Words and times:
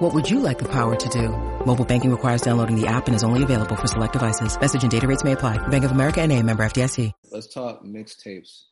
What 0.00 0.14
would 0.14 0.30
you 0.30 0.40
like 0.40 0.58
the 0.58 0.68
power 0.68 0.96
to 0.96 1.08
do? 1.10 1.28
Mobile 1.66 1.84
banking 1.84 2.10
requires 2.10 2.40
downloading 2.40 2.80
the 2.80 2.86
app 2.86 3.06
and 3.06 3.14
is 3.14 3.22
only 3.22 3.42
available 3.42 3.76
for 3.76 3.86
select 3.86 4.14
devices. 4.14 4.58
Message 4.58 4.82
and 4.82 4.90
data 4.90 5.06
rates 5.06 5.24
may 5.24 5.32
apply. 5.32 5.58
Bank 5.68 5.84
of 5.84 5.90
America 5.90 6.22
and 6.22 6.32
a 6.32 6.42
member 6.42 6.64
FDIC. 6.64 7.12
Let's 7.30 7.52
talk 7.52 7.84
mixtapes 7.84 8.62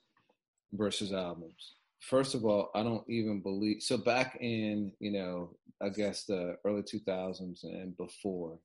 versus 0.72 1.12
albums. 1.12 1.74
First 2.00 2.34
of 2.34 2.46
all, 2.46 2.70
I 2.74 2.83
don't 2.83 3.05
even 3.10 3.42
believe 3.42 3.83
so 3.83 3.98
back 3.98 4.38
in, 4.41 4.92
you 5.00 5.12
know, 5.12 5.50
I 5.83 5.91
guess 5.91 6.24
the 6.24 6.56
early 6.64 6.80
2000s 6.80 7.62
and 7.62 7.95
before, 7.98 8.58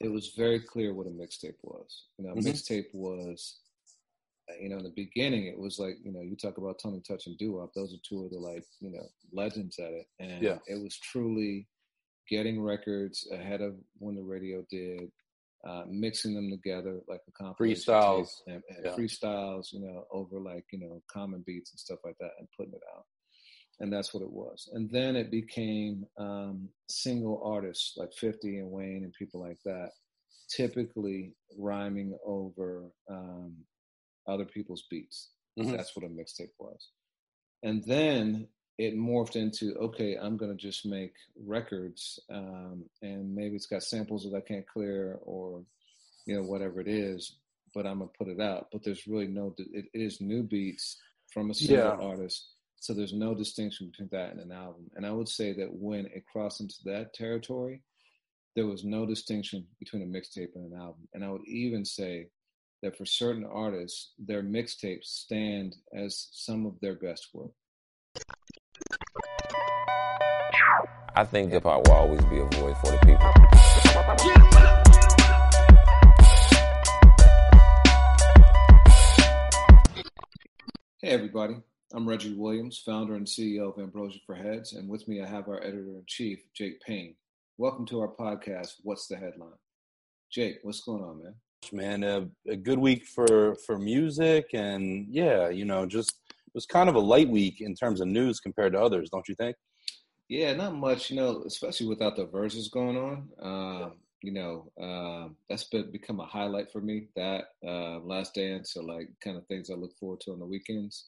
it 0.00 0.08
was 0.08 0.32
very 0.34 0.58
clear 0.58 0.94
what 0.94 1.06
a 1.06 1.10
mixtape 1.10 1.60
was. 1.60 2.04
You 2.16 2.28
know, 2.28 2.34
mm-hmm. 2.34 2.48
mixtape 2.48 2.94
was 2.94 3.58
you 4.60 4.68
know, 4.68 4.78
in 4.78 4.84
the 4.84 4.92
beginning, 4.94 5.46
it 5.46 5.58
was 5.58 5.78
like, 5.78 5.96
you 6.02 6.12
know, 6.12 6.20
you 6.20 6.36
talk 6.36 6.58
about 6.58 6.78
Tony 6.82 7.00
Touch 7.06 7.26
and 7.26 7.36
Doo 7.38 7.54
Wop, 7.54 7.70
those 7.74 7.92
are 7.92 8.02
two 8.08 8.24
of 8.24 8.30
the 8.30 8.38
like, 8.38 8.64
you 8.80 8.90
know, 8.90 9.06
legends 9.32 9.78
at 9.78 9.92
it. 9.92 10.06
And 10.18 10.42
yeah. 10.42 10.58
it 10.66 10.80
was 10.80 10.98
truly 10.98 11.66
getting 12.28 12.62
records 12.62 13.28
ahead 13.32 13.60
of 13.60 13.74
when 13.98 14.14
the 14.14 14.22
radio 14.22 14.64
did, 14.70 15.10
uh, 15.66 15.84
mixing 15.88 16.34
them 16.34 16.50
together 16.50 17.00
like 17.08 17.20
a 17.28 17.32
compilation 17.32 17.94
freestyles 17.94 18.28
and, 18.46 18.62
and 18.68 18.84
yeah. 18.84 18.90
freestyles, 18.92 19.72
you 19.72 19.80
know, 19.80 20.04
over 20.10 20.40
like, 20.40 20.64
you 20.72 20.78
know, 20.78 21.02
common 21.12 21.42
beats 21.46 21.72
and 21.72 21.78
stuff 21.78 21.98
like 22.04 22.16
that 22.18 22.32
and 22.38 22.48
putting 22.56 22.72
it 22.72 22.82
out. 22.96 23.04
And 23.80 23.92
that's 23.92 24.12
what 24.12 24.22
it 24.22 24.30
was. 24.30 24.68
And 24.72 24.90
then 24.90 25.16
it 25.16 25.30
became 25.30 26.06
um, 26.18 26.68
single 26.88 27.42
artists 27.44 27.94
like 27.96 28.12
50 28.12 28.58
and 28.58 28.70
Wayne 28.70 29.04
and 29.04 29.12
people 29.12 29.40
like 29.40 29.58
that, 29.64 29.90
typically 30.48 31.34
rhyming 31.58 32.16
over 32.24 32.90
um, 33.10 33.54
other 34.26 34.44
people's 34.44 34.84
beats. 34.90 35.30
Mm-hmm. 35.58 35.72
That's 35.72 35.94
what 35.96 36.04
a 36.04 36.08
mixtape 36.08 36.52
was. 36.58 36.88
And 37.62 37.84
then 37.84 38.48
it 38.78 38.96
morphed 38.96 39.36
into 39.36 39.74
okay, 39.76 40.16
I'm 40.20 40.36
gonna 40.36 40.54
just 40.54 40.86
make 40.86 41.14
records, 41.36 42.18
um, 42.30 42.84
and 43.02 43.34
maybe 43.34 43.54
it's 43.54 43.66
got 43.66 43.82
samples 43.82 44.24
that 44.24 44.36
I 44.36 44.40
can't 44.40 44.66
clear 44.66 45.18
or 45.22 45.62
you 46.26 46.36
know 46.36 46.42
whatever 46.42 46.80
it 46.80 46.88
is, 46.88 47.36
but 47.74 47.86
I'm 47.86 47.98
gonna 47.98 48.10
put 48.18 48.28
it 48.28 48.40
out. 48.40 48.68
But 48.72 48.82
there's 48.82 49.06
really 49.06 49.28
no. 49.28 49.54
It, 49.58 49.86
it 49.92 50.00
is 50.00 50.20
new 50.20 50.42
beats 50.42 50.98
from 51.32 51.50
a 51.50 51.54
single 51.54 51.76
yeah. 51.76 52.06
artist, 52.06 52.48
so 52.80 52.94
there's 52.94 53.12
no 53.12 53.34
distinction 53.34 53.88
between 53.88 54.08
that 54.10 54.32
and 54.32 54.40
an 54.40 54.52
album. 54.52 54.90
And 54.94 55.06
I 55.06 55.12
would 55.12 55.28
say 55.28 55.52
that 55.52 55.72
when 55.72 56.06
it 56.06 56.24
crossed 56.26 56.60
into 56.60 56.76
that 56.86 57.14
territory, 57.14 57.82
there 58.56 58.66
was 58.66 58.84
no 58.84 59.06
distinction 59.06 59.66
between 59.78 60.02
a 60.02 60.06
mixtape 60.06 60.54
and 60.56 60.72
an 60.72 60.78
album. 60.78 61.08
And 61.14 61.24
I 61.24 61.30
would 61.30 61.46
even 61.46 61.84
say 61.84 62.28
that 62.82 62.98
for 62.98 63.06
certain 63.06 63.44
artists, 63.44 64.12
their 64.18 64.42
mixtapes 64.42 65.04
stand 65.04 65.76
as 65.94 66.28
some 66.32 66.66
of 66.66 66.78
their 66.80 66.96
best 66.96 67.28
work. 67.32 67.52
I 71.14 71.24
think 71.24 71.52
hip 71.52 71.62
hop 71.62 71.86
will 71.86 71.94
always 71.94 72.24
be 72.24 72.40
a 72.40 72.44
voice 72.44 72.76
for 72.80 72.90
the 72.90 72.98
people. 73.06 73.32
Hey, 81.00 81.10
everybody. 81.10 81.56
I'm 81.94 82.08
Reggie 82.08 82.34
Williams, 82.34 82.82
founder 82.84 83.14
and 83.14 83.26
CEO 83.26 83.72
of 83.72 83.78
Ambrosia 83.78 84.18
for 84.24 84.34
Heads, 84.34 84.72
and 84.72 84.88
with 84.88 85.06
me 85.06 85.22
I 85.22 85.28
have 85.28 85.46
our 85.46 85.62
editor 85.62 85.98
in 85.98 86.04
chief, 86.06 86.40
Jake 86.54 86.80
Paine. 86.80 87.14
Welcome 87.58 87.86
to 87.86 88.00
our 88.00 88.08
podcast, 88.08 88.76
What's 88.82 89.06
the 89.06 89.16
Headline? 89.16 89.58
Jake, 90.32 90.60
what's 90.62 90.80
going 90.80 91.04
on, 91.04 91.22
man? 91.22 91.34
Man. 91.70 92.02
A, 92.02 92.28
a, 92.48 92.56
good 92.56 92.78
week 92.78 93.06
for 93.06 93.54
for 93.66 93.78
music, 93.78 94.50
and 94.54 95.06
yeah, 95.08 95.48
you 95.48 95.64
know, 95.64 95.86
just 95.86 96.16
it 96.28 96.54
was 96.54 96.66
kind 96.66 96.88
of 96.88 96.96
a 96.96 97.00
light 97.00 97.28
week 97.28 97.60
in 97.60 97.74
terms 97.74 98.00
of 98.00 98.08
news 98.08 98.40
compared 98.40 98.72
to 98.72 98.80
others, 98.80 99.10
don't 99.10 99.28
you 99.28 99.34
think? 99.34 99.56
Yeah, 100.28 100.52
not 100.54 100.74
much. 100.74 101.10
You 101.10 101.16
know, 101.16 101.42
especially 101.46 101.86
without 101.86 102.16
the 102.16 102.26
Verzuz 102.26 102.70
going 102.70 102.96
on. 102.96 103.28
Um, 103.40 103.92
you 104.22 104.32
know, 104.32 104.70
uh, 104.80 105.28
that's 105.48 105.64
been 105.64 105.90
become 105.90 106.20
a 106.20 106.26
highlight 106.26 106.70
for 106.72 106.80
me. 106.80 107.08
That 107.16 107.44
uh, 107.66 107.98
Last 108.00 108.34
Dance 108.34 108.76
or 108.76 108.82
like 108.82 109.08
kind 109.22 109.36
of 109.36 109.46
things 109.46 109.70
I 109.70 109.74
look 109.74 109.96
forward 109.98 110.20
to 110.22 110.32
on 110.32 110.40
the 110.40 110.46
weekends. 110.46 111.06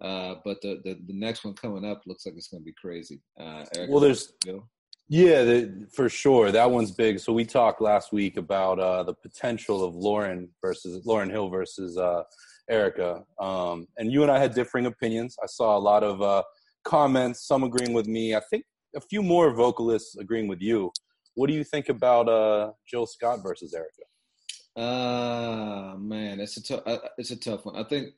Uh, 0.00 0.36
but 0.44 0.60
the, 0.60 0.80
the, 0.84 0.98
the 1.06 1.12
next 1.12 1.44
one 1.44 1.54
coming 1.54 1.84
up 1.84 2.02
looks 2.06 2.26
like 2.26 2.34
it's 2.36 2.48
going 2.48 2.62
to 2.62 2.64
be 2.64 2.74
crazy. 2.74 3.20
Uh, 3.38 3.64
well, 3.88 4.00
there's 4.00 4.32
yeah, 5.08 5.42
the, 5.42 5.86
for 5.94 6.08
sure. 6.08 6.50
That 6.50 6.70
one's 6.70 6.90
big. 6.90 7.20
So 7.20 7.32
we 7.32 7.44
talked 7.44 7.80
last 7.80 8.12
week 8.12 8.36
about 8.36 8.78
uh, 8.78 9.02
the 9.02 9.14
potential 9.14 9.84
of 9.84 9.94
Lauren 9.94 10.48
versus 10.60 11.04
Lauryn 11.06 11.30
Hill 11.30 11.48
versus 11.48 11.98
uh, 11.98 12.22
Erykah, 12.70 13.22
um, 13.38 13.86
and 13.98 14.10
you 14.10 14.22
and 14.22 14.30
I 14.30 14.38
had 14.38 14.54
differing 14.54 14.86
opinions. 14.86 15.36
I 15.42 15.46
saw 15.46 15.76
a 15.76 15.78
lot 15.78 16.02
of 16.02 16.22
uh, 16.22 16.42
comments, 16.84 17.46
some 17.46 17.62
agreeing 17.62 17.92
with 17.92 18.06
me. 18.06 18.34
I 18.34 18.40
think 18.50 18.64
a 18.96 19.00
few 19.00 19.22
more 19.22 19.52
vocalists 19.52 20.16
agreeing 20.16 20.48
with 20.48 20.62
you. 20.62 20.90
What 21.34 21.48
do 21.48 21.54
you 21.54 21.64
think 21.64 21.88
about 21.88 22.28
uh, 22.28 22.72
Jill 22.88 23.06
Scott 23.06 23.40
versus 23.42 23.74
Erykah? 23.74 24.08
Uh 24.76 25.96
man, 25.98 26.40
it's 26.40 26.68
a. 26.68 26.82
Uh, 26.84 26.98
it's 27.16 27.30
a 27.30 27.36
tough 27.36 27.64
one. 27.64 27.76
I 27.76 27.84
think. 27.84 28.08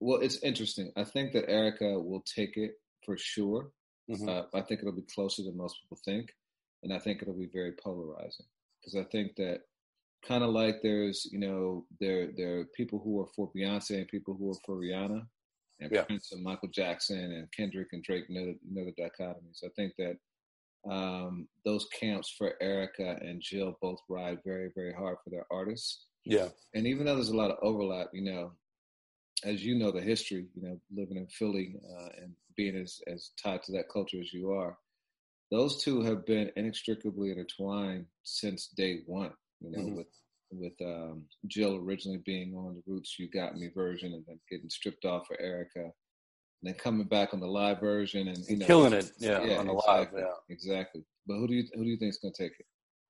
Well, 0.00 0.20
it's 0.20 0.42
interesting. 0.42 0.92
I 0.96 1.04
think 1.04 1.32
that 1.32 1.48
Erykah 1.48 2.02
will 2.02 2.22
take 2.22 2.56
it 2.56 2.72
for 3.04 3.18
sure. 3.18 3.70
Mm-hmm. 4.10 4.28
Uh, 4.28 4.42
I 4.54 4.62
think 4.62 4.80
it'll 4.80 4.92
be 4.92 5.02
closer 5.02 5.42
than 5.42 5.56
most 5.56 5.80
people 5.82 5.98
think, 6.04 6.34
and 6.82 6.92
I 6.92 6.98
think 6.98 7.22
it'll 7.22 7.34
be 7.34 7.50
very 7.52 7.72
polarizing 7.72 8.46
because 8.80 8.94
I 8.94 9.04
think 9.10 9.36
that 9.36 9.62
kind 10.26 10.44
of 10.44 10.50
like 10.50 10.80
there's 10.82 11.28
you 11.30 11.38
know 11.38 11.84
there 12.00 12.30
there 12.36 12.60
are 12.60 12.64
people 12.76 13.00
who 13.02 13.20
are 13.20 13.26
for 13.34 13.50
Beyonce 13.56 13.98
and 13.98 14.08
people 14.08 14.34
who 14.34 14.50
are 14.50 14.58
for 14.64 14.76
Rihanna, 14.76 15.26
and 15.80 15.92
yeah. 15.92 16.02
Prince 16.02 16.32
and 16.32 16.42
Michael 16.42 16.68
Jackson 16.68 17.18
and 17.18 17.50
Kendrick 17.52 17.88
and 17.92 18.02
Drake 18.02 18.28
know, 18.30 18.54
know 18.68 18.84
the 18.84 18.92
dichotomies. 18.92 19.64
I 19.64 19.68
think 19.76 19.94
that 19.98 20.16
um, 20.90 21.48
those 21.64 21.86
camps 21.98 22.32
for 22.36 22.54
Erykah 22.62 23.20
and 23.28 23.40
Jill 23.40 23.76
both 23.82 24.00
ride 24.08 24.38
very 24.44 24.70
very 24.74 24.92
hard 24.92 25.16
for 25.22 25.30
their 25.30 25.46
artists. 25.50 26.04
Yeah, 26.24 26.48
and 26.74 26.86
even 26.86 27.06
though 27.06 27.14
there's 27.14 27.28
a 27.28 27.36
lot 27.36 27.50
of 27.50 27.58
overlap, 27.62 28.08
you 28.12 28.22
know, 28.22 28.52
as 29.44 29.64
you 29.64 29.74
know 29.74 29.90
the 29.90 30.00
history, 30.00 30.46
you 30.54 30.62
know, 30.62 30.80
living 30.94 31.16
in 31.16 31.26
Philly 31.26 31.76
uh, 31.98 32.08
and 32.22 32.32
being 32.56 32.76
as, 32.76 33.00
as 33.06 33.30
tied 33.42 33.62
to 33.64 33.72
that 33.72 33.88
culture 33.92 34.20
as 34.20 34.32
you 34.32 34.52
are, 34.52 34.78
those 35.50 35.82
two 35.82 36.02
have 36.02 36.26
been 36.26 36.50
inextricably 36.56 37.30
intertwined 37.30 38.06
since 38.24 38.68
day 38.76 39.02
one. 39.06 39.32
You 39.60 39.70
know, 39.70 39.78
mm-hmm. 39.78 39.96
with 39.96 40.06
with 40.50 40.72
um, 40.82 41.24
Jill 41.48 41.76
originally 41.76 42.20
being 42.24 42.54
on 42.54 42.74
the 42.74 42.82
Roots 42.86 43.16
"You 43.18 43.28
Got 43.30 43.56
Me" 43.56 43.70
version, 43.74 44.12
and 44.12 44.24
then 44.26 44.38
getting 44.50 44.70
stripped 44.70 45.04
off 45.04 45.26
for 45.26 45.36
Erykah, 45.36 45.84
and 45.84 45.92
then 46.62 46.74
coming 46.74 47.06
back 47.06 47.32
on 47.32 47.40
the 47.40 47.46
live 47.46 47.80
version 47.80 48.28
and 48.28 48.38
you 48.48 48.58
know, 48.58 48.66
killing 48.66 48.92
it, 48.92 49.12
yeah, 49.18 49.42
yeah 49.44 49.58
on 49.58 49.66
the 49.66 49.74
exactly, 49.74 50.20
live, 50.20 50.28
yeah, 50.28 50.54
exactly. 50.54 51.02
But 51.26 51.38
who 51.38 51.48
do 51.48 51.54
you 51.54 51.64
who 51.74 51.84
do 51.84 51.90
you 51.90 51.96
think 51.96 52.10
is 52.10 52.18
going 52.18 52.34
to 52.34 52.42
take 52.42 52.52
it? 52.58 52.66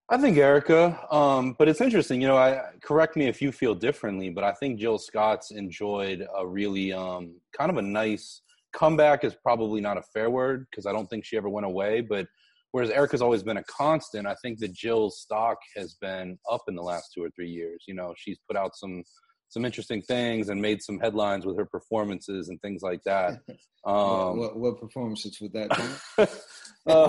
I 0.08 0.18
think 0.18 0.36
Erykah, 0.36 1.12
um, 1.12 1.56
but 1.58 1.68
it's 1.68 1.80
interesting. 1.80 2.20
You 2.20 2.28
know, 2.28 2.36
I 2.36 2.62
correct 2.80 3.16
me 3.16 3.26
if 3.26 3.42
you 3.42 3.50
feel 3.50 3.74
differently, 3.74 4.30
but 4.30 4.44
I 4.44 4.52
think 4.52 4.78
Jill 4.78 4.98
Scott's 4.98 5.50
enjoyed 5.50 6.24
a 6.36 6.46
really 6.46 6.92
um, 6.92 7.34
kind 7.56 7.72
of 7.72 7.76
a 7.76 7.82
nice 7.82 8.42
comeback. 8.72 9.24
Is 9.24 9.34
probably 9.34 9.80
not 9.80 9.98
a 9.98 10.02
fair 10.02 10.30
word 10.30 10.66
because 10.70 10.86
I 10.86 10.92
don't 10.92 11.08
think 11.08 11.24
she 11.24 11.36
ever 11.36 11.48
went 11.48 11.66
away. 11.66 12.02
But 12.02 12.28
whereas 12.70 12.90
Erykah's 12.90 13.20
always 13.20 13.42
been 13.42 13.56
a 13.56 13.64
constant, 13.64 14.28
I 14.28 14.36
think 14.42 14.60
that 14.60 14.72
Jill's 14.72 15.18
stock 15.18 15.58
has 15.74 15.94
been 15.94 16.38
up 16.48 16.62
in 16.68 16.76
the 16.76 16.82
last 16.82 17.10
two 17.12 17.24
or 17.24 17.30
three 17.30 17.50
years. 17.50 17.82
You 17.88 17.94
know, 17.94 18.14
she's 18.16 18.38
put 18.46 18.56
out 18.56 18.76
some 18.76 19.02
some 19.48 19.64
interesting 19.64 20.02
things 20.02 20.48
and 20.48 20.60
made 20.60 20.82
some 20.82 20.98
headlines 20.98 21.46
with 21.46 21.56
her 21.56 21.64
performances 21.64 22.48
and 22.48 22.60
things 22.60 22.82
like 22.82 23.02
that. 23.04 23.40
Um, 23.86 24.38
what, 24.38 24.56
what, 24.56 24.80
performances 24.80 25.40
would 25.40 25.52
that 25.52 25.70
be? 25.70 26.24
uh, 26.88 27.08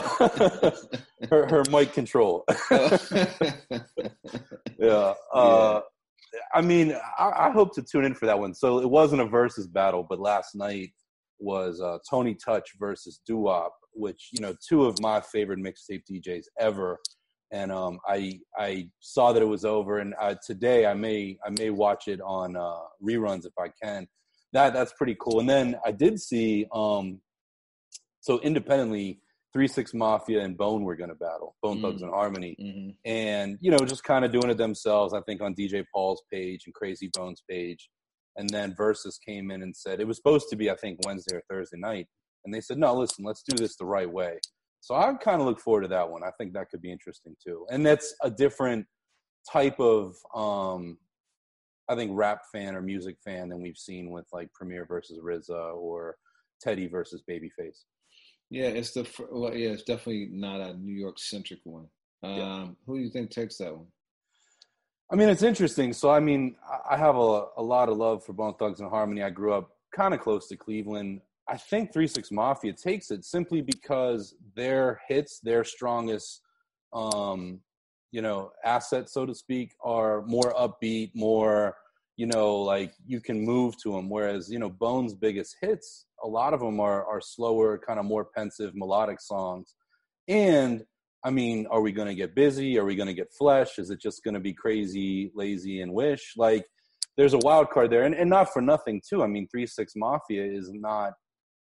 her, 1.31 1.47
her 1.47 1.63
mic 1.71 1.91
control. 1.91 2.45
yeah. 4.77 5.13
Uh, 5.33 5.81
I 6.53 6.61
mean, 6.61 6.95
I, 7.17 7.47
I, 7.47 7.49
hope 7.49 7.73
to 7.73 7.81
tune 7.81 8.05
in 8.05 8.13
for 8.13 8.27
that 8.27 8.37
one. 8.37 8.53
So 8.53 8.77
it 8.77 8.87
wasn't 8.87 9.23
a 9.23 9.25
Verzuz 9.25 9.73
battle, 9.73 10.05
but 10.07 10.19
last 10.19 10.53
night 10.53 10.91
was 11.39 11.81
uh, 11.81 11.97
Tony 12.07 12.35
Touch 12.35 12.69
versus 12.79 13.21
Doo 13.25 13.37
Wop, 13.37 13.73
which 13.93 14.29
you 14.31 14.41
know, 14.41 14.55
two 14.69 14.85
of 14.85 15.01
my 15.01 15.19
favorite 15.19 15.57
mixtape 15.57 16.03
DJs 16.07 16.43
ever 16.59 16.99
and 17.51 17.71
um, 17.71 17.99
I 18.07 18.39
I 18.57 18.89
saw 18.99 19.31
that 19.33 19.41
it 19.41 19.45
was 19.47 19.65
over, 19.65 19.99
and 19.99 20.13
uh, 20.19 20.35
today 20.45 20.85
I 20.85 20.93
may 20.93 21.37
I 21.45 21.49
may 21.51 21.69
watch 21.69 22.07
it 22.07 22.19
on 22.21 22.55
uh, 22.55 22.79
reruns 23.03 23.45
if 23.45 23.53
I 23.59 23.69
can. 23.81 24.07
That 24.53 24.73
that's 24.73 24.93
pretty 24.93 25.15
cool. 25.19 25.39
And 25.39 25.49
then 25.49 25.75
I 25.85 25.91
did 25.91 26.19
see 26.19 26.65
um, 26.73 27.21
so 28.21 28.39
independently 28.41 29.21
Three 29.53 29.67
Six 29.67 29.93
Mafia 29.93 30.41
and 30.41 30.57
Bone 30.57 30.83
were 30.83 30.95
going 30.95 31.09
to 31.09 31.15
battle, 31.15 31.55
Bone 31.63 31.81
Thugs 31.81 32.01
Mm. 32.01 32.05
and 32.05 32.13
Harmony, 32.13 32.55
Mhm. 32.59 32.95
and 33.05 33.57
you 33.61 33.71
know 33.71 33.77
just 33.79 34.03
kind 34.03 34.25
of 34.25 34.31
doing 34.31 34.49
it 34.49 34.57
themselves. 34.57 35.13
I 35.13 35.21
think 35.21 35.41
on 35.41 35.55
DJ 35.55 35.85
Paul's 35.93 36.21
page 36.31 36.63
and 36.65 36.75
Krayzie 36.75 37.11
Bone's 37.13 37.41
page, 37.49 37.89
and 38.35 38.49
then 38.49 38.75
Verzuz 38.75 39.15
came 39.25 39.51
in 39.51 39.61
and 39.63 39.75
said 39.75 39.99
it 39.99 40.07
was 40.07 40.17
supposed 40.17 40.49
to 40.49 40.55
be 40.55 40.69
I 40.69 40.75
think 40.75 40.99
Wednesday 41.05 41.35
or 41.37 41.43
Thursday 41.49 41.77
night, 41.77 42.07
and 42.45 42.53
they 42.53 42.61
said 42.61 42.77
no, 42.77 42.93
listen, 42.93 43.23
let's 43.25 43.43
do 43.43 43.55
this 43.55 43.77
the 43.77 43.85
right 43.85 44.11
way. 44.11 44.37
So 44.87 44.95
I 44.95 45.13
kind 45.15 45.41
of 45.41 45.45
look 45.45 45.59
forward 45.59 45.81
to 45.81 45.89
that 45.89 46.09
one. 46.09 46.23
I 46.23 46.31
think 46.37 46.53
that 46.53 46.69
could 46.69 46.81
be 46.81 46.93
interesting 46.93 47.35
too, 47.45 47.65
and 47.69 47.85
that's 47.85 48.15
a 48.23 48.31
different 48.31 48.85
type 49.51 49.77
of 49.81 50.15
um, 50.33 50.97
I 51.89 51.95
think 51.95 52.11
rap 52.13 52.43
fan 52.53 52.73
or 52.73 52.81
music 52.81 53.17
fan 53.21 53.49
than 53.49 53.61
we've 53.61 53.75
seen 53.77 54.11
with 54.11 54.23
like 54.31 54.47
Premier 54.53 54.85
versus 54.85 55.19
RZA 55.21 55.75
or 55.75 56.15
Teddy 56.61 56.87
versus 56.87 57.21
Babyface. 57.29 57.83
Yeah, 58.49 58.67
it's 58.67 58.91
the 58.93 59.05
well, 59.29 59.53
yeah, 59.53 59.71
it's 59.71 59.83
definitely 59.83 60.29
not 60.31 60.61
a 60.61 60.75
New 60.75 60.95
York 60.97 61.19
centric 61.19 61.59
one. 61.65 61.89
Um, 62.23 62.31
Yeah. 62.37 62.67
Who 62.85 62.95
do 62.95 63.03
you 63.03 63.09
think 63.09 63.29
takes 63.29 63.57
that 63.57 63.75
one? 63.75 63.87
I 65.11 65.17
mean, 65.17 65.27
it's 65.27 65.43
interesting. 65.43 65.91
So, 65.91 66.09
I 66.11 66.21
mean, 66.21 66.55
I- 66.89 66.95
have 66.95 67.17
a, 67.17 67.47
a 67.57 67.61
lot 67.61 67.89
of 67.89 67.97
love 67.97 68.23
for 68.23 68.31
Bone 68.31 68.53
Thugs 68.53 68.79
and 68.79 68.89
Harmony. 68.89 69.21
I 69.21 69.31
grew 69.31 69.51
up 69.53 69.69
kind 69.93 70.13
of 70.13 70.21
close 70.21 70.47
to 70.47 70.55
Cleveland. 70.55 71.19
I 71.49 71.57
think 71.57 71.93
Three 71.93 72.07
Six 72.07 72.31
Mafia 72.31 72.73
takes 72.73 73.09
it 73.11 73.23
simply 73.23 73.61
because 73.61 74.35
their 74.55 74.99
hits, 75.07 75.39
their 75.39 75.63
strongest, 75.63 76.41
um, 76.93 77.61
you 78.11 78.21
know, 78.21 78.51
assets, 78.65 79.13
so 79.13 79.25
to 79.25 79.33
speak, 79.33 79.73
are 79.83 80.23
more 80.23 80.53
upbeat, 80.53 81.11
more, 81.15 81.75
you 82.17 82.25
know, 82.25 82.57
like 82.57 82.93
you 83.05 83.21
can 83.21 83.39
move 83.39 83.75
to 83.83 83.91
them. 83.93 84.09
Whereas, 84.09 84.49
you 84.49 84.59
know, 84.59 84.69
Bone's 84.69 85.13
biggest 85.13 85.55
hits, 85.61 86.05
a 86.23 86.27
lot 86.27 86.53
of 86.53 86.59
them 86.59 86.79
are 86.79 87.05
are 87.05 87.21
slower, 87.21 87.77
kind 87.77 87.99
of 87.99 88.05
more 88.05 88.25
pensive, 88.25 88.75
melodic 88.75 89.21
songs. 89.21 89.75
And 90.27 90.83
I 91.23 91.29
mean, 91.29 91.65
are 91.71 91.81
we 91.81 91.91
going 91.91 92.07
to 92.07 92.15
get 92.15 92.35
Bizzy? 92.35 92.77
Are 92.77 92.85
we 92.85 92.95
going 92.95 93.07
to 93.07 93.13
get 93.13 93.33
flesh? 93.33 93.79
Is 93.79 93.89
it 93.89 94.01
just 94.01 94.23
going 94.23 94.33
to 94.33 94.39
be 94.39 94.53
Krayzie, 94.53 95.31
Layzie, 95.33 95.81
and 95.81 95.93
wish? 95.93 96.33
Like, 96.37 96.65
there's 97.17 97.33
a 97.33 97.39
wild 97.39 97.69
card 97.69 97.89
there, 97.89 98.03
and, 98.03 98.13
and 98.13 98.29
not 98.29 98.53
for 98.53 98.61
nothing 98.61 99.01
too. 99.07 99.23
I 99.23 99.27
mean, 99.27 99.47
Three 99.49 99.65
Six 99.65 99.93
Mafia 99.95 100.45
is 100.45 100.69
not 100.73 101.13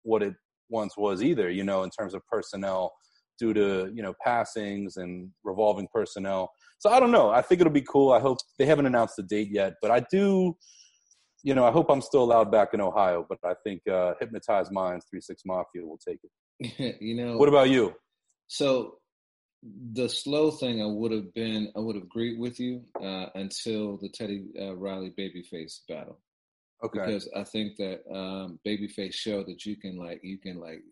what 0.04 0.22
it 0.22 0.34
once 0.68 0.96
was 0.96 1.22
either. 1.22 1.50
You 1.50 1.64
know, 1.64 1.82
in 1.82 1.90
terms 1.90 2.14
of 2.14 2.22
personnel, 2.26 2.92
due 3.38 3.52
to 3.54 3.90
you 3.94 4.02
know 4.02 4.14
passings 4.22 4.96
and 4.96 5.30
revolving 5.42 5.88
personnel. 5.92 6.50
So 6.78 6.90
I 6.90 7.00
don't 7.00 7.10
know. 7.10 7.30
I 7.30 7.42
think 7.42 7.60
it'll 7.60 7.72
be 7.72 7.82
cool. 7.82 8.12
I 8.12 8.20
hope 8.20 8.38
they 8.58 8.66
haven't 8.66 8.86
announced 8.86 9.16
the 9.16 9.22
date 9.22 9.48
yet, 9.50 9.74
but 9.82 9.90
I 9.90 10.04
do. 10.10 10.56
You 11.42 11.54
know, 11.54 11.66
I 11.66 11.70
hope 11.70 11.90
I'm 11.90 12.00
still 12.00 12.22
allowed 12.22 12.50
back 12.50 12.70
in 12.72 12.80
Ohio, 12.80 13.26
but 13.28 13.38
I 13.44 13.52
think 13.64 13.86
uh, 13.86 14.14
Hypnotized 14.18 14.72
Minds, 14.72 15.04
Three 15.10 15.20
Six 15.20 15.42
Mafia 15.44 15.84
will 15.84 15.98
take 16.06 16.20
it. 16.22 16.96
you 17.00 17.14
know, 17.14 17.36
What 17.36 17.50
about 17.50 17.68
you? 17.68 17.94
So 18.46 18.98
the 19.92 20.08
slow 20.08 20.50
thing, 20.50 20.82
I 20.82 20.86
would 20.86 21.12
have 21.12 21.32
been, 21.34 21.70
I 21.76 21.80
would 21.80 21.96
have 21.96 22.04
agreed 22.04 22.38
with 22.38 22.60
you 22.60 22.82
uh, 23.02 23.26
until 23.34 23.98
the 23.98 24.08
Teddy 24.08 24.44
uh, 24.60 24.74
Riley 24.76 25.12
Babyface 25.18 25.80
battle, 25.88 26.18
Okay. 26.84 26.98
because 26.98 27.28
I 27.34 27.44
think 27.44 27.76
that 27.76 28.02
um, 28.12 28.58
Babyface 28.66 29.14
showed 29.14 29.46
that 29.46 29.64
you 29.64 29.76
can 29.76 29.96
like, 29.96 30.20
you 30.22 30.38
can 30.38 30.60
like 30.60 30.82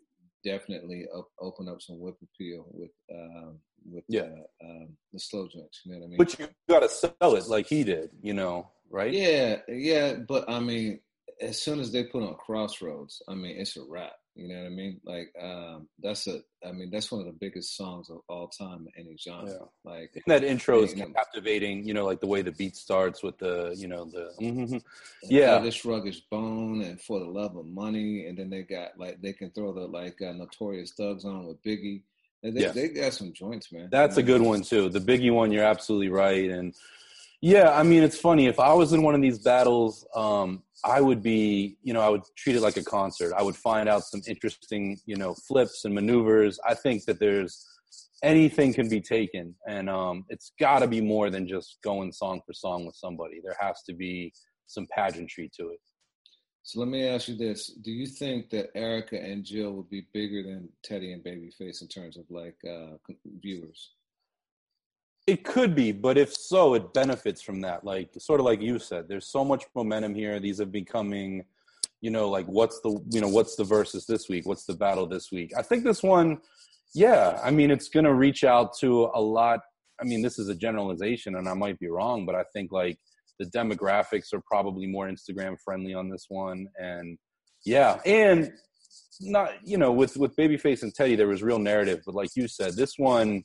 definitely 0.44 1.06
op- 1.14 1.30
open 1.40 1.68
up 1.68 1.80
some 1.82 2.00
whip 2.00 2.16
appeal 2.22 2.66
with 2.70 2.90
um, 3.12 3.58
with 3.84 4.04
Yeah. 4.08 4.22
uh, 4.22 4.66
um, 4.66 4.88
the 5.12 5.18
slow 5.18 5.48
joints. 5.48 5.80
You 5.84 5.92
know 5.92 5.98
what 5.98 6.04
I 6.04 6.08
mean? 6.08 6.18
But 6.18 6.38
you 6.38 6.48
got 6.68 6.80
to 6.80 6.88
sell 6.88 7.34
it 7.36 7.46
like 7.46 7.66
he 7.66 7.84
did, 7.84 8.10
you 8.22 8.32
know, 8.34 8.70
right? 8.90 9.12
Yeah, 9.12 9.58
yeah, 9.68 10.14
but 10.14 10.48
I 10.48 10.60
mean, 10.60 11.00
as 11.40 11.60
soon 11.60 11.80
as 11.80 11.90
they 11.92 12.04
put 12.04 12.22
on 12.22 12.34
Crossroads, 12.36 13.22
I 13.28 13.34
mean, 13.34 13.56
it's 13.58 13.76
a 13.76 13.82
wrap. 13.88 14.12
You 14.34 14.48
know 14.48 14.54
what 14.60 14.66
I 14.66 14.70
mean? 14.70 15.00
Like, 15.04 15.30
um, 15.40 15.88
that's 16.02 16.26
a, 16.26 16.40
I 16.66 16.72
mean, 16.72 16.90
that's 16.90 17.12
one 17.12 17.20
of 17.20 17.26
the 17.26 17.32
biggest 17.38 17.76
songs 17.76 18.08
of 18.08 18.20
all 18.30 18.48
time 18.48 18.88
in 18.96 19.04
any 19.06 19.16
genre. 19.18 19.46
Yeah. 19.50 19.90
Like, 19.90 20.10
And 20.14 20.24
that 20.26 20.42
intro 20.42 20.82
is 20.82 20.92
you 20.94 21.00
know. 21.00 21.10
captivating, 21.14 21.86
you 21.86 21.92
know, 21.92 22.06
like 22.06 22.20
the 22.20 22.26
way 22.26 22.40
the 22.40 22.52
beat 22.52 22.74
starts 22.74 23.22
with 23.22 23.36
the, 23.38 23.74
you 23.76 23.88
know, 23.88 24.06
the. 24.06 24.30
mhm. 24.40 24.82
Yeah. 25.22 25.58
this 25.58 25.84
ruggish 25.84 26.22
bone 26.30 26.80
and 26.80 26.98
for 26.98 27.18
the 27.18 27.26
love 27.26 27.56
of 27.56 27.66
money, 27.66 28.26
and 28.26 28.38
then 28.38 28.48
they 28.48 28.62
got 28.62 28.98
like 28.98 29.20
they 29.20 29.34
can 29.34 29.50
throw 29.50 29.72
the 29.74 29.86
like 29.86 30.20
uh, 30.22 30.32
notorious 30.32 30.92
thugs 30.92 31.26
on 31.26 31.46
with 31.46 31.62
Biggie. 31.62 32.02
And 32.42 32.56
they, 32.56 32.62
Yes. 32.62 32.74
they 32.74 32.88
got 32.88 33.12
some 33.12 33.32
joints, 33.34 33.70
man. 33.70 33.88
That's 33.92 34.16
a 34.16 34.22
good 34.22 34.40
one 34.40 34.62
too. 34.62 34.88
The 34.88 34.98
Biggie 34.98 35.32
one, 35.32 35.52
you're 35.52 35.62
absolutely 35.64 36.08
right. 36.08 36.50
And 36.50 36.74
yeah, 37.42 37.70
I 37.70 37.82
mean, 37.82 38.02
it's 38.02 38.16
funny. 38.18 38.46
If 38.46 38.58
I 38.58 38.72
was 38.72 38.92
in 38.94 39.02
one 39.02 39.14
of 39.14 39.20
these 39.20 39.38
battles, 39.40 40.06
um, 40.14 40.62
I 40.84 41.00
would 41.00 41.22
be, 41.22 41.76
you 41.82 41.92
know, 41.92 42.00
I 42.00 42.08
would 42.08 42.22
treat 42.36 42.56
it 42.56 42.60
like 42.60 42.76
a 42.76 42.84
concert. 42.84 43.32
I 43.36 43.42
would 43.42 43.56
find 43.56 43.88
out 43.88 44.02
some 44.02 44.20
interesting, 44.26 44.98
you 45.06 45.16
know, 45.16 45.34
flips 45.34 45.84
and 45.84 45.94
maneuvers. 45.94 46.58
I 46.66 46.74
think 46.74 47.04
that 47.04 47.20
there's 47.20 47.64
anything 48.22 48.74
can 48.74 48.88
be 48.88 49.00
taken, 49.00 49.54
and 49.68 49.88
um, 49.88 50.24
it's 50.28 50.52
got 50.58 50.80
to 50.80 50.88
be 50.88 51.00
more 51.00 51.30
than 51.30 51.46
just 51.46 51.78
going 51.84 52.12
song 52.12 52.40
for 52.44 52.52
song 52.52 52.84
with 52.84 52.96
somebody. 52.96 53.40
There 53.42 53.56
has 53.60 53.82
to 53.84 53.92
be 53.92 54.32
some 54.66 54.88
pageantry 54.94 55.50
to 55.58 55.70
it. 55.70 55.80
So 56.64 56.80
let 56.80 56.88
me 56.88 57.06
ask 57.06 57.28
you 57.28 57.36
this: 57.36 57.68
Do 57.68 57.92
you 57.92 58.06
think 58.06 58.50
that 58.50 58.74
Erykah 58.74 59.24
and 59.24 59.44
Jill 59.44 59.72
would 59.72 59.90
be 59.90 60.06
bigger 60.12 60.42
than 60.42 60.68
Teddy 60.82 61.12
and 61.12 61.22
Babyface 61.22 61.82
in 61.82 61.88
terms 61.88 62.16
of 62.16 62.24
like 62.28 62.56
uh, 62.68 62.96
viewers? 63.40 63.90
It 65.26 65.44
could 65.44 65.76
be, 65.76 65.92
but 65.92 66.18
if 66.18 66.34
so, 66.34 66.74
it 66.74 66.92
benefits 66.92 67.40
from 67.40 67.60
that. 67.60 67.84
Like 67.84 68.10
sort 68.18 68.40
of 68.40 68.46
like 68.46 68.60
you 68.60 68.78
said, 68.78 69.08
there's 69.08 69.28
so 69.28 69.44
much 69.44 69.64
momentum 69.74 70.14
here. 70.14 70.40
These 70.40 70.60
are 70.60 70.66
becoming, 70.66 71.44
you 72.00 72.10
know, 72.10 72.28
like 72.28 72.46
what's 72.46 72.80
the 72.80 73.00
you 73.10 73.20
know 73.20 73.28
what's 73.28 73.54
the 73.54 73.62
Verzuz 73.62 74.06
this 74.06 74.28
week? 74.28 74.46
What's 74.46 74.64
the 74.64 74.74
battle 74.74 75.06
this 75.06 75.30
week? 75.30 75.52
I 75.56 75.62
think 75.62 75.84
this 75.84 76.02
one, 76.02 76.38
yeah. 76.92 77.40
I 77.42 77.52
mean, 77.52 77.70
it's 77.70 77.88
gonna 77.88 78.12
reach 78.12 78.42
out 78.42 78.76
to 78.78 79.10
a 79.14 79.20
lot. 79.20 79.60
I 80.00 80.04
mean, 80.04 80.22
this 80.22 80.40
is 80.40 80.48
a 80.48 80.56
generalization, 80.56 81.36
and 81.36 81.48
I 81.48 81.54
might 81.54 81.78
be 81.78 81.88
wrong, 81.88 82.26
but 82.26 82.34
I 82.34 82.42
think 82.52 82.72
like 82.72 82.98
the 83.38 83.46
demographics 83.46 84.32
are 84.32 84.42
probably 84.44 84.86
more 84.86 85.06
Instagram 85.06 85.56
friendly 85.64 85.94
on 85.94 86.08
this 86.08 86.26
one, 86.28 86.66
and 86.80 87.16
yeah, 87.64 88.00
and 88.04 88.52
not 89.20 89.52
you 89.64 89.78
know 89.78 89.92
with 89.92 90.16
with 90.16 90.34
Babyface 90.34 90.82
and 90.82 90.92
Teddy, 90.92 91.14
there 91.14 91.28
was 91.28 91.44
real 91.44 91.60
narrative, 91.60 92.00
but 92.04 92.16
like 92.16 92.30
you 92.34 92.48
said, 92.48 92.74
this 92.74 92.98
one 92.98 93.44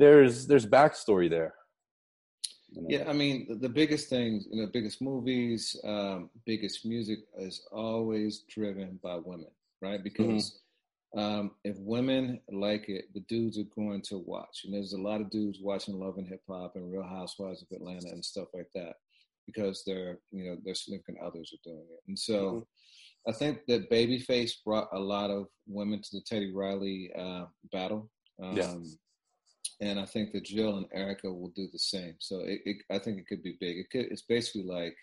there's 0.00 0.46
there's 0.46 0.66
backstory 0.66 1.28
there. 1.30 1.54
you 2.70 2.82
know? 2.82 2.88
Yeah, 2.88 3.04
I 3.08 3.12
mean, 3.12 3.46
the, 3.48 3.54
the 3.54 3.68
biggest 3.68 4.08
things, 4.08 4.46
you 4.50 4.60
know, 4.60 4.68
biggest 4.72 5.00
movies, 5.02 5.76
um, 5.84 6.30
biggest 6.46 6.84
music 6.84 7.20
is 7.38 7.66
always 7.70 8.44
driven 8.48 8.98
by 9.02 9.16
women, 9.16 9.50
right? 9.80 10.02
Because 10.02 10.60
um, 11.16 11.52
if 11.64 11.76
women 11.78 12.40
like 12.50 12.88
it, 12.88 13.12
the 13.14 13.20
dudes 13.28 13.58
are 13.58 13.74
going 13.74 14.02
to 14.02 14.18
watch. 14.18 14.62
And 14.64 14.72
there's 14.72 14.92
a 14.92 15.00
lot 15.00 15.20
of 15.20 15.30
dudes 15.30 15.58
watching 15.60 15.98
Love 15.98 16.18
and 16.18 16.28
Hip 16.28 16.42
Hop 16.48 16.76
and 16.76 16.90
Real 16.90 17.02
Housewives 17.02 17.62
of 17.62 17.68
Atlanta 17.76 18.08
and 18.08 18.24
stuff 18.24 18.48
like 18.54 18.70
that 18.74 18.94
because 19.46 19.82
their, 19.84 20.18
you 20.30 20.44
know, 20.44 20.56
their 20.64 20.74
significant 20.74 21.18
others 21.20 21.52
are 21.52 21.68
doing 21.68 21.86
it. 21.90 22.00
And 22.06 22.18
so 22.18 22.66
I 23.28 23.32
think 23.32 23.66
that 23.66 23.90
Babyface 23.90 24.52
brought 24.64 24.88
a 24.92 24.98
lot 24.98 25.30
of 25.30 25.48
women 25.66 26.00
to 26.00 26.08
the 26.12 26.22
Teddy 26.22 26.52
Riley 26.52 27.10
uh, 27.18 27.46
battle. 27.72 28.08
Um, 28.42 28.56
Yeah. 28.56 28.74
And 29.80 29.98
I 29.98 30.04
think 30.04 30.32
that 30.32 30.44
Jill 30.44 30.76
and 30.76 30.86
Erykah 30.90 31.24
will 31.24 31.52
do 31.56 31.66
the 31.72 31.78
same. 31.78 32.14
So 32.18 32.40
it, 32.40 32.60
it, 32.66 32.76
I 32.90 32.98
think 32.98 33.18
it 33.18 33.26
could 33.26 33.42
be 33.42 33.56
big. 33.60 33.78
It 33.78 33.90
could, 33.90 34.12
it's 34.12 34.22
basically 34.22 34.64
like 34.64 34.94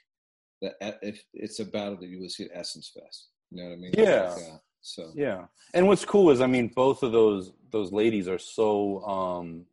the 0.61 0.73
if 1.01 1.23
it's 1.33 1.59
a 1.59 1.65
battle 1.65 1.97
that 1.97 2.07
you 2.07 2.19
would 2.19 2.31
see 2.31 2.45
at 2.45 2.51
Essence 2.53 2.91
Fest. 2.93 3.29
You 3.49 3.63
know 3.63 3.69
what 3.69 3.73
I 3.73 3.77
mean? 3.77 3.93
Yeah. 3.97 4.29
Like, 4.29 4.43
uh, 4.53 4.57
so 4.81 5.11
Yeah, 5.15 5.45
and 5.73 5.87
what's 5.87 6.05
cool 6.05 6.29
is, 6.29 6.39
I 6.41 6.47
mean, 6.47 6.71
both 6.73 7.03
of 7.03 7.11
those 7.11 7.51
those 7.71 7.91
ladies 7.91 8.27
are 8.27 8.37
so, 8.39 9.03
um, 9.03 9.65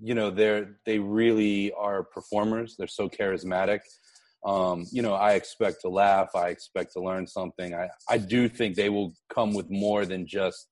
you 0.00 0.14
know, 0.14 0.30
they're 0.30 0.76
they 0.86 0.98
really 0.98 1.72
are 1.72 2.04
performers. 2.04 2.76
They're 2.76 2.86
so 2.86 3.08
charismatic. 3.08 3.80
Um, 4.44 4.86
you 4.90 5.02
know, 5.02 5.14
I 5.14 5.32
expect 5.32 5.80
to 5.82 5.88
laugh. 5.88 6.30
I 6.34 6.48
expect 6.48 6.92
to 6.92 7.00
learn 7.00 7.26
something. 7.26 7.74
I 7.74 7.88
I 8.08 8.18
do 8.18 8.48
think 8.48 8.76
they 8.76 8.88
will 8.88 9.14
come 9.28 9.54
with 9.54 9.70
more 9.70 10.04
than 10.04 10.26
just 10.26 10.68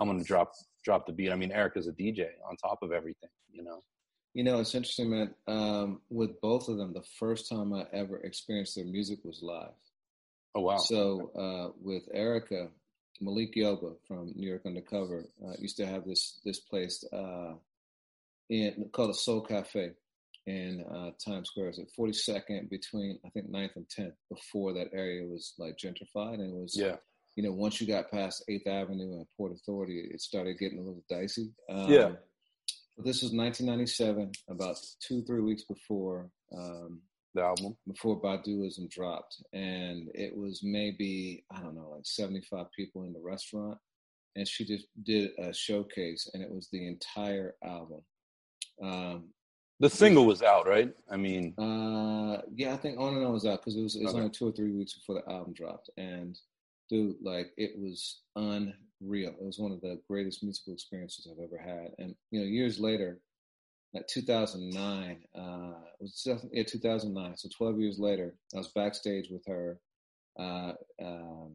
I'm 0.00 0.08
going 0.08 0.18
to 0.18 0.24
drop 0.24 0.52
drop 0.84 1.06
the 1.06 1.12
beat. 1.12 1.32
I 1.32 1.36
mean, 1.36 1.50
Erykah's 1.50 1.88
a 1.88 1.92
DJ 1.92 2.28
on 2.48 2.56
top 2.56 2.82
of 2.82 2.92
everything. 2.92 3.30
You 3.52 3.62
know. 3.64 3.82
you 4.34 4.44
know, 4.44 4.60
it's 4.60 4.74
interesting, 4.74 5.10
man. 5.10 5.34
Um, 5.46 6.00
with 6.10 6.40
both 6.40 6.68
of 6.68 6.78
them, 6.78 6.92
the 6.92 7.04
first 7.18 7.48
time 7.48 7.72
I 7.72 7.86
ever 7.92 8.18
experienced 8.18 8.76
their 8.76 8.84
music 8.84 9.18
was 9.24 9.40
live. 9.42 9.74
Oh 10.54 10.60
wow. 10.60 10.76
So 10.78 11.30
uh, 11.36 11.72
with 11.80 12.02
Erykah, 12.14 12.68
Malik 13.20 13.54
Yoba 13.54 13.94
from 14.06 14.32
New 14.34 14.48
York 14.48 14.62
Undercover 14.66 15.24
uh, 15.46 15.52
used 15.58 15.76
to 15.78 15.86
have 15.86 16.04
this 16.04 16.40
this 16.44 16.60
place 16.60 17.04
uh, 17.12 17.54
in 18.50 18.88
called 18.92 19.10
a 19.10 19.14
Soul 19.14 19.40
Cafe 19.40 19.92
in 20.46 20.84
uh, 20.90 21.10
Times 21.24 21.48
Square. 21.48 21.68
It's 21.68 21.78
at 21.78 21.92
42nd 21.98 22.68
between 22.68 23.18
I 23.24 23.30
think 23.30 23.50
9th 23.50 23.76
and 23.76 23.86
10th. 23.88 24.14
Before 24.28 24.72
that 24.74 24.88
area 24.92 25.26
was 25.26 25.54
like 25.58 25.76
gentrified 25.76 26.34
and 26.34 26.54
it 26.54 26.60
was 26.60 26.76
yeah. 26.76 26.96
You 27.36 27.42
know 27.44 27.52
once 27.52 27.80
you 27.80 27.86
got 27.86 28.10
past 28.10 28.44
8th 28.48 28.66
Avenue 28.66 29.14
and 29.14 29.26
Port 29.36 29.52
Authority, 29.52 30.00
it 30.12 30.20
started 30.20 30.58
getting 30.58 30.78
a 30.78 30.82
little 30.82 31.04
dicey. 31.08 31.50
Um, 31.68 31.90
Yeah. 31.90 32.12
But 32.96 33.06
this 33.06 33.22
was 33.22 33.32
1997, 33.32 34.32
about 34.50 34.76
two 35.00 35.22
three 35.24 35.40
weeks 35.40 35.64
before. 35.64 36.30
Um, 36.54 37.00
The 37.34 37.42
album. 37.42 37.76
before 37.86 38.20
Baduizm 38.20 38.90
dropped, 38.90 39.42
and 39.54 40.10
it 40.14 40.36
was 40.36 40.60
maybe 40.62 41.44
I 41.50 41.60
don't 41.62 41.74
know, 41.74 41.90
like 41.94 42.04
seventy 42.04 42.42
five 42.42 42.66
people 42.76 43.04
in 43.04 43.14
the 43.14 43.20
restaurant, 43.20 43.78
and 44.36 44.46
she 44.46 44.66
just 44.66 44.86
did 45.02 45.30
a 45.38 45.54
showcase, 45.54 46.28
and 46.34 46.42
it 46.42 46.50
was 46.50 46.68
the 46.70 46.86
entire 46.86 47.54
album. 47.64 48.02
Um, 48.82 49.30
the 49.80 49.88
single 49.88 50.26
was 50.26 50.42
out, 50.42 50.68
right? 50.68 50.92
I 51.10 51.16
mean, 51.16 51.54
uh, 51.58 52.42
yeah, 52.54 52.74
I 52.74 52.76
think 52.76 53.00
On 53.00 53.16
and 53.16 53.24
On 53.24 53.32
was 53.32 53.46
out 53.46 53.60
because 53.60 53.76
it 53.76 53.82
was 53.82 53.96
it 53.96 54.02
was 54.02 54.10
okay. 54.12 54.18
only 54.18 54.30
two 54.30 54.48
or 54.48 54.52
three 54.52 54.72
weeks 54.72 54.92
before 54.94 55.14
the 55.14 55.32
album 55.32 55.54
dropped, 55.54 55.88
and 55.96 56.38
dude, 56.92 57.16
like 57.22 57.52
it 57.56 57.72
was 57.78 58.20
unreal. 58.36 59.34
It 59.40 59.44
was 59.44 59.58
one 59.58 59.72
of 59.72 59.80
the 59.80 59.98
greatest 60.08 60.44
musical 60.44 60.74
experiences 60.74 61.26
I've 61.26 61.42
ever 61.42 61.58
had, 61.58 61.92
and 61.98 62.14
you 62.30 62.40
know, 62.40 62.46
years 62.46 62.78
later, 62.78 63.18
like 63.94 64.06
2009, 64.08 65.24
uh, 65.34 65.74
it 65.98 66.02
was 66.02 66.22
yeah 66.52 66.62
2009. 66.62 67.36
So 67.36 67.48
12 67.56 67.80
years 67.80 67.98
later, 67.98 68.34
I 68.54 68.58
was 68.58 68.68
backstage 68.68 69.28
with 69.30 69.44
her. 69.46 69.80
Uh, 70.38 70.72
um, 71.02 71.54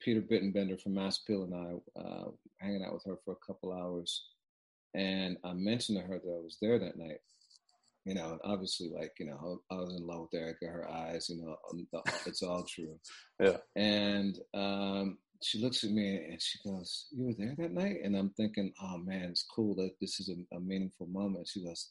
Peter 0.00 0.20
Bittenbender 0.20 0.80
from 0.80 0.94
Mass 0.94 1.18
Appeal 1.18 1.44
and 1.44 1.54
I 1.54 2.00
uh, 2.00 2.24
hanging 2.58 2.84
out 2.84 2.92
with 2.92 3.04
her 3.06 3.16
for 3.24 3.32
a 3.32 3.46
couple 3.46 3.72
hours, 3.72 4.26
and 4.94 5.36
I 5.44 5.52
mentioned 5.52 5.98
to 5.98 6.04
her 6.04 6.18
that 6.18 6.30
I 6.30 6.42
was 6.42 6.58
there 6.60 6.78
that 6.78 6.96
night. 6.96 7.18
You 8.04 8.14
know, 8.14 8.38
obviously, 8.44 8.90
like 8.94 9.12
you 9.18 9.26
know, 9.26 9.60
I 9.70 9.76
was 9.76 9.94
in 9.96 10.06
love 10.06 10.28
with 10.32 10.40
Erykah, 10.40 10.70
Her 10.70 10.90
eyes, 10.90 11.28
you 11.30 11.42
know, 11.42 11.56
um, 11.72 11.86
it's 12.26 12.42
all 12.42 12.64
true. 12.64 12.98
yeah. 13.40 13.56
And 13.76 14.38
um, 14.52 15.18
she 15.42 15.58
looks 15.58 15.84
at 15.84 15.90
me 15.90 16.16
and 16.16 16.40
she 16.40 16.58
goes, 16.64 17.06
"You 17.12 17.26
were 17.26 17.34
there 17.36 17.54
that 17.58 17.72
night?" 17.72 17.98
And 18.04 18.16
I'm 18.16 18.30
thinking, 18.30 18.72
"Oh 18.82 18.98
man, 18.98 19.30
it's 19.30 19.46
cool 19.54 19.74
that 19.76 19.92
this 20.00 20.20
is 20.20 20.28
a, 20.28 20.56
a 20.56 20.60
meaningful 20.60 21.06
moment." 21.06 21.48
She 21.48 21.64
goes, 21.64 21.90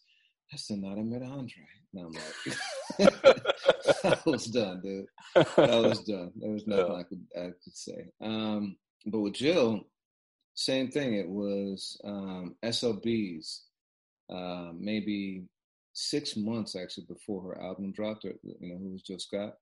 "That's 0.51 0.67
the 0.67 0.77
night 0.77 0.98
I 0.98 1.03
met 1.03 1.24
Andre." 1.24 1.65
And 1.93 2.05
I'm 2.05 2.13
like, 2.13 3.43
"I 4.03 4.17
was 4.25 4.46
done, 4.46 4.82
dude. 4.84 5.05
I 5.36 5.79
was 5.79 6.00
done. 6.05 6.32
There 6.36 6.51
was 6.51 6.67
nothing 6.67 6.91
yeah. 6.91 7.00
I 7.00 7.03
could 7.03 7.25
I 7.36 7.46
could 7.63 7.75
say." 7.75 8.05
Um, 8.22 8.75
but 9.05 9.20
with 9.20 9.34
Jill, 9.34 9.82
same 10.55 10.89
thing. 10.89 11.13
It 11.15 11.29
was 11.29 12.00
um, 12.03 12.55
SOBs, 12.70 13.63
uh, 14.34 14.72
maybe 14.77 15.43
six 15.94 16.36
months 16.36 16.76
actually 16.76 17.06
before 17.08 17.42
her 17.44 17.62
album 17.62 17.92
dropped. 17.92 18.26
Or, 18.26 18.34
you 18.44 18.74
know, 18.74 18.78
who 18.78 18.92
was 18.92 19.02
Jill 19.02 19.20
Scott, 19.20 19.54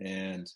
and 0.00 0.50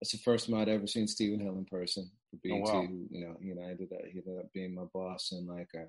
it's 0.00 0.12
the 0.12 0.18
first 0.18 0.48
time 0.48 0.58
I'd 0.58 0.68
ever 0.68 0.86
seen 0.86 1.06
Stephen 1.06 1.40
Hill 1.40 1.54
in 1.54 1.64
person 1.64 2.10
for 2.30 2.36
BET. 2.42 2.52
Oh, 2.52 2.80
wow. 2.80 2.82
You 2.82 3.26
know, 3.26 3.36
you 3.40 3.54
know, 3.54 3.62
I 3.62 3.70
ended 3.70 3.92
up 3.92 4.00
he 4.04 4.18
ended 4.18 4.38
up 4.38 4.52
being 4.52 4.74
my 4.74 4.84
boss, 4.92 5.32
and 5.32 5.48
like 5.48 5.68
uh, 5.76 5.86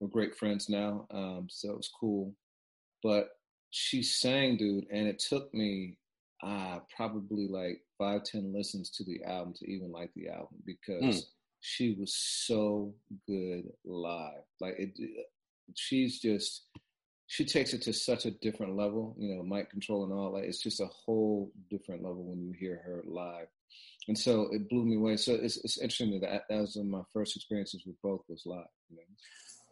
we're 0.00 0.08
great 0.08 0.36
friends 0.36 0.68
now. 0.68 1.06
Um, 1.10 1.48
so 1.50 1.70
it 1.70 1.76
was 1.76 1.90
cool. 2.00 2.34
But 3.02 3.28
she 3.70 4.02
sang, 4.02 4.56
dude, 4.56 4.86
and 4.90 5.06
it 5.06 5.18
took 5.18 5.52
me 5.52 5.98
uh, 6.42 6.78
probably 6.94 7.48
like 7.48 7.82
five, 7.98 8.24
ten 8.24 8.52
listens 8.54 8.90
to 8.90 9.04
the 9.04 9.22
album 9.24 9.54
to 9.54 9.70
even 9.70 9.90
like 9.90 10.10
the 10.14 10.28
album 10.28 10.62
because 10.64 11.02
mm. 11.02 11.22
she 11.60 11.96
was 11.98 12.14
so 12.14 12.94
good 13.26 13.64
live. 13.84 14.44
Like 14.60 14.76
it, 14.78 14.96
she's 15.74 16.20
just 16.20 16.66
she 17.28 17.44
takes 17.44 17.72
it 17.72 17.82
to 17.82 17.92
such 17.92 18.24
a 18.24 18.30
different 18.30 18.76
level, 18.76 19.14
you 19.18 19.34
know, 19.34 19.42
mic 19.42 19.70
control 19.70 20.04
and 20.04 20.12
all 20.12 20.32
that. 20.32 20.44
It's 20.44 20.62
just 20.62 20.80
a 20.80 20.86
whole 20.86 21.50
different 21.70 22.02
level 22.02 22.22
when 22.22 22.40
you 22.40 22.52
hear 22.52 22.80
her 22.84 23.02
live. 23.06 23.48
And 24.08 24.16
so 24.16 24.48
it 24.52 24.68
blew 24.68 24.84
me 24.84 24.96
away. 24.96 25.16
So 25.16 25.34
it's, 25.34 25.56
it's 25.58 25.78
interesting 25.78 26.20
that 26.20 26.44
that 26.48 26.60
was 26.60 26.76
my 26.76 27.02
first 27.12 27.34
experiences 27.34 27.82
with 27.84 28.00
both 28.02 28.22
was 28.28 28.42
live. 28.46 28.66
You 28.90 28.98
know? 28.98 29.02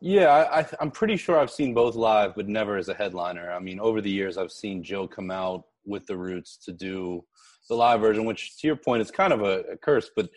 Yeah, 0.01 0.31
I, 0.31 0.67
I'm 0.81 0.91
pretty 0.91 1.17
sure 1.17 1.39
I've 1.39 1.51
seen 1.51 1.73
both 1.73 1.95
live, 1.95 2.35
but 2.35 2.49
never 2.49 2.77
as 2.77 2.89
a 2.89 2.95
headliner. 2.95 3.53
I 3.53 3.61
mean, 3.61 3.79
over 3.79 4.01
the 4.01 4.11
years, 4.11 4.37
I've 4.37 4.53
seen 4.53 4.83
Jill 4.83 5.07
come 5.07 5.31
out 5.31 5.65
with 5.87 6.07
the 6.07 6.17
Roots 6.17 6.57
to 6.65 6.73
do 6.73 7.25
the 7.69 7.77
live 7.77 8.01
version, 8.01 8.25
which, 8.25 8.59
to 8.59 8.67
your 8.67 8.77
point, 8.77 9.01
is 9.03 9.11
kind 9.11 9.33
of 9.33 9.43
a, 9.43 9.61
a 9.61 9.77
curse. 9.77 10.11
But 10.15 10.29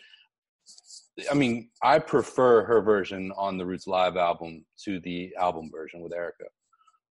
I 1.30 1.34
mean, 1.34 1.70
I 1.82 1.98
prefer 1.98 2.64
her 2.64 2.80
version 2.80 3.32
on 3.36 3.58
the 3.58 3.66
Roots 3.66 3.88
live 3.88 4.16
album 4.16 4.64
to 4.84 5.00
the 5.00 5.34
album 5.38 5.70
version 5.72 6.00
with 6.00 6.12
Erykah. 6.12 6.48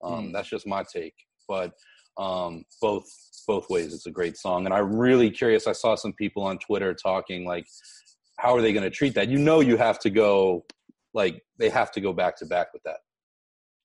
Um, 0.03 0.27
mm. 0.27 0.33
That's 0.33 0.49
just 0.49 0.67
my 0.67 0.83
take, 0.83 1.15
but 1.47 1.73
um, 2.17 2.65
both 2.81 3.05
both 3.47 3.69
ways, 3.69 3.93
it's 3.93 4.05
a 4.05 4.11
great 4.11 4.37
song. 4.37 4.65
And 4.65 4.73
I'm 4.73 4.95
really 4.95 5.31
curious. 5.31 5.67
I 5.67 5.71
saw 5.71 5.95
some 5.95 6.13
people 6.13 6.43
on 6.43 6.57
Twitter 6.59 6.93
talking 6.93 7.45
like, 7.45 7.65
how 8.37 8.55
are 8.55 8.61
they 8.61 8.73
going 8.73 8.83
to 8.83 8.89
treat 8.89 9.15
that? 9.15 9.29
You 9.29 9.37
know, 9.37 9.61
you 9.61 9.77
have 9.77 9.99
to 9.99 10.09
go 10.09 10.65
like 11.13 11.41
they 11.57 11.69
have 11.69 11.91
to 11.93 12.01
go 12.01 12.13
back 12.13 12.37
to 12.37 12.45
back 12.45 12.73
with 12.73 12.83
that. 12.83 12.97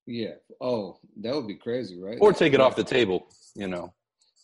Yeah. 0.06 0.34
Oh, 0.60 0.98
that 1.20 1.34
would 1.34 1.46
be 1.46 1.54
crazy, 1.54 2.00
right? 2.00 2.18
Or 2.20 2.32
take 2.32 2.54
it 2.54 2.60
off 2.60 2.76
the 2.76 2.84
table. 2.84 3.28
You 3.54 3.68
know. 3.68 3.92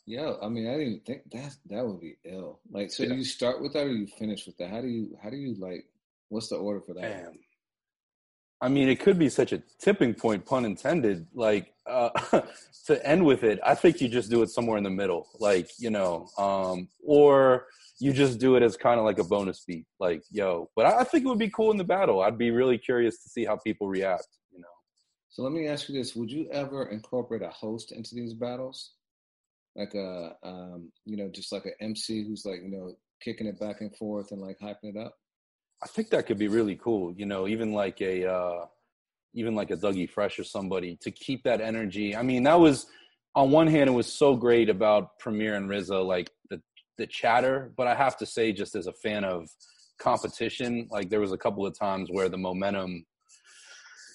Yeah, 0.06 0.32
I 0.42 0.48
mean, 0.48 0.66
I 0.66 0.78
didn't 0.78 1.04
think 1.04 1.30
that 1.32 1.54
that 1.68 1.86
would 1.86 2.00
be 2.00 2.16
ill. 2.24 2.60
Like, 2.70 2.90
so 2.90 3.02
yeah. 3.02 3.12
you 3.12 3.24
start 3.24 3.60
with 3.60 3.74
that 3.74 3.86
or 3.86 3.92
you 3.92 4.06
finish 4.06 4.46
with 4.46 4.56
that? 4.56 4.70
How 4.70 4.80
do 4.80 4.88
you 4.88 5.14
how 5.22 5.28
do 5.28 5.36
you 5.36 5.54
like? 5.58 5.84
What's 6.30 6.48
the 6.48 6.56
order 6.56 6.80
for 6.80 6.94
that? 6.94 7.02
Man. 7.02 7.38
I 8.60 8.68
mean, 8.68 8.88
it 8.88 8.98
could 8.98 9.18
be 9.18 9.28
such 9.28 9.52
a 9.52 9.62
tipping 9.78 10.14
point, 10.14 10.44
pun 10.44 10.64
intended. 10.64 11.26
Like 11.32 11.72
uh, 11.86 12.10
to 12.86 13.06
end 13.06 13.24
with 13.24 13.44
it, 13.44 13.60
I 13.64 13.74
think 13.74 14.00
you 14.00 14.08
just 14.08 14.30
do 14.30 14.42
it 14.42 14.50
somewhere 14.50 14.78
in 14.78 14.84
the 14.84 14.90
middle, 14.90 15.28
like 15.38 15.70
you 15.78 15.90
know, 15.90 16.28
um, 16.38 16.88
or 17.04 17.66
you 18.00 18.12
just 18.12 18.38
do 18.38 18.56
it 18.56 18.62
as 18.62 18.76
kind 18.76 18.98
of 18.98 19.04
like 19.04 19.18
a 19.18 19.24
bonus 19.24 19.64
beat, 19.64 19.86
like 20.00 20.22
yo. 20.30 20.70
But 20.74 20.86
I, 20.86 21.00
I 21.00 21.04
think 21.04 21.24
it 21.24 21.28
would 21.28 21.38
be 21.38 21.50
cool 21.50 21.70
in 21.70 21.76
the 21.76 21.84
battle. 21.84 22.20
I'd 22.20 22.38
be 22.38 22.50
really 22.50 22.78
curious 22.78 23.22
to 23.22 23.28
see 23.28 23.44
how 23.44 23.56
people 23.56 23.88
react. 23.88 24.26
You 24.52 24.60
know. 24.60 24.66
So 25.28 25.42
let 25.42 25.52
me 25.52 25.68
ask 25.68 25.88
you 25.88 25.96
this: 25.96 26.16
Would 26.16 26.30
you 26.30 26.48
ever 26.50 26.86
incorporate 26.86 27.42
a 27.42 27.50
host 27.50 27.92
into 27.92 28.16
these 28.16 28.34
battles, 28.34 28.92
like 29.76 29.94
a, 29.94 30.34
um, 30.42 30.90
you 31.04 31.16
know, 31.16 31.28
just 31.28 31.52
like 31.52 31.66
an 31.66 31.74
MC 31.80 32.24
who's 32.26 32.44
like 32.44 32.60
you 32.62 32.70
know 32.70 32.94
kicking 33.22 33.46
it 33.46 33.60
back 33.60 33.80
and 33.82 33.94
forth 33.96 34.32
and 34.32 34.40
like 34.40 34.58
hyping 34.58 34.94
it 34.94 34.96
up? 34.96 35.14
I 35.82 35.86
think 35.86 36.10
that 36.10 36.26
could 36.26 36.38
be 36.38 36.48
really 36.48 36.76
cool. 36.76 37.12
You 37.16 37.26
know, 37.26 37.46
even 37.46 37.72
like 37.72 38.00
a 38.00 38.30
uh, 38.30 38.66
even 39.34 39.54
like 39.54 39.70
a 39.70 39.76
Dougie 39.76 40.10
Fresh 40.10 40.38
or 40.38 40.44
somebody 40.44 40.96
to 41.02 41.10
keep 41.10 41.44
that 41.44 41.60
energy. 41.60 42.16
I 42.16 42.22
mean, 42.22 42.42
that 42.44 42.58
was 42.58 42.86
on 43.34 43.50
one 43.50 43.68
hand, 43.68 43.88
it 43.88 43.92
was 43.92 44.12
so 44.12 44.34
great 44.34 44.68
about 44.68 45.18
Premier 45.18 45.54
and 45.54 45.68
RZA, 45.68 46.04
like 46.04 46.30
the 46.50 46.60
the 46.96 47.06
chatter. 47.06 47.72
But 47.76 47.86
I 47.86 47.94
have 47.94 48.16
to 48.18 48.26
say, 48.26 48.52
just 48.52 48.74
as 48.74 48.86
a 48.86 48.92
fan 48.92 49.24
of 49.24 49.48
competition, 50.00 50.88
like 50.90 51.10
there 51.10 51.20
was 51.20 51.32
a 51.32 51.38
couple 51.38 51.64
of 51.64 51.78
times 51.78 52.08
where 52.10 52.28
the 52.28 52.38
momentum, 52.38 53.04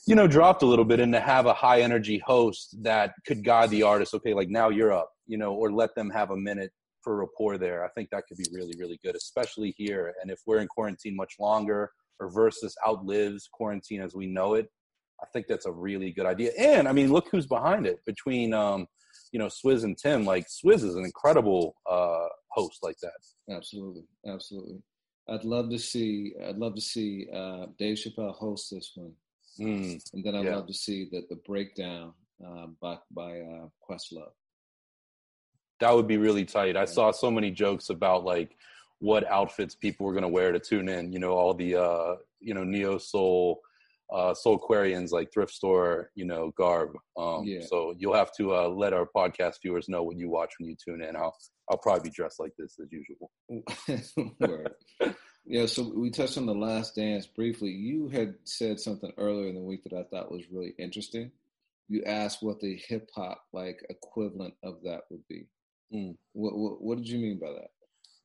you 0.06 0.16
know, 0.16 0.28
dropped 0.28 0.64
a 0.64 0.66
little 0.66 0.86
bit, 0.86 1.00
and 1.00 1.14
to 1.14 1.22
have 1.22 1.46
a 1.46 1.54
high 1.54 1.82
energy 1.82 2.22
host 2.26 2.76
that 2.84 3.14
could 3.26 3.44
guide 3.44 3.70
the 3.70 3.84
artist. 3.84 4.14
Okay, 4.14 4.34
like 4.34 4.50
now 4.50 4.70
you're 4.70 4.92
up, 4.92 5.12
you 5.28 5.38
know, 5.38 5.54
or 5.54 5.72
let 5.72 5.96
them 5.96 6.10
have 6.10 6.32
a 6.32 6.38
minute 6.38 6.72
for 7.04 7.18
rapport 7.18 7.58
there. 7.58 7.84
I 7.84 7.90
think 7.90 8.10
that 8.10 8.24
could 8.28 8.38
be 8.38 8.46
really, 8.52 8.74
really 8.78 9.00
good, 9.04 9.16
especially 9.16 9.74
here. 9.78 10.14
And 10.22 10.32
if 10.32 10.40
we're 10.46 10.60
in 10.60 10.68
quarantine 10.68 11.16
much 11.16 11.36
longer 11.40 11.92
or 12.20 12.32
Verzuz 12.32 12.74
outlives 12.88 13.50
quarantine 13.52 14.02
as 14.02 14.16
we 14.16 14.28
know 14.28 14.54
it, 14.54 14.70
I 15.22 15.26
think 15.32 15.48
that's 15.48 15.66
a 15.66 15.72
really 15.72 16.12
good 16.12 16.26
idea. 16.26 16.52
And 16.58 16.88
I 16.88 16.92
mean, 16.92 17.12
look 17.12 17.28
who's 17.32 17.48
behind 17.48 17.86
it 17.86 18.00
between, 18.06 18.54
um, 18.54 18.88
you 19.32 19.40
know, 19.40 19.48
Swizz 19.48 19.84
and 19.84 19.98
Tim. 19.98 20.26
Like 20.26 20.48
Swizz 20.48 20.84
is 20.84 20.96
an 20.96 21.06
incredible 21.06 21.76
uh, 21.90 22.28
host 22.50 22.80
like 22.82 22.98
that. 23.02 23.14
Absolutely, 23.50 24.04
absolutely. 24.28 24.82
I'd 25.30 25.46
love 25.46 25.70
to 25.70 25.80
see. 25.80 26.34
I'd 26.46 26.58
love 26.58 26.76
to 26.76 26.82
see 26.82 27.28
uh, 27.34 27.68
Dave 27.80 27.98
Chappelle 27.98 28.36
host 28.36 28.70
this 28.72 28.92
one, 28.96 29.14
mm, 29.60 30.02
and 30.14 30.24
then 30.24 30.36
I'd 30.36 30.46
yeah. 30.46 30.58
love 30.58 30.68
to 30.68 30.74
see 30.74 31.08
the 31.10 31.24
the 31.30 31.38
breakdown 31.48 32.14
uh, 32.46 32.68
by 32.82 32.98
by 33.12 33.40
uh, 33.40 33.68
Questlove 33.90 34.34
that 35.84 35.94
would 35.94 36.08
be 36.08 36.16
really 36.18 36.46
tight. 36.46 36.78
I 36.78 36.86
saw 36.86 37.12
so 37.12 37.30
many 37.30 37.52
jokes 37.52 37.90
about 37.90 38.24
like 38.24 38.56
what 39.00 39.30
outfits 39.30 39.76
people 39.76 40.06
were 40.06 40.14
going 40.14 40.24
to 40.24 40.30
wear 40.30 40.54
to 40.54 40.60
tune 40.60 40.88
in. 40.88 41.12
You 41.12 41.20
know, 41.20 41.32
all 41.32 41.54
the 41.54 41.76
uh, 41.76 42.16
you 42.40 42.54
know 42.54 42.64
neo 42.64 42.98
soul, 42.98 43.60
uh, 44.10 44.34
Soulquarians 44.34 45.12
like 45.12 45.34
thrift 45.34 45.54
store, 45.54 46.10
you 46.16 46.24
know, 46.24 46.54
garb. 46.56 46.92
Um, 47.18 47.44
yeah. 47.44 47.66
So 47.68 47.94
you'll 47.98 48.16
have 48.16 48.34
to 48.38 48.56
uh, 48.56 48.70
let 48.70 48.94
our 48.94 49.06
podcast 49.14 49.56
viewers 49.62 49.90
know 49.90 50.04
what 50.04 50.18
you 50.18 50.30
watch 50.30 50.54
when 50.58 50.70
you 50.70 50.78
tune 50.78 51.04
in. 51.04 51.18
I'll 51.18 51.36
I'll 51.70 51.78
probably 51.78 52.10
be 52.10 52.16
dressed 52.16 52.40
like 52.40 52.54
this 52.58 52.78
as 52.82 52.90
usual. 52.90 53.30
yeah. 55.46 55.66
So 55.66 55.92
we 55.94 56.12
touched 56.12 56.38
on 56.38 56.46
the 56.46 56.56
last 56.56 56.96
dance 56.96 57.28
briefly. 57.28 57.72
You 57.72 58.08
had 58.08 58.36
said 58.46 58.80
something 58.80 59.12
earlier 59.18 59.50
in 59.50 59.56
the 59.56 59.62
week 59.62 59.84
that 59.84 59.98
I 59.98 60.04
thought 60.04 60.32
was 60.32 60.44
really 60.50 60.76
interesting. 60.80 61.30
You 61.90 62.06
asked 62.06 62.42
what 62.42 62.62
the 62.62 62.82
hip 62.88 63.10
hop 63.14 63.44
like 63.52 63.86
equivalent 63.90 64.54
of 64.64 64.78
that 64.86 65.02
would 65.10 65.28
be. 65.28 65.48
Mm. 65.94 66.16
What, 66.34 66.58
what, 66.58 66.82
what 66.82 66.98
did 66.98 67.08
you 67.08 67.20
mean 67.20 67.40
by 67.40 67.52
that? 67.52 67.70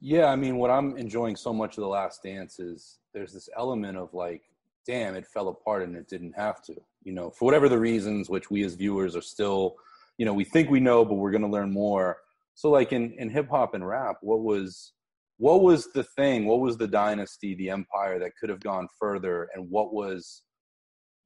Yeah, 0.01 0.27
I 0.27 0.37
mean, 0.37 0.57
what 0.57 0.71
I'm 0.71 0.97
enjoying 0.97 1.37
so 1.37 1.53
much 1.53 1.77
of 1.77 1.83
the 1.83 1.89
Last 1.89 2.23
Dance 2.23 2.61
is 2.61 2.99
there's 3.13 3.33
this 3.33 3.49
element 3.57 3.99
of 3.99 4.15
like, 4.15 4.43
damn, 4.87 5.17
it 5.17 5.27
fell 5.27 5.49
apart 5.49 5.83
and 5.83 5.97
it 5.97 6.09
didn't 6.09 6.35
have 6.37 6.63
to. 6.63 6.75
You 7.03 7.13
know, 7.13 7.31
for 7.31 7.45
whatever 7.45 7.69
the 7.69 7.79
reasons, 7.79 8.31
which 8.31 8.51
we 8.51 8.63
as 8.63 8.75
viewers 8.75 9.17
are 9.17 9.23
still, 9.23 9.77
you 10.17 10.25
know, 10.25 10.33
we 10.33 10.45
think 10.45 10.71
we 10.71 10.81
know, 10.81 11.05
but 11.05 11.15
we're 11.15 11.31
going 11.31 11.43
to 11.43 11.49
learn 11.49 11.73
more. 11.73 12.19
So, 12.55 12.71
like 12.71 12.93
in 12.93 13.13
in 13.19 13.31
hip 13.31 13.49
hop 13.51 13.75
and 13.75 13.87
rap, 13.87 14.17
what 14.21 14.41
was 14.41 14.93
what 15.39 15.63
was 15.63 15.91
the 15.93 16.05
thing? 16.05 16.45
What 16.45 16.61
was 16.61 16.77
the 16.77 16.89
dynasty, 16.89 17.55
the 17.55 17.71
empire 17.71 18.19
that 18.19 18.33
could 18.39 18.51
have 18.51 18.61
gone 18.61 18.89
further, 18.99 19.49
and 19.55 19.71
what 19.71 19.93
was 19.93 20.43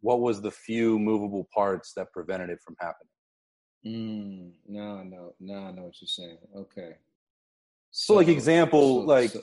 what 0.01 0.21
was 0.21 0.41
the 0.41 0.51
few 0.51 0.99
movable 0.99 1.49
parts 1.55 1.93
that 1.97 2.13
prevented 2.13 2.51
it 2.51 2.59
from 2.65 2.77
happening? 2.81 3.12
Mm, 3.87 4.53
no, 4.69 5.03
no, 5.03 5.35
no, 5.41 5.55
I 5.55 5.73
know 5.73 5.83
what 5.83 6.01
you're 6.01 6.09
saying. 6.09 6.39
Okay. 6.57 6.97
So, 7.91 8.15
so 8.15 8.17
like 8.19 8.29
example, 8.29 9.03
so, 9.03 9.07
like 9.07 9.31
so, 9.31 9.43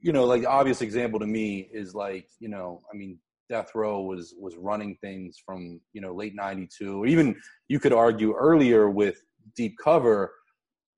you 0.00 0.12
know, 0.12 0.24
like 0.24 0.42
the 0.42 0.48
obvious 0.48 0.82
example 0.82 1.18
to 1.20 1.26
me 1.26 1.68
is 1.72 1.94
like, 1.94 2.28
you 2.38 2.48
know, 2.48 2.80
I 2.92 2.96
mean, 2.96 3.18
Death 3.52 3.74
Row 3.74 4.00
was 4.00 4.34
was 4.38 4.56
running 4.56 4.96
things 5.02 5.36
from 5.44 5.80
you 5.92 6.00
know 6.00 6.14
late 6.14 6.34
'92, 6.34 7.02
or 7.02 7.06
even 7.06 7.36
you 7.68 7.78
could 7.78 7.92
argue 7.92 8.34
earlier 8.34 8.88
with 8.88 9.22
Deep 9.56 9.76
Cover. 9.82 10.32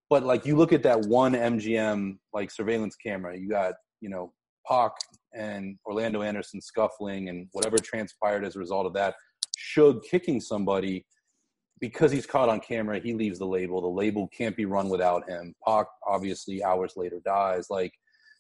But 0.09 0.23
like 0.23 0.47
you 0.47 0.57
look 0.57 0.73
at 0.73 0.83
that 0.85 1.01
one 1.01 1.33
MGM 1.33 2.19
like 2.33 2.51
surveillance 2.51 2.95
camera, 2.97 3.37
you 3.37 3.49
got 3.49 3.75
you 4.01 4.09
know 4.09 4.33
Pac 4.69 4.93
and 5.35 5.77
Orlando 5.85 6.23
Anderson 6.23 6.61
scuffling, 6.61 7.29
and 7.29 7.49
whatever 7.53 7.77
transpired 7.77 8.45
as 8.45 8.55
a 8.55 8.61
result 8.61 8.87
of 8.87 8.93
that, 8.93 9.15
Suge 9.59 10.03
kicking 10.09 10.41
somebody 10.41 11.05
because 11.81 12.13
he's 12.13 12.27
caught 12.27 12.49
on 12.49 12.61
camera. 12.61 13.01
He 13.01 13.15
leaves 13.15 13.39
the 13.39 13.47
label. 13.47 13.81
The 13.81 13.89
label 13.89 14.29
can't 14.29 14.57
be 14.57 14.65
run 14.65 14.89
without 14.89 15.29
him. 15.29 15.55
Pac 15.67 15.87
obviously 16.07 16.63
hours 16.63 16.95
later 16.97 17.21
dies. 17.25 17.67
Like 17.71 17.93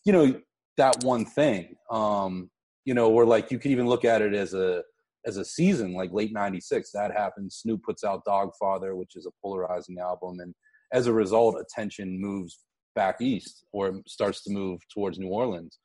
you 0.05 0.13
know 0.13 0.41
that 0.77 1.03
one 1.05 1.25
thing. 1.25 1.77
Um, 1.91 2.51
you 2.85 2.95
know, 2.95 3.11
or 3.11 3.25
like 3.25 3.51
you 3.51 3.59
could 3.59 3.71
even 3.71 3.89
look 3.89 4.05
at 4.05 4.23
it 4.23 4.35
as 4.35 4.55
a 4.55 4.83
as 5.27 5.37
a 5.37 5.45
season, 5.45 5.95
like 5.95 6.13
late 6.13 6.33
'96. 6.33 6.91
That 6.93 7.13
happens. 7.13 7.57
Snoop 7.57 7.83
puts 7.83 8.05
out 8.05 8.25
Doggfather, 8.27 8.95
which 8.95 9.17
is 9.17 9.27
a 9.27 9.31
polarizing 9.43 9.99
album, 9.99 10.41
and 10.41 10.55
as 10.93 11.07
a 11.07 11.13
result, 11.13 11.57
attention 11.61 12.21
moves 12.21 12.59
back 12.95 13.21
east 13.21 13.65
or 13.73 14.01
starts 14.07 14.43
to 14.45 14.53
move 14.53 14.81
towards 14.93 15.19
New 15.19 15.29
Orleans. 15.29 15.79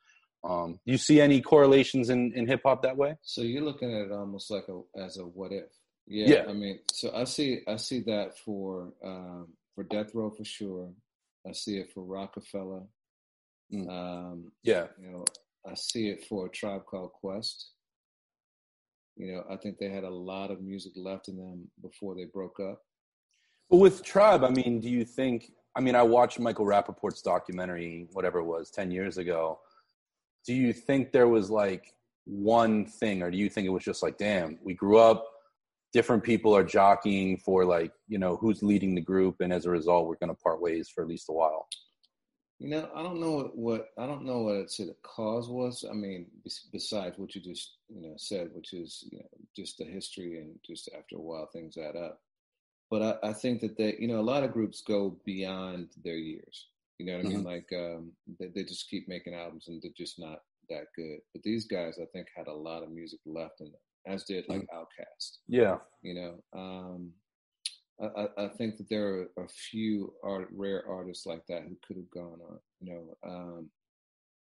Um, 0.44 0.78
do 0.86 0.92
you 0.92 0.98
see 0.98 1.20
any 1.20 1.40
correlations 1.40 2.08
in, 2.08 2.32
in 2.34 2.46
hip 2.46 2.62
hop 2.64 2.82
that 2.82 2.96
way? 2.96 3.16
So 3.22 3.42
you're 3.42 3.64
looking 3.64 3.92
at 3.92 4.06
it 4.06 4.12
almost 4.12 4.50
like 4.50 4.64
a 4.68 4.80
as 4.98 5.18
a 5.18 5.22
what 5.22 5.52
if. 5.52 5.66
Yeah, 6.10 6.28
yeah. 6.28 6.44
I 6.48 6.52
mean, 6.52 6.80
so 6.92 7.12
I 7.14 7.22
see 7.22 7.60
I 7.68 7.76
see 7.76 8.00
that 8.00 8.36
for 8.36 8.92
um, 9.04 9.46
for 9.76 9.84
Death 9.84 10.12
Row 10.12 10.28
for 10.30 10.44
sure. 10.44 10.90
I 11.48 11.52
see 11.52 11.78
it 11.78 11.90
for 11.94 12.02
Roc-A-Fella. 12.02 12.82
Mm. 13.72 13.88
Um, 13.88 14.52
yeah, 14.64 14.88
you 15.00 15.10
know, 15.10 15.24
I 15.64 15.74
see 15.74 16.08
it 16.08 16.24
for 16.24 16.46
a 16.46 16.50
tribe 16.50 16.84
called 16.84 17.12
Quest. 17.12 17.70
You 19.16 19.32
know, 19.32 19.44
I 19.48 19.56
think 19.56 19.78
they 19.78 19.88
had 19.88 20.02
a 20.02 20.10
lot 20.10 20.50
of 20.50 20.60
music 20.60 20.92
left 20.96 21.28
in 21.28 21.36
them 21.36 21.70
before 21.80 22.16
they 22.16 22.24
broke 22.24 22.58
up. 22.58 22.82
But 23.70 23.76
with 23.76 24.02
Tribe, 24.02 24.42
I 24.42 24.50
mean, 24.50 24.80
do 24.80 24.90
you 24.90 25.04
think? 25.04 25.52
I 25.76 25.80
mean, 25.80 25.94
I 25.94 26.02
watched 26.02 26.40
Michael 26.40 26.66
Rapaport's 26.66 27.22
documentary, 27.22 28.08
whatever 28.12 28.40
it 28.40 28.46
was, 28.46 28.70
ten 28.70 28.90
years 28.90 29.16
ago. 29.16 29.60
Do 30.44 30.54
you 30.54 30.72
think 30.72 31.12
there 31.12 31.28
was 31.28 31.50
like 31.50 31.94
one 32.24 32.84
thing, 32.84 33.22
or 33.22 33.30
do 33.30 33.36
you 33.36 33.48
think 33.48 33.66
it 33.66 33.70
was 33.70 33.84
just 33.84 34.02
like, 34.02 34.18
damn, 34.18 34.58
we 34.64 34.74
grew 34.74 34.98
up, 34.98 35.24
different 35.92 36.22
people 36.22 36.54
are 36.56 36.64
jockeying 36.64 37.38
for 37.38 37.64
like, 37.64 37.92
you 38.08 38.18
know, 38.18 38.36
who's 38.36 38.62
leading 38.62 38.94
the 38.94 39.00
group, 39.00 39.40
and 39.40 39.52
as 39.52 39.66
a 39.66 39.70
result, 39.70 40.06
we're 40.06 40.16
going 40.16 40.34
to 40.34 40.42
part 40.42 40.60
ways 40.60 40.88
for 40.88 41.02
at 41.02 41.08
least 41.08 41.28
a 41.28 41.32
while? 41.32 41.68
You 42.58 42.68
know, 42.68 42.90
I 42.94 43.02
don't 43.02 43.20
know 43.20 43.32
what, 43.32 43.56
what 43.56 43.88
I 43.98 44.06
don't 44.06 44.26
know 44.26 44.40
what 44.42 44.56
I'd 44.56 44.70
say 44.70 44.84
the 44.84 44.94
cause 45.02 45.48
was. 45.48 45.84
I 45.88 45.94
mean, 45.94 46.26
besides 46.72 47.18
what 47.18 47.34
you 47.34 47.40
just 47.40 47.76
you 47.88 48.02
know 48.02 48.14
said, 48.18 48.50
which 48.52 48.74
is 48.74 49.02
you 49.10 49.18
know 49.18 49.28
just 49.56 49.78
the 49.78 49.84
history 49.84 50.38
and 50.38 50.56
just 50.66 50.90
after 50.96 51.16
a 51.16 51.20
while 51.20 51.48
things 51.52 51.78
add 51.78 51.96
up. 51.96 52.20
But 52.90 53.20
I, 53.24 53.30
I 53.30 53.32
think 53.32 53.60
that 53.60 53.78
they, 53.78 53.96
you 53.98 54.08
know, 54.08 54.18
a 54.18 54.20
lot 54.20 54.42
of 54.42 54.52
groups 54.52 54.82
go 54.82 55.16
beyond 55.24 55.88
their 56.04 56.16
years. 56.16 56.66
You 56.98 57.06
know 57.06 57.16
what 57.16 57.26
mm-hmm. 57.26 57.34
I 57.34 57.36
mean? 57.36 57.44
Like 57.44 57.68
um, 57.72 58.12
they, 58.38 58.48
they 58.48 58.64
just 58.64 58.90
keep 58.90 59.08
making 59.08 59.34
albums 59.34 59.68
and 59.68 59.80
they're 59.80 59.92
just 59.96 60.18
not 60.18 60.40
that 60.68 60.86
good. 60.96 61.20
But 61.32 61.42
these 61.42 61.66
guys, 61.66 61.98
I 62.00 62.04
think, 62.12 62.26
had 62.36 62.48
a 62.48 62.52
lot 62.52 62.82
of 62.82 62.90
music 62.90 63.20
left 63.24 63.60
in 63.60 63.66
them, 63.66 63.80
as 64.06 64.24
did 64.24 64.44
like. 64.48 64.66
Outkast. 64.74 65.38
Yeah. 65.48 65.76
You 66.02 66.14
know, 66.14 66.58
um, 66.58 67.12
I, 68.00 68.28
I, 68.44 68.48
think 68.48 68.78
that 68.78 68.88
there 68.88 69.06
are 69.06 69.44
a 69.44 69.48
few 69.48 70.14
art, 70.24 70.48
rare 70.52 70.84
artists 70.88 71.26
like 71.26 71.46
that 71.48 71.64
who 71.64 71.76
could 71.86 71.96
have 71.96 72.10
gone 72.10 72.38
on. 72.48 72.58
You 72.80 72.94
know, 72.94 73.30
um, 73.30 73.70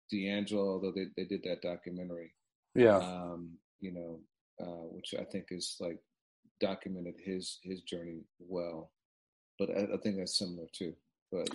D'Angelo, 0.09 0.73
although 0.73 0.93
they, 0.93 1.07
they 1.17 1.25
did 1.25 1.43
that 1.43 1.61
documentary. 1.61 2.31
Yeah. 2.73 2.97
Um, 2.97 3.57
you 3.81 3.91
know, 3.91 4.19
uh, 4.61 4.87
which 4.91 5.13
I 5.19 5.23
think 5.23 5.47
is 5.51 5.75
like 5.79 5.99
documented 6.59 7.15
his 7.23 7.59
his 7.63 7.81
journey 7.81 8.21
well. 8.39 8.91
But 9.57 9.71
I, 9.71 9.93
I 9.93 9.97
think 10.01 10.17
that's 10.17 10.37
similar 10.37 10.67
too. 10.73 10.93
But 11.31 11.49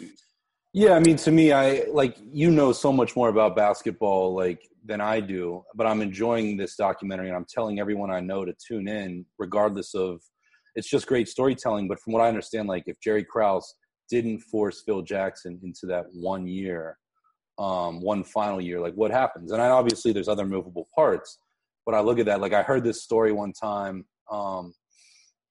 yeah, 0.74 0.94
I 0.94 0.98
mean, 0.98 1.14
to 1.18 1.30
me, 1.30 1.52
I 1.52 1.84
like 1.92 2.16
you 2.32 2.50
know 2.50 2.72
so 2.72 2.92
much 2.92 3.14
more 3.14 3.28
about 3.28 3.54
basketball 3.54 4.34
like 4.34 4.68
than 4.84 5.00
I 5.00 5.20
do, 5.20 5.62
but 5.76 5.86
I'm 5.86 6.02
enjoying 6.02 6.56
this 6.56 6.74
documentary, 6.74 7.28
and 7.28 7.36
I'm 7.36 7.46
telling 7.48 7.78
everyone 7.78 8.10
I 8.10 8.18
know 8.18 8.44
to 8.44 8.52
tune 8.66 8.88
in, 8.88 9.24
regardless 9.38 9.94
of 9.94 10.20
it's 10.74 10.90
just 10.90 11.06
great 11.06 11.28
storytelling. 11.28 11.86
But 11.86 12.00
from 12.00 12.12
what 12.12 12.22
I 12.22 12.28
understand, 12.28 12.68
like 12.68 12.82
if 12.88 13.00
Jerry 13.00 13.22
Krause 13.22 13.72
didn't 14.10 14.40
force 14.40 14.82
Phil 14.84 15.02
Jackson 15.02 15.60
into 15.62 15.86
that 15.86 16.06
one 16.12 16.44
year, 16.48 16.98
um, 17.56 18.02
one 18.02 18.24
final 18.24 18.60
year, 18.60 18.80
like 18.80 18.94
what 18.94 19.12
happens? 19.12 19.52
And 19.52 19.62
I, 19.62 19.68
obviously 19.68 20.12
there's 20.12 20.28
other 20.28 20.44
movable 20.44 20.88
parts, 20.92 21.38
but 21.86 21.94
I 21.94 22.00
look 22.00 22.18
at 22.18 22.26
that, 22.26 22.40
like 22.40 22.52
I 22.52 22.64
heard 22.64 22.82
this 22.82 23.04
story 23.04 23.30
one 23.30 23.52
time, 23.52 24.04
um, 24.28 24.74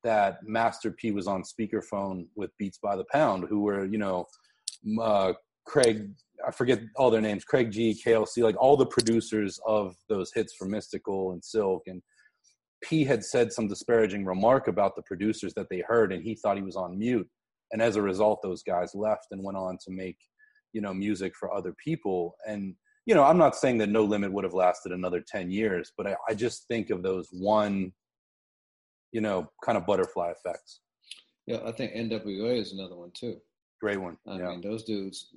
that 0.03 0.39
Master 0.43 0.91
P 0.91 1.11
was 1.11 1.27
on 1.27 1.43
speakerphone 1.43 2.27
with 2.35 2.51
Beats 2.59 2.77
by 2.77 2.97
the 2.97 3.05
Pound, 3.05 3.45
who 3.47 3.61
were, 3.61 3.85
you 3.85 3.97
know, 3.97 4.25
uh, 5.01 5.33
Craig, 5.65 6.11
I 6.45 6.51
forget 6.51 6.81
all 6.95 7.09
their 7.09 7.21
names, 7.21 7.45
Craig 7.45 7.71
G, 7.71 7.99
KLC, 8.05 8.43
like 8.43 8.59
all 8.59 8.77
the 8.77 8.85
producers 8.85 9.59
of 9.65 9.95
those 10.09 10.31
hits 10.33 10.53
for 10.57 10.67
Mystikal 10.67 11.33
and 11.33 11.41
Silkk 11.41 11.81
and 11.87 12.01
P 12.83 13.05
had 13.05 13.23
said 13.23 13.51
some 13.51 13.67
disparaging 13.67 14.25
remark 14.25 14.67
about 14.67 14.95
the 14.95 15.01
producers 15.03 15.53
that 15.55 15.67
they 15.69 15.81
heard, 15.87 16.11
and 16.11 16.21
he 16.23 16.35
thought 16.35 16.57
he 16.57 16.63
was 16.63 16.75
on 16.75 16.99
mute. 16.99 17.27
And 17.71 17.81
as 17.81 17.95
a 17.95 18.01
result, 18.01 18.41
those 18.43 18.61
guys 18.61 18.93
left 18.93 19.27
and 19.31 19.43
went 19.43 19.57
on 19.57 19.77
to 19.85 19.91
make, 19.91 20.17
you 20.73 20.81
know, 20.81 20.93
music 20.93 21.33
for 21.39 21.53
other 21.53 21.73
people. 21.83 22.35
And 22.45 22.75
you 23.05 23.15
know, 23.15 23.23
I'm 23.23 23.37
not 23.37 23.55
saying 23.55 23.79
that 23.79 23.89
No 23.89 24.03
Limit 24.03 24.31
would 24.31 24.43
have 24.43 24.53
lasted 24.53 24.91
another 24.91 25.23
ten 25.25 25.49
years, 25.49 25.91
but 25.97 26.07
I, 26.07 26.15
I 26.29 26.33
just 26.33 26.67
think 26.67 26.89
of 26.89 27.03
those 27.03 27.29
one, 27.31 27.91
you 29.11 29.21
know, 29.21 29.49
kind 29.63 29.77
of 29.77 29.85
butterfly 29.85 30.31
effects. 30.31 30.81
Yeah, 31.47 31.59
I 31.65 31.71
think 31.71 31.93
NWA 31.93 32.59
is 32.59 32.73
another 32.73 32.95
one 32.95 33.11
too. 33.13 33.37
Great 33.83 33.99
one. 33.99 34.15
I 34.25 34.37
yeah. 34.37 34.47
mean, 34.51 34.61
those 34.61 34.85
dudes 34.85 35.35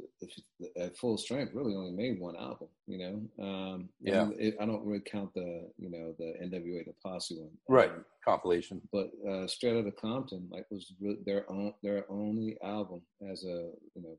at 0.76 0.96
full 0.96 1.18
strength 1.18 1.52
really 1.52 1.74
only 1.74 1.90
made 1.90 2.20
one 2.20 2.36
album. 2.36 2.68
You 2.86 2.98
know, 3.36 3.44
um, 3.44 3.88
yeah. 4.00 4.22
I, 4.22 4.28
it, 4.38 4.56
I, 4.60 4.66
don't 4.66 4.86
really 4.86 5.00
count 5.00 5.34
the 5.34 5.68
you 5.76 5.90
know 5.90 6.14
the 6.16 6.34
NWA 6.40 6.84
the 6.84 6.94
Posse 7.02 7.40
one, 7.40 7.50
right? 7.68 7.90
Um, 7.90 8.04
Compilation. 8.24 8.80
But 8.92 9.10
uh, 9.28 9.48
Straight 9.48 9.76
Outta 9.76 9.90
Compton, 9.90 10.46
like, 10.48 10.64
was 10.70 10.92
their 11.26 11.50
own 11.50 11.74
their 11.82 12.04
only 12.08 12.56
album 12.62 13.02
as 13.28 13.42
a 13.42 13.72
you 13.96 14.02
know 14.02 14.16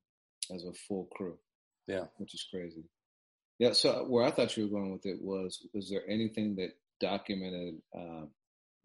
as 0.54 0.66
a 0.66 0.74
full 0.74 1.08
crew. 1.16 1.38
Yeah, 1.88 2.08
which 2.18 2.34
is 2.34 2.46
crazy. 2.52 2.84
Yeah. 3.60 3.72
So 3.72 4.04
where 4.10 4.26
I 4.26 4.32
thought 4.32 4.58
you 4.58 4.66
were 4.66 4.78
going 4.78 4.92
with 4.92 5.06
it 5.06 5.22
was, 5.22 5.66
was 5.74 5.90
there 5.90 6.04
anything 6.06 6.54
that 6.58 6.72
documented 7.00 7.76
um, 7.96 8.28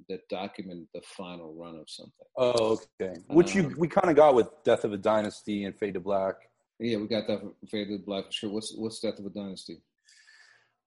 that 0.08 0.28
documented 0.28 0.86
the 0.94 1.02
final 1.02 1.54
run 1.54 1.76
of 1.76 1.88
something. 1.88 2.26
Oh, 2.36 2.78
okay. 3.00 3.18
Which 3.28 3.56
um, 3.56 3.62
you 3.62 3.74
we 3.76 3.88
kind 3.88 4.10
of 4.10 4.16
got 4.16 4.34
with 4.34 4.48
Death 4.64 4.84
of 4.84 4.92
a 4.92 4.98
Dynasty 4.98 5.64
and 5.64 5.76
Fade 5.76 5.94
to 5.94 6.00
Black. 6.00 6.34
Yeah, 6.78 6.98
we 6.98 7.06
got 7.06 7.26
that 7.28 7.40
for 7.40 7.52
Fade 7.68 7.88
to 7.88 7.98
Black 7.98 8.26
for 8.26 8.32
sure. 8.32 8.50
What's 8.50 8.74
what's 8.76 9.00
Death 9.00 9.18
of 9.18 9.26
a 9.26 9.30
Dynasty? 9.30 9.82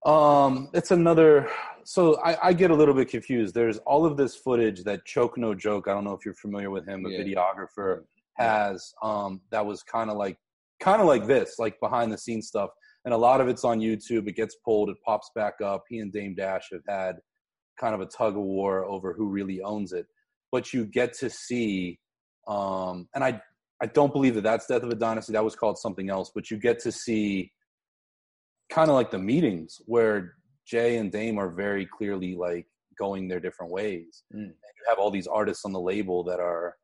Um, 0.04 0.68
it's 0.72 0.90
another. 0.92 1.50
So 1.84 2.20
I, 2.22 2.48
I 2.48 2.52
get 2.52 2.70
a 2.70 2.74
little 2.74 2.94
bit 2.94 3.08
confused. 3.08 3.54
There's 3.54 3.78
all 3.78 4.06
of 4.06 4.16
this 4.16 4.36
footage 4.36 4.84
that 4.84 5.04
Choke 5.04 5.36
No 5.36 5.54
Joke. 5.54 5.88
I 5.88 5.92
don't 5.92 6.04
know 6.04 6.12
if 6.12 6.24
you're 6.24 6.34
familiar 6.34 6.70
with 6.70 6.86
him, 6.86 7.04
a 7.06 7.10
yeah. 7.10 7.20
videographer 7.20 8.04
has. 8.34 8.94
Um, 9.02 9.40
that 9.50 9.64
was 9.64 9.82
kind 9.82 10.10
of 10.10 10.16
like 10.16 10.38
kind 10.80 11.00
of 11.00 11.06
like 11.06 11.26
this, 11.26 11.58
like 11.58 11.78
behind 11.80 12.12
the 12.12 12.18
scenes 12.18 12.48
stuff. 12.48 12.70
And 13.04 13.14
a 13.14 13.16
lot 13.16 13.40
of 13.40 13.48
it's 13.48 13.64
on 13.64 13.80
YouTube. 13.80 14.28
It 14.28 14.36
gets 14.36 14.56
pulled, 14.64 14.90
it 14.90 14.96
pops 15.04 15.30
back 15.34 15.54
up. 15.64 15.84
He 15.88 16.00
and 16.00 16.12
Dame 16.12 16.34
Dash 16.34 16.68
have 16.72 16.82
had 16.88 17.16
kind 17.78 17.94
of 17.94 18.00
a 18.00 18.06
tug 18.06 18.36
of 18.36 18.42
war 18.42 18.84
over 18.84 19.12
who 19.12 19.28
really 19.28 19.62
owns 19.62 19.92
it. 19.92 20.06
But 20.52 20.72
you 20.72 20.86
get 20.86 21.12
to 21.14 21.30
see, 21.30 21.98
um, 22.46 23.08
and 23.14 23.22
I 23.22 23.40
I 23.82 23.86
don't 23.86 24.12
believe 24.12 24.34
that 24.36 24.44
that's 24.44 24.66
Death 24.66 24.82
of 24.82 24.90
a 24.90 24.94
Dynasty. 24.94 25.32
That 25.32 25.44
was 25.44 25.56
called 25.56 25.78
something 25.78 26.08
else. 26.08 26.30
But 26.34 26.50
you 26.50 26.56
get 26.56 26.78
to 26.80 26.92
see 26.92 27.52
kind 28.70 28.88
of 28.88 28.94
like 28.94 29.10
the 29.10 29.18
meetings 29.18 29.80
where 29.86 30.34
Jay 30.66 30.96
and 30.96 31.12
Dame 31.12 31.38
are 31.38 31.50
very 31.50 31.86
clearly 31.86 32.34
like 32.34 32.66
going 32.98 33.28
their 33.28 33.40
different 33.40 33.72
ways. 33.72 34.24
Mm. 34.34 34.38
And 34.38 34.48
you 34.48 34.84
have 34.88 34.98
all 34.98 35.10
these 35.10 35.26
artists 35.26 35.64
on 35.64 35.72
the 35.72 35.80
label 35.80 36.24
that 36.24 36.40
are, 36.40 36.74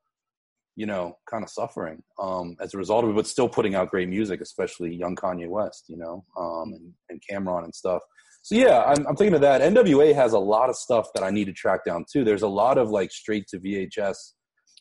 you 0.77 0.87
know, 0.87 1.17
kind 1.29 1.43
of 1.43 1.51
suffering 1.51 2.03
um, 2.19 2.57
as 2.61 2.75
a 2.75 2.79
result 2.79 3.05
of 3.05 3.11
it, 3.11 3.17
but 3.17 3.27
still 3.27 3.49
putting 3.49 3.75
out 3.75 3.91
great 3.91 4.09
music, 4.09 4.41
especially 4.41 4.95
young 4.95 5.17
Kanye 5.17 5.49
West, 5.49 5.85
you 5.89 5.97
know, 5.97 6.25
um, 6.39 6.75
and, 6.75 6.93
and 7.09 7.23
Cam'ron 7.29 7.65
and 7.65 7.75
stuff 7.75 8.03
so 8.43 8.57
yeah, 8.57 8.83
I'm, 8.83 9.07
I'm 9.07 9.15
thinking 9.15 9.35
of 9.35 9.41
that. 9.43 9.63
NWA 9.63 10.15
has 10.15 10.33
a 10.33 10.39
lot 10.39 10.69
of 10.69 10.75
stuff 10.75 11.07
that 11.15 11.23
I 11.23 11.31
need 11.31 11.45
to 11.45 11.53
track 11.53 11.85
down 11.85 12.05
too. 12.11 12.25
There's 12.25 12.43
a 12.43 12.49
lot 12.49 12.77
of 12.77 12.91
like 12.91 13.13
straight 13.13 13.47
to 13.49 13.61
VHS, 13.61 14.17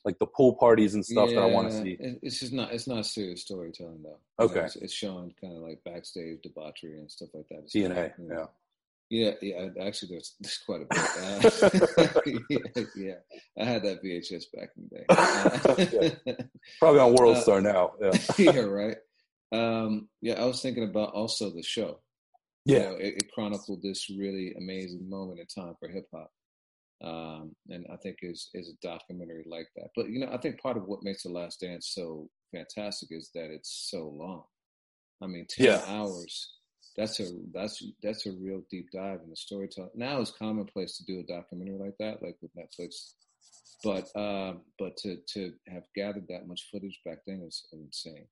like 0.04 0.18
the 0.18 0.26
pool 0.26 0.56
parties 0.56 0.96
and 0.96 1.06
stuff 1.06 1.30
yeah, 1.30 1.36
that 1.36 1.42
I 1.44 1.46
want 1.46 1.70
to 1.70 1.80
see. 1.80 1.96
It's 2.00 2.40
just 2.40 2.54
not 2.54 2.74
it's 2.74 2.88
not 2.88 3.06
serious 3.06 3.44
storytelling 3.44 4.02
though. 4.04 4.44
Okay, 4.44 4.62
it's, 4.62 4.76
it's, 4.78 4.94
showing 4.94 5.32
kind 5.40 5.56
of 5.56 5.62
like 5.62 5.80
backstage 5.86 6.40
debauchery 6.42 6.98
and 6.98 7.12
stuff 7.12 7.30
like 7.36 7.46
that. 7.50 7.60
It's 7.66 7.76
DNA, 7.76 8.12
yeah. 8.28 8.46
Yeah, 9.12 9.32
yeah. 9.42 9.68
Actually, 9.86 10.14
there's, 10.14 10.36
there's 10.40 10.58
quite 10.66 10.82
a 10.82 10.86
bit. 10.90 11.02
Uh, 11.22 12.22
yeah, 12.50 12.84
yeah, 12.96 13.14
I 13.60 13.66
had 13.66 13.84
that 13.84 14.02
VHS 14.04 14.46
back 14.54 14.70
in 14.76 14.90
the 14.90 14.98
day. 14.98 15.06
Uh, 15.10 16.10
yeah. 16.26 16.46
Probably 16.80 17.00
on 17.00 17.14
World 17.14 17.38
uh, 17.38 17.42
Star 17.42 17.62
now. 17.62 17.92
Yeah, 18.02 18.12
yeah, 18.40 18.60
right. 18.62 18.98
Um, 19.52 20.08
yeah, 20.22 20.42
I 20.42 20.46
was 20.46 20.62
thinking 20.62 20.86
about 20.86 21.14
also 21.14 21.52
the 21.52 21.62
show 21.62 22.00
Yeah, 22.66 22.78
you 22.78 22.84
know, 22.84 22.96
it, 22.96 23.14
it, 23.18 23.32
chronicled 23.34 23.82
this 23.82 24.10
really 24.10 24.54
amazing 24.58 25.10
moment 25.10 25.40
in 25.40 25.48
time 25.48 25.76
for 25.80 25.90
hip 25.90 26.08
hop, 26.14 26.32
um, 27.04 27.56
and 27.70 27.86
I 27.92 27.96
think 27.98 28.18
is 28.22 28.50
is 28.54 28.70
a 28.70 28.88
documentary 28.88 29.46
like 29.48 29.68
that. 29.76 29.90
But 29.96 30.10
you 30.10 30.20
know, 30.20 30.32
I 30.32 30.38
think 30.38 30.62
part 30.62 30.78
of 30.78 30.86
what 30.86 31.04
makes 31.04 31.24
The 31.24 31.30
Last 31.30 31.62
Dance 31.62 31.92
so 31.94 32.30
fantastic 32.54 33.10
is 33.12 33.32
that 33.34 33.50
it's 33.52 33.88
so 33.90 34.14
long. 34.16 34.44
I 35.22 35.28
mean, 35.28 35.48
ten 35.50 35.66
yeah. 35.66 35.82
hours. 35.88 36.54
That's 36.98 37.20
a 37.20 37.32
that's 37.54 37.84
that's 38.04 38.26
a 38.26 38.32
real 38.32 38.62
deep 38.70 38.90
dive 38.92 39.22
in 39.24 39.30
the 39.30 39.36
storytelling. 39.36 39.92
Now 39.96 40.20
it's 40.20 40.32
commonplace 40.32 40.98
to 40.98 41.06
do 41.06 41.20
a 41.20 41.24
documentary 41.24 41.80
like 41.80 41.96
that, 42.00 42.22
like 42.22 42.36
with 42.42 42.52
Netflix. 42.56 43.14
But 43.84 44.16
uh, 44.16 44.54
but 44.78 44.98
to 44.98 45.18
to 45.34 45.54
have 45.68 45.84
gathered 45.96 46.28
that 46.30 46.48
much 46.48 46.68
footage 46.72 47.00
back 47.06 47.20
then 47.26 47.44
is 47.48 47.66
insane. 47.72 48.28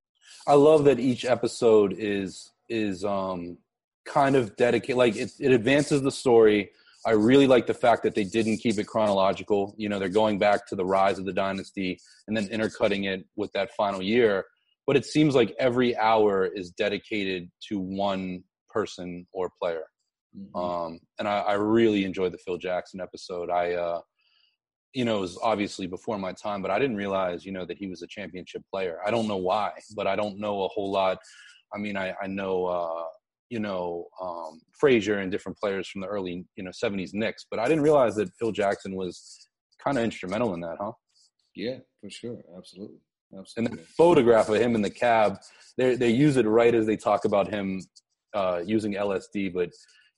I 0.45 0.53
love 0.53 0.83
that 0.85 0.99
each 0.99 1.25
episode 1.25 1.95
is 1.97 2.51
is 2.67 3.03
um 3.03 3.57
kind 4.05 4.35
of 4.35 4.55
dedicate 4.55 4.95
like 4.95 5.15
it, 5.15 5.31
it 5.39 5.51
advances 5.51 6.01
the 6.01 6.11
story 6.11 6.71
i 7.05 7.11
really 7.11 7.47
like 7.47 7.67
the 7.67 7.73
fact 7.73 8.03
that 8.03 8.15
they 8.15 8.23
didn't 8.23 8.57
keep 8.57 8.77
it 8.77 8.85
chronological 8.85 9.75
you 9.77 9.89
know 9.89 9.99
they're 9.99 10.09
going 10.09 10.39
back 10.39 10.65
to 10.67 10.75
the 10.75 10.85
rise 10.85 11.19
of 11.19 11.25
the 11.25 11.33
dynasty 11.33 11.99
and 12.27 12.35
then 12.35 12.47
intercutting 12.47 13.05
it 13.05 13.25
with 13.35 13.51
that 13.53 13.71
final 13.75 14.01
year 14.01 14.45
but 14.87 14.95
it 14.95 15.05
seems 15.05 15.35
like 15.35 15.55
every 15.59 15.95
hour 15.97 16.45
is 16.45 16.71
dedicated 16.71 17.49
to 17.67 17.79
one 17.79 18.43
person 18.69 19.25
or 19.31 19.51
player 19.61 19.83
mm-hmm. 20.37 20.55
um 20.55 20.99
and 21.19 21.27
I, 21.27 21.39
I 21.39 21.53
really 21.53 22.05
enjoyed 22.05 22.33
the 22.33 22.39
phil 22.39 22.57
jackson 22.57 23.01
episode 23.01 23.49
i 23.49 23.73
uh 23.73 24.01
you 24.93 25.05
know, 25.05 25.17
it 25.17 25.21
was 25.21 25.37
obviously 25.43 25.87
before 25.87 26.17
my 26.17 26.33
time, 26.33 26.61
but 26.61 26.71
I 26.71 26.79
didn't 26.79 26.95
realize, 26.95 27.45
you 27.45 27.51
know, 27.51 27.65
that 27.65 27.77
he 27.77 27.87
was 27.87 28.01
a 28.01 28.07
championship 28.07 28.63
player. 28.71 28.99
I 29.05 29.11
don't 29.11 29.27
know 29.27 29.37
why, 29.37 29.71
but 29.95 30.07
I 30.07 30.15
don't 30.15 30.39
know 30.39 30.63
a 30.63 30.67
whole 30.69 30.91
lot. 30.91 31.19
I 31.73 31.77
mean, 31.77 31.95
I, 31.95 32.15
I 32.21 32.27
know, 32.27 32.65
uh, 32.65 33.03
you 33.49 33.59
know, 33.59 34.05
um, 34.21 34.61
Frazier 34.79 35.19
and 35.19 35.31
different 35.31 35.57
players 35.57 35.87
from 35.87 36.01
the 36.01 36.07
early, 36.07 36.45
you 36.55 36.63
know, 36.63 36.71
70s 36.71 37.13
Knicks, 37.13 37.45
but 37.49 37.59
I 37.59 37.67
didn't 37.67 37.83
realize 37.83 38.15
that 38.15 38.29
Phil 38.39 38.51
Jackson 38.51 38.95
was 38.95 39.47
kind 39.83 39.97
of 39.97 40.03
instrumental 40.03 40.53
in 40.53 40.61
that, 40.61 40.77
huh? 40.79 40.91
Yeah, 41.55 41.77
for 41.99 42.09
sure. 42.09 42.37
Absolutely. 42.57 42.99
Absolutely. 43.37 43.71
And 43.77 43.79
the 43.79 43.85
photograph 43.85 44.49
of 44.49 44.55
him 44.55 44.75
in 44.75 44.81
the 44.81 44.89
cab, 44.89 45.37
they 45.77 45.95
they 45.95 46.09
use 46.09 46.37
it 46.37 46.47
right 46.47 46.73
as 46.73 46.85
they 46.87 46.97
talk 46.97 47.25
about 47.25 47.47
him 47.47 47.81
uh, 48.33 48.61
using 48.65 48.93
LSD, 48.93 49.53
but 49.53 49.69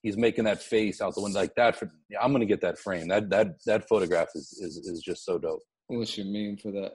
he's 0.02 0.18
making 0.18 0.46
that 0.46 0.62
face 0.62 1.02
out 1.02 1.16
the 1.16 1.22
window 1.22 1.40
like 1.40 1.56
that. 1.56 1.76
For, 1.76 1.92
I'm 2.22 2.32
gonna 2.32 2.46
get 2.46 2.62
that 2.62 2.80
frame. 2.80 3.08
That 3.10 3.30
that 3.30 3.56
that 3.66 3.88
photograph 3.90 4.30
is 4.36 4.54
is, 4.62 4.78
is 4.78 5.02
just 5.02 5.26
so 5.26 5.38
dope. 5.38 5.62
What's 5.88 6.18
your 6.18 6.28
meme 6.28 6.58
for 6.58 6.72
that? 6.72 6.94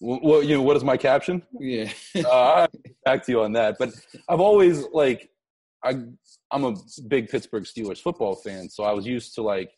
Well, 0.00 0.42
you 0.42 0.56
know, 0.56 0.62
what 0.62 0.76
is 0.76 0.84
my 0.84 0.96
caption? 0.96 1.42
Yeah, 1.60 1.92
uh, 2.28 2.66
back 3.04 3.24
to 3.26 3.32
you 3.32 3.42
on 3.42 3.52
that. 3.52 3.76
But 3.78 3.90
I've 4.28 4.40
always 4.40 4.86
like, 4.94 5.28
I 5.84 6.02
I'm 6.50 6.64
a 6.64 6.74
big 7.08 7.28
Pittsburgh 7.28 7.64
Steelers 7.64 8.00
football 8.00 8.36
fan, 8.36 8.68
so 8.68 8.84
I 8.84 8.92
was 8.92 9.06
used 9.06 9.34
to 9.36 9.42
like 9.42 9.72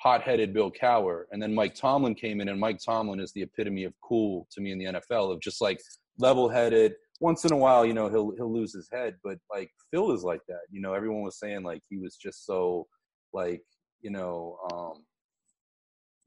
hot-headed 0.00 0.52
Bill 0.52 0.70
Cowher, 0.70 1.24
and 1.30 1.40
then 1.40 1.54
Mike 1.54 1.74
Tomlin 1.74 2.14
came 2.14 2.40
in, 2.40 2.48
and 2.48 2.58
Mike 2.58 2.78
Tomlin 2.84 3.20
is 3.20 3.32
the 3.32 3.42
epitome 3.42 3.84
of 3.84 3.92
cool 4.02 4.48
to 4.52 4.60
me 4.60 4.72
in 4.72 4.78
the 4.78 4.86
NFL 4.86 5.32
of 5.32 5.40
just 5.40 5.60
like 5.60 5.80
level-headed, 6.18 6.94
once 7.22 7.44
in 7.44 7.52
a 7.52 7.56
while, 7.56 7.86
you 7.86 7.94
know, 7.94 8.08
he'll 8.08 8.32
he'll 8.36 8.52
lose 8.52 8.74
his 8.74 8.88
head, 8.92 9.14
but 9.22 9.38
like 9.50 9.70
Phil 9.90 10.10
is 10.12 10.24
like 10.24 10.40
that. 10.48 10.62
You 10.70 10.82
know, 10.82 10.92
everyone 10.92 11.22
was 11.22 11.38
saying 11.38 11.62
like 11.62 11.82
he 11.88 11.96
was 11.96 12.16
just 12.16 12.44
so 12.44 12.86
like, 13.32 13.62
you 14.00 14.10
know, 14.10 14.58
um 14.72 15.04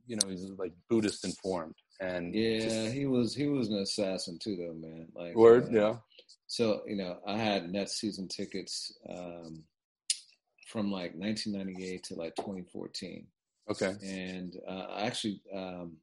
you 0.08 0.16
know, 0.16 0.30
he's 0.30 0.46
like 0.58 0.72
Buddhist 0.90 1.26
informed. 1.26 1.76
And 2.00 2.34
yeah, 2.34 2.60
just, 2.60 2.94
he 2.94 3.06
was 3.06 3.36
he 3.36 3.48
was 3.48 3.70
an 3.70 3.80
assassin 3.80 4.40
too 4.42 4.56
though, 4.56 4.74
man. 4.74 5.08
Like 5.16 5.36
word, 5.36 5.66
uh, 5.66 5.72
yeah. 5.72 5.96
So, 6.56 6.84
you 6.88 6.96
know, 6.96 7.18
I 7.28 7.38
had 7.38 7.70
net 7.70 7.89
season 7.89 8.30
tickets 8.30 8.94
um 9.10 9.63
from 10.68 10.89
like 10.89 11.13
1998 11.15 12.04
to 12.06 12.15
like 12.15 12.36
2014. 12.36 13.28
Okay. 13.70 13.94
And 14.02 14.56
uh, 14.68 14.88
actually, 14.98 15.41
um, 15.54 15.98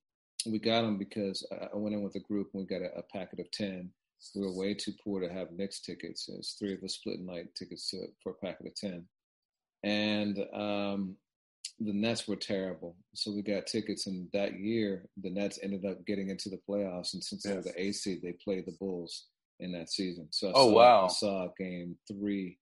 we 0.46 0.58
got 0.58 0.82
them 0.82 0.98
because 0.98 1.46
I 1.52 1.76
went 1.76 1.94
in 1.94 2.02
with 2.02 2.16
a 2.16 2.20
group 2.20 2.50
and 2.52 2.60
we 2.60 2.66
got 2.66 2.84
a, 2.84 2.98
a 2.98 3.02
packet 3.02 3.40
of 3.40 3.50
10 3.50 3.90
we 4.34 4.42
were 4.42 4.52
way 4.52 4.74
too 4.74 4.92
poor 5.02 5.20
to 5.20 5.32
have 5.32 5.52
Knicks 5.52 5.80
tickets. 5.80 6.26
There's 6.26 6.54
three 6.58 6.74
of 6.74 6.82
us 6.84 6.94
splitting 6.94 7.26
night 7.26 7.54
tickets 7.56 7.90
to, 7.90 8.06
for 8.22 8.32
a 8.32 8.46
packet 8.46 8.66
of 8.66 8.74
10. 8.74 9.04
And 9.82 10.38
um, 10.54 11.16
the 11.80 11.92
Nets 11.92 12.28
were 12.28 12.36
terrible. 12.36 12.96
So 13.14 13.32
we 13.32 13.42
got 13.42 13.66
tickets. 13.66 14.06
And 14.06 14.28
that 14.32 14.60
year, 14.60 15.06
the 15.20 15.30
Nets 15.30 15.58
ended 15.62 15.84
up 15.84 16.06
getting 16.06 16.30
into 16.30 16.50
the 16.50 16.60
playoffs. 16.68 17.14
And 17.14 17.24
since 17.24 17.42
they 17.42 17.54
were 17.54 17.62
the 17.62 17.80
A 17.80 17.90
seed, 17.92 18.20
they 18.22 18.32
played 18.32 18.66
the 18.66 18.76
Bulls 18.78 19.26
in 19.62 19.72
that 19.72 19.90
season. 19.90 20.28
So 20.30 20.48
I 20.48 20.52
oh, 20.54 20.68
saw, 20.68 20.74
wow. 20.74 21.04
I 21.04 21.08
saw 21.08 21.48
game 21.58 21.96
three 22.08 22.58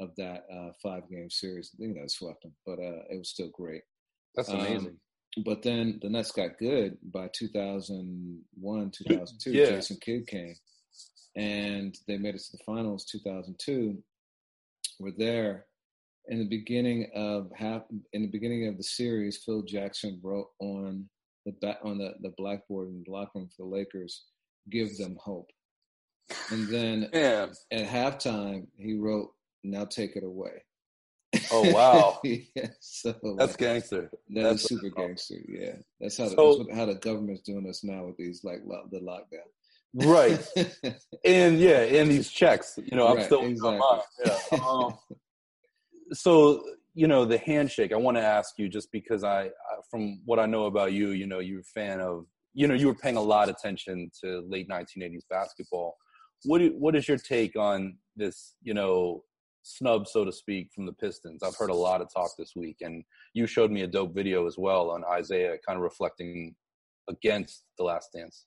of 0.00 0.10
that 0.16 0.44
uh, 0.52 0.70
five 0.82 1.08
game 1.10 1.30
series. 1.30 1.70
I 1.74 1.82
think 1.82 1.96
that 1.96 2.10
swept 2.10 2.42
them, 2.42 2.52
but 2.66 2.78
uh, 2.78 3.02
it 3.10 3.18
was 3.18 3.30
still 3.30 3.50
great. 3.50 3.82
That's 4.34 4.48
amazing. 4.48 4.98
Um, 5.36 5.44
but 5.44 5.62
then 5.62 6.00
the 6.02 6.08
Nets 6.08 6.32
got 6.32 6.58
good 6.58 6.98
by 7.12 7.28
2001, 7.32 8.90
2002. 8.90 9.50
yeah. 9.52 9.66
Jason 9.66 9.98
Kidd 10.00 10.26
came 10.26 10.56
and 11.36 11.96
they 12.06 12.16
made 12.16 12.34
it 12.34 12.40
to 12.40 12.52
the 12.52 12.64
finals 12.64 13.04
2002 13.04 13.96
were 14.98 15.12
there 15.16 15.66
in 16.28 16.38
the 16.38 16.48
beginning 16.48 17.08
of 17.14 17.50
half 17.54 17.82
in 18.12 18.22
the 18.22 18.28
beginning 18.28 18.66
of 18.66 18.76
the 18.76 18.82
series 18.82 19.38
phil 19.44 19.62
jackson 19.62 20.18
wrote 20.22 20.48
on 20.60 21.08
the 21.46 21.52
back 21.62 21.78
on 21.84 21.98
the, 21.98 22.14
the 22.22 22.34
blackboard 22.36 22.88
in 22.88 23.02
the 23.06 23.12
locker 23.12 23.38
room 23.38 23.48
for 23.56 23.62
the 23.62 23.68
lakers 23.68 24.24
give 24.70 24.96
them 24.98 25.16
hope 25.20 25.48
and 26.50 26.68
then 26.68 27.08
yeah. 27.14 27.46
at 27.70 27.86
halftime 27.86 28.66
he 28.78 28.94
wrote 28.94 29.30
now 29.62 29.84
take 29.84 30.16
it 30.16 30.24
away. 30.24 30.64
Oh 31.52 31.70
wow. 31.72 32.20
Yeah, 32.24 32.68
so 32.80 33.14
that's 33.38 33.56
gangster. 33.56 34.10
That 34.30 34.42
that's 34.42 34.62
is 34.62 34.68
super 34.68 34.90
gangster 34.90 35.36
yeah. 35.48 35.74
That's 36.00 36.16
how 36.16 36.24
the, 36.24 36.30
so, 36.30 36.56
that's 36.56 36.68
what, 36.68 36.76
how 36.76 36.86
the 36.86 36.94
government's 36.96 37.42
doing 37.42 37.68
us 37.68 37.84
now 37.84 38.06
with 38.06 38.16
these 38.16 38.42
like 38.44 38.62
the 38.90 39.00
lockdown. 39.00 39.48
Right. 39.94 40.40
And 41.24 41.58
yeah 41.58 41.80
and 41.80 42.10
these 42.10 42.30
checks 42.30 42.78
you 42.82 42.96
know 42.96 43.06
i'm 43.06 43.16
right, 43.16 43.26
still 43.26 43.42
exactly. 43.42 43.78
yeah. 44.24 44.58
um, 44.66 44.94
so 46.12 46.64
you 46.94 47.06
know 47.06 47.26
the 47.26 47.36
handshake 47.38 47.92
i 47.92 47.96
want 47.96 48.16
to 48.16 48.22
ask 48.22 48.58
you 48.58 48.68
just 48.68 48.90
because 48.90 49.22
I, 49.22 49.42
I 49.44 49.50
from 49.90 50.22
what 50.24 50.38
i 50.38 50.46
know 50.46 50.64
about 50.64 50.92
you 50.92 51.10
you 51.10 51.26
know 51.26 51.40
you're 51.40 51.60
a 51.60 51.64
fan 51.64 52.00
of 52.00 52.24
you 52.54 52.66
know 52.66 52.74
you 52.74 52.86
were 52.86 52.94
paying 52.94 53.16
a 53.16 53.22
lot 53.22 53.48
of 53.48 53.56
attention 53.56 54.10
to 54.22 54.40
late 54.48 54.68
1980s 54.68 55.24
basketball 55.28 55.98
what 56.44 56.62
what 56.74 56.96
is 56.96 57.08
your 57.08 57.18
take 57.18 57.56
on 57.56 57.96
this 58.16 58.54
you 58.62 58.74
know 58.74 59.22
snub 59.62 60.08
so 60.08 60.24
to 60.24 60.32
speak 60.32 60.70
from 60.74 60.86
the 60.86 60.92
pistons 60.92 61.42
i've 61.42 61.56
heard 61.56 61.70
a 61.70 61.74
lot 61.74 62.00
of 62.00 62.12
talk 62.12 62.30
this 62.38 62.52
week 62.56 62.78
and 62.80 63.04
you 63.34 63.46
showed 63.46 63.70
me 63.70 63.82
a 63.82 63.86
dope 63.86 64.14
video 64.14 64.46
as 64.46 64.56
well 64.58 64.90
on 64.90 65.04
Isiah, 65.18 65.56
kind 65.66 65.76
of 65.76 65.82
reflecting 65.82 66.54
against 67.08 67.64
the 67.76 67.84
last 67.84 68.10
dance 68.14 68.46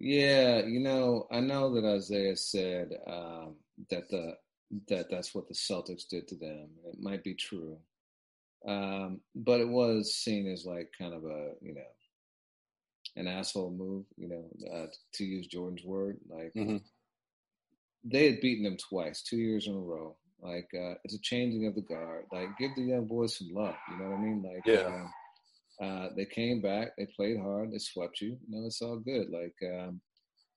yeah, 0.00 0.64
you 0.64 0.80
know, 0.80 1.26
I 1.30 1.40
know 1.40 1.72
that 1.74 1.96
Isiah 1.96 2.36
said 2.36 2.90
um, 3.06 3.56
that 3.90 4.08
the 4.10 4.36
that 4.88 5.08
that's 5.10 5.34
what 5.34 5.48
the 5.48 5.54
Celtics 5.54 6.08
did 6.08 6.26
to 6.28 6.34
them. 6.34 6.68
It 6.84 7.00
might 7.00 7.22
be 7.22 7.34
true, 7.34 7.78
um, 8.66 9.20
but 9.34 9.60
it 9.60 9.68
was 9.68 10.14
seen 10.14 10.50
as 10.50 10.66
like 10.66 10.90
kind 10.98 11.14
of 11.14 11.24
a 11.24 11.52
you 11.60 11.74
know 11.74 11.80
an 13.16 13.28
asshole 13.28 13.70
move. 13.70 14.04
You 14.16 14.28
know, 14.28 14.44
uh, 14.74 14.86
to 15.14 15.24
use 15.24 15.46
Jordan's 15.46 15.84
word, 15.84 16.18
like 16.28 16.52
mm-hmm. 16.56 16.78
They 18.04 18.30
had 18.30 18.40
beaten 18.40 18.64
them 18.64 18.76
twice, 18.76 19.22
two 19.22 19.38
years 19.38 19.66
in 19.66 19.74
a 19.74 19.78
row. 19.78 20.16
Like 20.42 20.68
uh, 20.74 20.94
it's 21.04 21.14
a 21.14 21.20
changing 21.20 21.66
of 21.66 21.74
the 21.74 21.80
guard. 21.80 22.26
Like 22.30 22.56
give 22.58 22.74
the 22.76 22.82
young 22.82 23.06
boys 23.06 23.38
some 23.38 23.48
love. 23.52 23.76
You 23.90 23.98
know 23.98 24.10
what 24.10 24.18
I 24.18 24.22
mean? 24.22 24.42
Like 24.42 24.66
yeah. 24.66 24.86
Um, 24.86 25.10
uh, 25.80 26.08
they 26.16 26.24
came 26.24 26.60
back. 26.60 26.90
They 26.96 27.06
played 27.06 27.40
hard. 27.40 27.72
They 27.72 27.78
swept 27.78 28.20
you. 28.20 28.38
You 28.48 28.60
know, 28.60 28.66
it's 28.66 28.82
all 28.82 28.98
good. 28.98 29.28
Like, 29.30 29.54
um, 29.72 30.00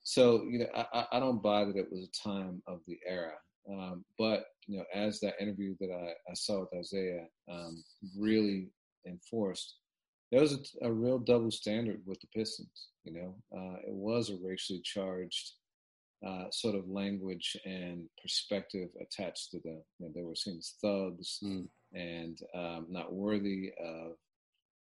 so 0.04 0.44
you 0.44 0.60
know, 0.60 0.68
I, 0.76 1.06
I 1.14 1.20
don't 1.20 1.42
buy 1.42 1.66
that 1.66 1.76
it 1.76 1.92
was 1.92 2.08
a 2.08 2.28
time 2.28 2.62
of 2.68 2.82
the 2.88 2.98
era. 3.08 3.34
Um, 3.70 4.06
but 4.18 4.46
you 4.68 4.78
know, 4.78 4.86
as 4.94 5.20
that 5.22 5.42
interview 5.42 5.76
that 5.80 5.92
I, 5.92 6.12
I 6.30 6.34
saw 6.34 6.62
with 6.62 6.80
Isiah 6.80 7.26
um, 7.52 7.84
really 8.18 8.70
enforced, 9.06 9.76
there 10.32 10.42
was 10.42 10.54
a, 10.54 10.88
a, 10.88 10.92
real 10.92 11.20
double 11.20 11.52
standard 11.52 12.02
with 12.06 12.20
the 12.22 12.28
Pistons. 12.28 12.90
You 13.04 13.14
know, 13.14 13.36
uh, 13.58 13.78
it 13.88 13.94
was 13.94 14.30
a 14.30 14.38
racially 14.42 14.82
charged 14.84 15.54
uh, 16.26 16.46
sort 16.52 16.76
of 16.76 16.88
language 16.88 17.58
and 17.66 18.08
perspective 18.22 18.90
attached 19.02 19.52
to 19.52 19.60
them. 19.60 19.82
You 20.00 20.08
know, 20.08 20.12
they 20.16 20.24
were 20.24 20.36
seen 20.36 20.58
as 20.58 20.74
thugs 20.82 21.40
mm. 21.44 21.68
and 21.94 22.40
um, 22.56 22.88
not 22.90 23.14
worthy 23.14 23.72
of 23.80 24.14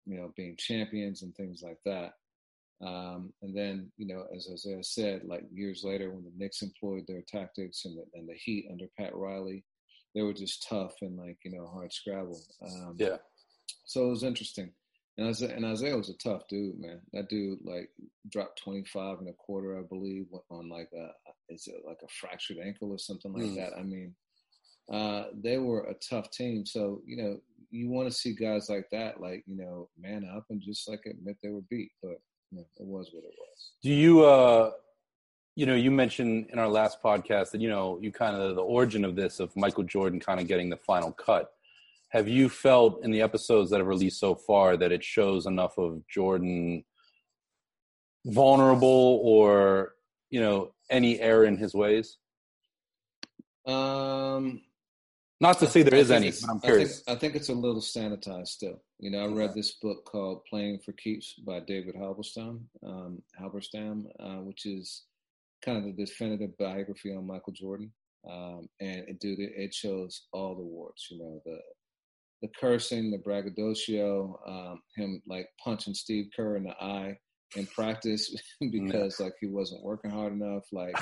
you 0.06 0.16
know, 0.16 0.32
being 0.36 0.56
champions 0.56 1.22
and 1.22 1.34
things 1.34 1.62
like 1.62 1.78
that. 1.84 2.12
Um, 2.86 3.32
and 3.42 3.56
then, 3.56 3.90
you 3.96 4.06
know, 4.06 4.24
as 4.34 4.48
Isiah 4.48 4.82
said, 4.82 5.22
like 5.24 5.44
years 5.52 5.82
later, 5.82 6.10
when 6.10 6.24
the 6.24 6.32
Knicks 6.36 6.62
employed 6.62 7.04
their 7.06 7.22
tactics 7.26 7.84
and 7.84 7.98
the, 7.98 8.04
and 8.14 8.28
the 8.28 8.34
Heat 8.34 8.68
under 8.70 8.86
Pat 8.98 9.14
Riley, 9.14 9.64
they 10.14 10.22
were 10.22 10.32
just 10.32 10.66
tough 10.68 10.94
and 11.02 11.16
like 11.18 11.36
you 11.44 11.50
know 11.50 11.66
hard 11.66 11.92
scrabble. 11.92 12.40
Um, 12.62 12.96
yeah. 12.98 13.16
So 13.84 14.06
it 14.06 14.10
was 14.10 14.22
interesting, 14.22 14.70
and 15.18 15.28
Isiah, 15.28 15.54
and 15.54 15.64
Isiah 15.64 15.96
was 15.96 16.10
a 16.10 16.18
tough 16.18 16.46
dude, 16.48 16.78
man. 16.78 17.00
That 17.12 17.28
dude 17.28 17.60
like 17.64 17.90
dropped 18.30 18.60
twenty 18.62 18.84
five 18.84 19.18
and 19.18 19.28
a 19.28 19.32
quarter, 19.32 19.78
I 19.78 19.82
believe, 19.82 20.26
on 20.50 20.68
like 20.68 20.90
a 20.94 21.08
is 21.52 21.66
it 21.66 21.82
like 21.86 21.98
a 22.02 22.08
fractured 22.20 22.58
ankle 22.58 22.90
or 22.90 22.98
something 22.98 23.32
like 23.32 23.44
mm. 23.44 23.56
that. 23.56 23.72
I 23.78 23.82
mean, 23.82 24.14
uh, 24.92 25.24
they 25.34 25.58
were 25.58 25.84
a 25.84 25.94
tough 25.94 26.30
team. 26.30 26.66
So 26.66 27.02
you 27.06 27.16
know, 27.16 27.38
you 27.70 27.88
want 27.88 28.10
to 28.10 28.16
see 28.16 28.34
guys 28.34 28.68
like 28.68 28.88
that, 28.92 29.20
like 29.20 29.42
you 29.46 29.56
know, 29.56 29.88
man 29.98 30.28
up 30.36 30.44
and 30.50 30.60
just 30.60 30.88
like 30.88 31.00
admit 31.06 31.36
they 31.42 31.50
were 31.50 31.62
beat. 31.70 31.92
But 32.02 32.16
you 32.50 32.58
know, 32.58 32.66
it 32.76 32.86
was 32.86 33.10
what 33.12 33.24
it 33.24 33.34
was. 33.38 33.72
Do 33.82 33.90
you, 33.90 34.24
uh, 34.24 34.72
you 35.54 35.66
know, 35.66 35.74
you 35.74 35.90
mentioned 35.90 36.48
in 36.52 36.58
our 36.58 36.68
last 36.68 37.02
podcast 37.02 37.50
that 37.52 37.60
you 37.60 37.68
know 37.68 37.98
you 38.02 38.12
kind 38.12 38.36
of 38.36 38.54
the 38.54 38.62
origin 38.62 39.04
of 39.04 39.16
this 39.16 39.40
of 39.40 39.54
Michael 39.56 39.84
Jordan 39.84 40.20
kind 40.20 40.40
of 40.40 40.46
getting 40.46 40.68
the 40.68 40.76
final 40.76 41.12
cut. 41.12 41.52
Have 42.10 42.28
you 42.28 42.48
felt 42.48 43.04
in 43.04 43.10
the 43.10 43.22
episodes 43.22 43.70
that 43.70 43.78
have 43.78 43.86
released 43.86 44.20
so 44.20 44.34
far 44.34 44.76
that 44.76 44.92
it 44.92 45.02
shows 45.02 45.46
enough 45.46 45.76
of 45.78 46.06
Jordan 46.08 46.84
vulnerable 48.24 49.20
or 49.22 49.92
you 50.30 50.40
know 50.40 50.72
any 50.90 51.20
error 51.20 51.44
in 51.44 51.56
his 51.56 51.74
ways? 51.74 52.18
Um, 53.66 54.62
not 55.40 55.58
to 55.58 55.66
say 55.66 55.82
there 55.82 55.98
is 55.98 56.10
any, 56.10 56.30
but 56.30 56.50
I'm 56.50 56.60
curious. 56.60 57.02
I 57.06 57.10
think, 57.10 57.16
I 57.16 57.20
think, 57.20 57.34
it's 57.34 57.48
a 57.48 57.54
little 57.54 57.80
sanitized 57.80 58.48
still. 58.48 58.80
You 58.98 59.10
know, 59.10 59.24
I 59.24 59.26
read 59.26 59.54
this 59.54 59.72
book 59.72 60.04
called 60.04 60.44
Playing 60.48 60.78
for 60.78 60.92
Keeps 60.92 61.34
by 61.34 61.60
David 61.60 61.94
Halberstam, 61.94 62.60
um, 62.84 63.22
Halberstam, 63.38 64.06
uh, 64.18 64.42
which 64.42 64.64
is 64.64 65.04
kind 65.62 65.78
of 65.78 65.84
the 65.84 66.04
definitive 66.04 66.56
biography 66.56 67.14
on 67.14 67.26
Michael 67.26 67.52
Jordan. 67.52 67.92
Um, 68.28 68.68
and 68.80 69.08
it, 69.08 69.20
dude, 69.20 69.38
it, 69.38 69.52
it, 69.56 69.74
shows 69.74 70.22
all 70.32 70.54
the 70.54 70.62
warts. 70.62 71.08
You 71.10 71.18
know, 71.18 71.42
the 71.44 71.58
the 72.42 72.48
cursing, 72.60 73.10
the 73.10 73.18
braggadocio, 73.18 74.38
um, 74.46 74.80
him 74.96 75.22
like 75.26 75.48
punching 75.62 75.94
Steve 75.94 76.26
Kerr 76.36 76.56
in 76.56 76.64
the 76.64 76.82
eye 76.82 77.16
in 77.56 77.66
practice 77.66 78.34
because 78.70 79.20
like 79.20 79.34
he 79.40 79.46
wasn't 79.46 79.84
working 79.84 80.10
hard 80.10 80.32
enough. 80.32 80.64
Like 80.72 80.96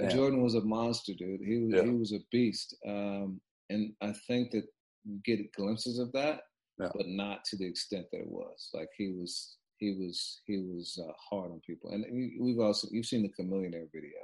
Jordan 0.10 0.42
was 0.42 0.54
a 0.54 0.62
monster, 0.62 1.12
dude. 1.16 1.40
He 1.40 1.58
was 1.58 1.74
yeah. 1.74 1.82
he 1.82 1.90
was 1.90 2.12
a 2.12 2.20
beast. 2.30 2.76
Um, 2.86 3.40
and 3.68 3.92
I 4.00 4.12
think 4.26 4.52
that 4.52 4.64
you 5.04 5.20
get 5.24 5.52
glimpses 5.52 5.98
of 5.98 6.12
that, 6.12 6.40
yeah. 6.78 6.88
but 6.94 7.08
not 7.08 7.44
to 7.46 7.56
the 7.56 7.66
extent 7.66 8.06
that 8.12 8.20
it 8.20 8.28
was. 8.28 8.70
Like 8.72 8.88
he 8.96 9.12
was, 9.18 9.56
he 9.78 9.96
was, 9.98 10.40
he 10.46 10.58
was 10.58 11.00
uh, 11.02 11.12
hard 11.30 11.50
on 11.50 11.60
people. 11.66 11.90
And 11.90 12.04
we've 12.40 12.60
also 12.60 12.88
you've 12.90 13.06
seen 13.06 13.22
the 13.22 13.42
Chamillionaire 13.42 13.88
video. 13.92 14.18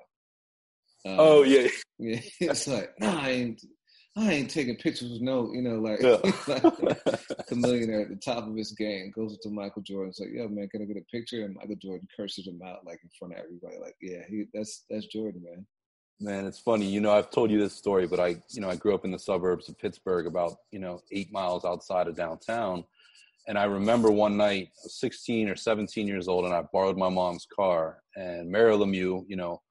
Um, 1.05 1.17
oh 1.19 1.43
yeah, 1.43 1.69
yeah. 1.99 2.21
It's 2.41 2.69
like, 2.69 2.93
nah, 3.01 3.21
I 3.21 3.31
ain't, 3.31 3.63
I 4.15 4.31
ain't 4.31 4.51
taking 4.51 4.77
pictures 4.77 5.11
with 5.11 5.23
no, 5.23 5.51
you 5.55 5.63
know, 5.63 5.81
like, 5.81 6.03
yeah. 6.03 6.17
like 6.47 6.63
Chamillionaire 7.49 8.03
at 8.03 8.09
the 8.11 8.21
top 8.23 8.47
of 8.47 8.55
his 8.55 8.73
game 8.73 9.11
goes 9.15 9.39
to 9.39 9.49
Michael 9.49 9.83
Jordan. 9.83 10.11
It's 10.11 10.21
like, 10.21 10.31
yo, 10.33 10.49
man, 10.49 10.69
can 10.69 10.83
I 10.83 10.85
get 10.85 10.99
a 10.99 11.05
picture? 11.11 11.45
And 11.45 11.55
Michael 11.55 11.77
Jordan 11.77 12.07
curses 12.15 12.47
him 12.47 12.61
out 12.63 12.85
like 12.85 13.01
in 13.03 13.11
front 13.19 13.35
of 13.35 13.41
everybody. 13.41 13.77
Like, 13.81 13.97
yeah, 14.03 14.21
he 14.29 14.45
that's 14.53 14.85
that's 14.91 15.07
Jordan, 15.07 15.43
man. 15.43 15.67
Man, 16.21 16.47
it's 16.47 16.59
funny. 16.59 16.87
You 16.87 17.01
know, 17.01 17.13
I've 17.13 17.31
told 17.31 17.51
you 17.51 17.59
this 17.59 17.73
story, 17.73 18.07
but 18.07 18.21
I, 18.21 18.37
you 18.51 18.61
know, 18.61 18.69
I 18.69 18.77
grew 18.77 18.95
up 18.95 19.05
in 19.05 19.11
the 19.11 19.19
suburbs 19.19 19.69
of 19.69 19.79
Pittsburgh, 19.79 20.27
about 20.27 20.57
you 20.71 20.79
know 20.79 21.01
eight 21.11 21.33
miles 21.33 21.65
outside 21.65 22.07
of 22.07 22.15
downtown. 22.15 22.85
And 23.49 23.59
I 23.59 23.65
remember 23.65 24.11
one 24.11 24.37
night, 24.37 24.69
I 24.69 24.85
was 24.85 25.01
16 25.01 25.49
or 25.49 25.57
17 25.57 26.07
years 26.07 26.29
old, 26.29 26.45
and 26.45 26.55
I 26.55 26.63
borrowed 26.73 26.97
my 26.97 27.09
mom's 27.09 27.47
car. 27.57 28.03
And 28.15 28.53
Mario 28.53 28.79
Lemieux, 28.79 29.25
you 29.27 29.37
know, 29.37 29.63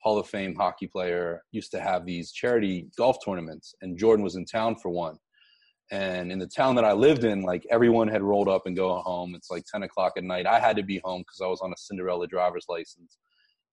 Hall 0.00 0.18
of 0.18 0.28
Fame 0.28 0.54
hockey 0.54 0.86
player, 0.86 1.42
used 1.50 1.70
to 1.72 1.80
have 1.80 2.06
these 2.06 2.32
charity 2.32 2.88
golf 2.96 3.16
tournaments, 3.24 3.74
and 3.82 3.98
Jordan 3.98 4.24
was 4.24 4.36
in 4.36 4.44
town 4.44 4.76
for 4.76 4.90
one. 4.90 5.18
And 5.90 6.30
in 6.30 6.38
the 6.38 6.46
town 6.46 6.74
that 6.74 6.84
I 6.84 6.92
lived 6.92 7.24
in, 7.24 7.42
like 7.42 7.66
everyone 7.70 8.08
had 8.08 8.22
rolled 8.22 8.48
up 8.48 8.66
and 8.66 8.76
go 8.76 8.94
home. 8.96 9.34
It's 9.34 9.50
like 9.50 9.64
10 9.72 9.84
o'clock 9.84 10.12
at 10.16 10.24
night. 10.24 10.46
I 10.46 10.60
had 10.60 10.76
to 10.76 10.82
be 10.82 11.00
home 11.02 11.22
because 11.22 11.40
I 11.42 11.46
was 11.46 11.62
on 11.62 11.72
a 11.72 11.76
Cinderella 11.78 12.26
driver's 12.26 12.66
license 12.68 13.16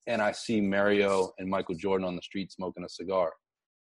and 0.07 0.21
I 0.21 0.31
see 0.31 0.61
Mario 0.61 1.31
and 1.39 1.49
Michael 1.49 1.75
Jordan 1.75 2.07
on 2.07 2.15
the 2.15 2.21
street 2.21 2.51
smoking 2.51 2.83
a 2.83 2.89
cigar. 2.89 3.33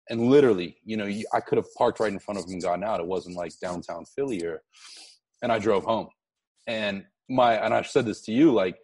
And 0.09 0.29
literally, 0.29 0.77
you 0.83 0.97
know, 0.97 1.09
I 1.33 1.39
could 1.39 1.57
have 1.57 1.73
parked 1.77 1.99
right 1.99 2.11
in 2.11 2.19
front 2.19 2.39
of 2.39 2.45
him 2.45 2.53
and 2.53 2.61
gotten 2.61 2.83
out. 2.83 2.99
It 2.99 3.07
wasn't 3.07 3.37
like 3.37 3.53
downtown 3.61 4.05
Philly 4.05 4.43
or, 4.45 4.61
and 5.41 5.51
I 5.51 5.59
drove 5.59 5.83
home. 5.85 6.09
And 6.67 7.05
my, 7.29 7.53
and 7.53 7.73
I've 7.73 7.87
said 7.87 8.05
this 8.05 8.21
to 8.23 8.31
you, 8.31 8.51
like, 8.51 8.77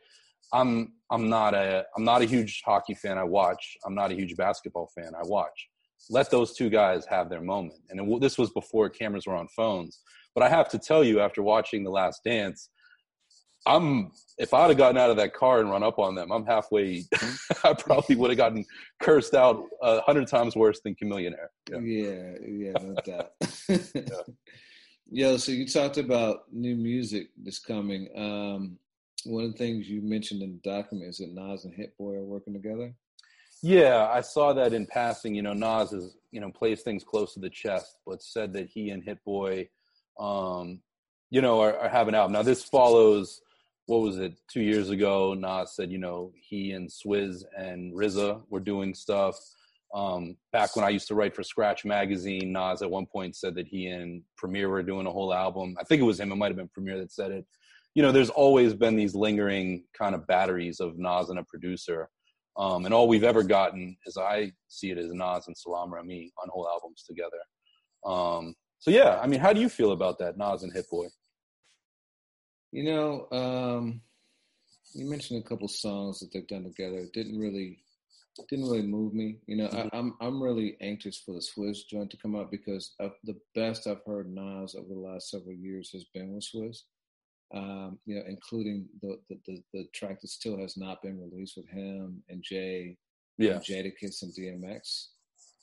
I'm, 0.54 0.94
I'm 1.12 1.30
not 1.30 1.54
a, 1.54 1.86
I'm 1.96 2.04
not 2.04 2.22
a 2.22 2.26
huge 2.26 2.62
hockey 2.66 2.94
fan. 2.94 3.18
I 3.18 3.24
watch. 3.24 3.78
I'm 3.86 3.96
not 3.96 4.12
a 4.12 4.16
huge 4.16 4.36
basketball 4.36 4.90
fan. 4.96 5.14
I 5.16 5.24
watch. 5.24 5.68
Let 6.10 6.32
those 6.32 6.54
two 6.56 6.70
guys 6.70 7.06
have 7.06 7.30
their 7.30 7.42
moment. 7.42 7.80
And 7.90 8.00
it, 8.00 8.22
this 8.22 8.38
was 8.38 8.50
before 8.52 8.90
cameras 8.90 9.26
were 9.26 9.36
on 9.36 9.48
phones. 9.50 10.00
But 10.34 10.44
I 10.44 10.50
have 10.50 10.70
to 10.70 10.80
tell 10.80 11.04
you, 11.04 11.20
after 11.20 11.42
watching 11.42 11.84
The 11.84 11.90
Last 11.90 12.24
Dance, 12.24 12.70
I'm 13.66 14.12
if 14.38 14.54
I'd 14.54 14.70
have 14.70 14.78
gotten 14.78 14.98
out 14.98 15.10
of 15.10 15.18
that 15.18 15.34
car 15.34 15.60
and 15.60 15.70
run 15.70 15.84
up 15.84 16.00
on 16.00 16.16
them, 16.16 16.32
I'm 16.32 16.46
halfway. 16.46 17.04
I 17.64 17.74
probably 17.74 18.16
would 18.16 18.30
have 18.30 18.38
gotten 18.38 18.66
cursed 19.02 19.34
out 19.34 19.64
a 19.82 20.02
hundred 20.02 20.28
times 20.28 20.56
worse 20.56 20.80
than 20.84 20.96
Chamillionaire. 20.96 21.50
Yeah, 21.70 21.80
yeah, 21.80 22.32
yeah 22.48 22.72
no 22.82 22.96
doubt. 23.06 23.32
yeah. 23.68 24.02
Yo, 25.10 25.38
so 25.38 25.54
you 25.54 25.66
talked 25.66 25.98
about 25.98 26.42
new 26.52 26.76
music 26.76 27.30
that's 27.42 27.60
coming. 27.60 28.10
Um, 28.16 28.78
one 29.26 29.44
of 29.44 29.52
the 29.52 29.58
things 29.58 29.90
you 29.90 30.02
mentioned 30.02 30.42
in 30.42 30.54
the 30.54 30.70
document 30.70 31.10
is 31.10 31.18
that 31.18 31.34
Nas 31.34 31.66
and 31.66 31.74
Hit 31.74 31.98
Boy 31.98 32.16
are 32.16 32.24
working 32.24 32.54
together. 32.54 32.94
Yeah, 33.64 34.08
I 34.12 34.22
saw 34.22 34.54
that 34.54 34.74
in 34.74 34.86
passing. 34.86 35.34
You 35.34 35.42
know, 35.42 35.54
Nas 35.54 35.92
is 35.94 36.18
you 36.32 36.40
know 36.40 36.52
plays 36.52 36.82
things 36.82 37.04
close 37.04 37.34
to 37.34 37.40
the 37.40 37.50
chest, 37.50 37.98
but 38.06 38.22
said 38.22 38.54
that 38.54 38.70
he 38.70 38.92
and 38.92 39.04
Hit 39.04 39.24
Boy, 39.26 39.70
um, 40.20 40.80
you 41.30 41.42
know, 41.42 41.60
are, 41.62 41.78
are 41.78 42.08
an 42.08 42.16
album. 42.16 42.34
Now 42.34 42.44
this 42.44 42.64
follows 42.64 43.42
what 43.88 44.02
was 44.02 44.18
it 44.18 44.34
two 44.50 44.62
years 44.62 44.90
ago 44.90 45.34
nas 45.34 45.76
said 45.76 45.92
you 45.92 45.98
know 45.98 46.32
he 46.36 46.72
and 46.72 46.90
swizz 46.90 47.44
and 47.58 47.94
RZA 47.94 48.44
were 48.50 48.60
doing 48.60 48.94
stuff 48.94 49.36
um, 49.96 50.36
back 50.52 50.76
when 50.76 50.86
i 50.86 50.90
used 50.90 51.08
to 51.08 51.16
write 51.16 51.36
for 51.36 51.42
scratch 51.42 51.84
magazine 51.86 52.52
nas 52.52 52.82
at 52.82 52.92
one 52.92 53.06
point 53.06 53.36
said 53.36 53.56
that 53.56 53.68
he 53.68 53.88
and 53.88 54.22
premier 54.38 54.70
were 54.70 54.84
doing 54.84 55.08
a 55.08 55.12
whole 55.12 55.34
album 55.34 55.76
i 55.80 55.84
think 55.84 56.02
it 56.02 56.06
was 56.06 56.20
him 56.20 56.32
it 56.32 56.36
might 56.36 56.48
have 56.48 56.58
been 56.58 56.68
premier 56.68 56.98
that 56.98 57.12
said 57.12 57.32
it 57.32 57.46
you 57.96 58.02
know 58.02 58.12
there's 58.12 58.30
always 58.30 58.74
been 58.74 58.96
these 58.96 59.16
lingering 59.16 59.84
kind 59.98 60.16
of 60.16 60.26
batteries 60.28 60.80
of 60.80 60.98
nas 60.98 61.30
and 61.30 61.40
a 61.40 61.44
producer 61.44 62.10
um, 62.58 62.86
and 62.86 62.94
all 62.94 63.08
we've 63.08 63.24
ever 63.24 63.44
gotten 63.44 63.96
as 64.08 64.18
i 64.18 64.52
see 64.68 64.92
it 64.92 64.98
is 64.98 65.12
nas 65.14 65.48
and 65.48 65.58
Salaam 65.58 65.94
Remi 65.94 66.32
on 66.42 66.50
whole 66.52 66.68
albums 66.68 67.04
together 67.08 67.40
um, 68.06 68.54
so 68.80 68.92
yeah 68.92 69.20
i 69.22 69.28
mean 69.28 69.40
how 69.40 69.54
do 69.54 69.62
you 69.62 69.70
feel 69.70 69.92
about 69.92 70.20
that 70.20 70.38
nas 70.38 70.64
and 70.64 70.74
hit 70.74 70.90
boy 70.90 71.08
you 72.72 72.84
know, 72.84 73.28
um, 73.32 74.02
you 74.94 75.10
mentioned 75.10 75.44
a 75.44 75.48
couple 75.48 75.68
songs 75.68 76.20
that 76.20 76.32
they've 76.34 76.48
done 76.48 76.64
together. 76.64 77.00
It 77.00 77.14
didn't 77.14 77.40
really 77.40 77.80
didn't 78.50 78.66
really 78.66 78.86
move 78.86 79.14
me. 79.14 79.38
You 79.48 79.58
know, 79.58 79.68
mm-hmm. 79.68 79.78
I, 79.94 79.98
am 79.98 80.16
I'm, 80.22 80.28
I'm 80.28 80.44
really 80.44 80.78
anxious 80.80 81.18
for 81.18 81.34
the 81.34 81.40
Swizz 81.40 81.88
joint 81.90 82.12
to 82.12 82.18
come 82.18 82.36
out 82.36 82.52
because 82.52 82.94
the 83.00 83.36
best 83.56 83.88
I've 83.88 84.04
heard 84.06 84.30
Nas 84.30 84.76
over 84.76 84.94
the 84.94 85.00
last 85.00 85.32
several 85.32 85.56
years 85.56 85.90
has 85.94 86.06
been 86.14 86.34
with 86.34 86.46
Swizz. 86.54 86.82
Um, 87.54 87.98
you 88.06 88.16
know, 88.16 88.24
including 88.28 88.88
the, 89.02 89.20
the, 89.30 89.40
the 89.48 89.64
the 89.74 89.86
track 89.94 90.20
that 90.20 90.28
still 90.28 90.58
has 90.60 90.76
not 90.76 91.02
been 91.02 91.20
released 91.20 91.56
with 91.56 91.70
him 91.70 92.22
and 92.28 92.44
Jay, 92.44 92.98
yeah, 93.38 93.54
and 93.54 93.64
Jadakiss 93.64 94.24
and 94.24 94.34
DMX. 94.34 95.08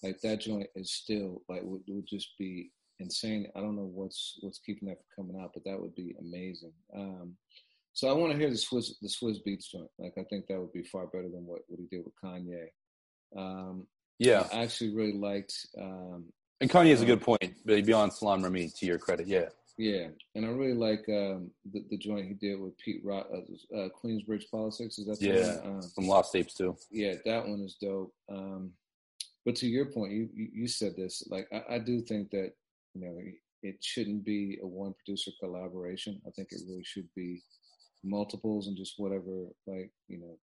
Like 0.02 0.20
that 0.22 0.40
joint 0.40 0.68
is 0.74 0.92
still 0.92 1.42
like 1.48 1.60
would, 1.62 1.82
would 1.88 2.06
just 2.06 2.30
be 2.38 2.70
insane. 3.00 3.48
I 3.54 3.60
don't 3.60 3.76
know 3.76 3.90
what's 3.92 4.38
what's 4.40 4.58
keeping 4.58 4.88
that 4.88 4.98
from 5.14 5.26
coming 5.26 5.42
out, 5.42 5.52
but 5.54 5.64
that 5.64 5.80
would 5.80 5.94
be 5.94 6.14
amazing. 6.18 6.72
Um, 6.94 7.36
so 7.92 8.08
I 8.08 8.12
want 8.12 8.32
to 8.32 8.38
hear 8.38 8.50
the 8.50 8.56
Swizz 8.56 8.92
the 9.00 9.08
Swizz 9.08 9.38
Beatz 9.46 9.70
joint. 9.70 9.90
Like 9.98 10.14
I 10.18 10.24
think 10.24 10.46
that 10.46 10.58
would 10.58 10.72
be 10.72 10.82
far 10.82 11.06
better 11.06 11.28
than 11.28 11.46
what, 11.46 11.62
what 11.68 11.80
he 11.80 11.86
did 11.86 12.04
with 12.04 12.14
Kanye. 12.22 12.66
Um, 13.36 13.86
yeah, 14.18 14.46
I 14.52 14.62
actually 14.62 14.94
really 14.94 15.12
liked. 15.12 15.54
Um, 15.80 16.26
and 16.60 16.70
Kanye 16.70 16.90
is 16.90 17.02
a 17.02 17.06
good 17.06 17.20
point, 17.20 17.54
but 17.64 17.84
beyond 17.84 18.12
Salaam 18.12 18.42
Remi, 18.42 18.68
to 18.68 18.86
your 18.86 18.98
credit, 18.98 19.26
yeah. 19.26 19.48
Yeah, 19.76 20.08
and 20.36 20.46
I 20.46 20.50
really 20.50 20.74
like 20.74 21.04
um, 21.08 21.50
the, 21.72 21.84
the 21.90 21.98
joint 21.98 22.28
he 22.28 22.34
did 22.34 22.60
with 22.60 22.78
Pete 22.78 23.00
Rock, 23.04 23.26
uh, 23.32 23.76
uh, 23.76 23.88
Queensbridge 23.88 24.48
Politics. 24.48 24.98
Is 24.98 25.06
that 25.06 25.20
yeah 25.20 25.58
um, 25.64 25.82
from 25.94 26.06
Lost 26.06 26.32
Tapes 26.32 26.54
too? 26.54 26.76
Yeah, 26.92 27.14
that 27.24 27.46
one 27.46 27.60
is 27.60 27.76
dope. 27.80 28.14
Um, 28.30 28.70
but 29.44 29.56
to 29.56 29.66
your 29.66 29.86
point, 29.86 30.12
you, 30.12 30.28
you, 30.32 30.48
you 30.52 30.68
said 30.68 30.96
this. 30.96 31.26
Like 31.28 31.48
I, 31.52 31.74
I, 31.74 31.78
do 31.80 32.00
think 32.00 32.30
that 32.30 32.52
you 32.94 33.00
know, 33.00 33.18
it 33.62 33.82
shouldn't 33.82 34.24
be 34.24 34.58
a 34.62 34.66
one 34.66 34.94
producer 34.94 35.32
collaboration. 35.40 36.20
I 36.26 36.30
think 36.30 36.48
it 36.52 36.60
really 36.68 36.84
should 36.84 37.08
be 37.16 37.42
multiples 38.04 38.68
and 38.68 38.76
just 38.76 38.94
whatever 38.98 39.46
like 39.66 39.90
you 40.08 40.18
know 40.18 40.38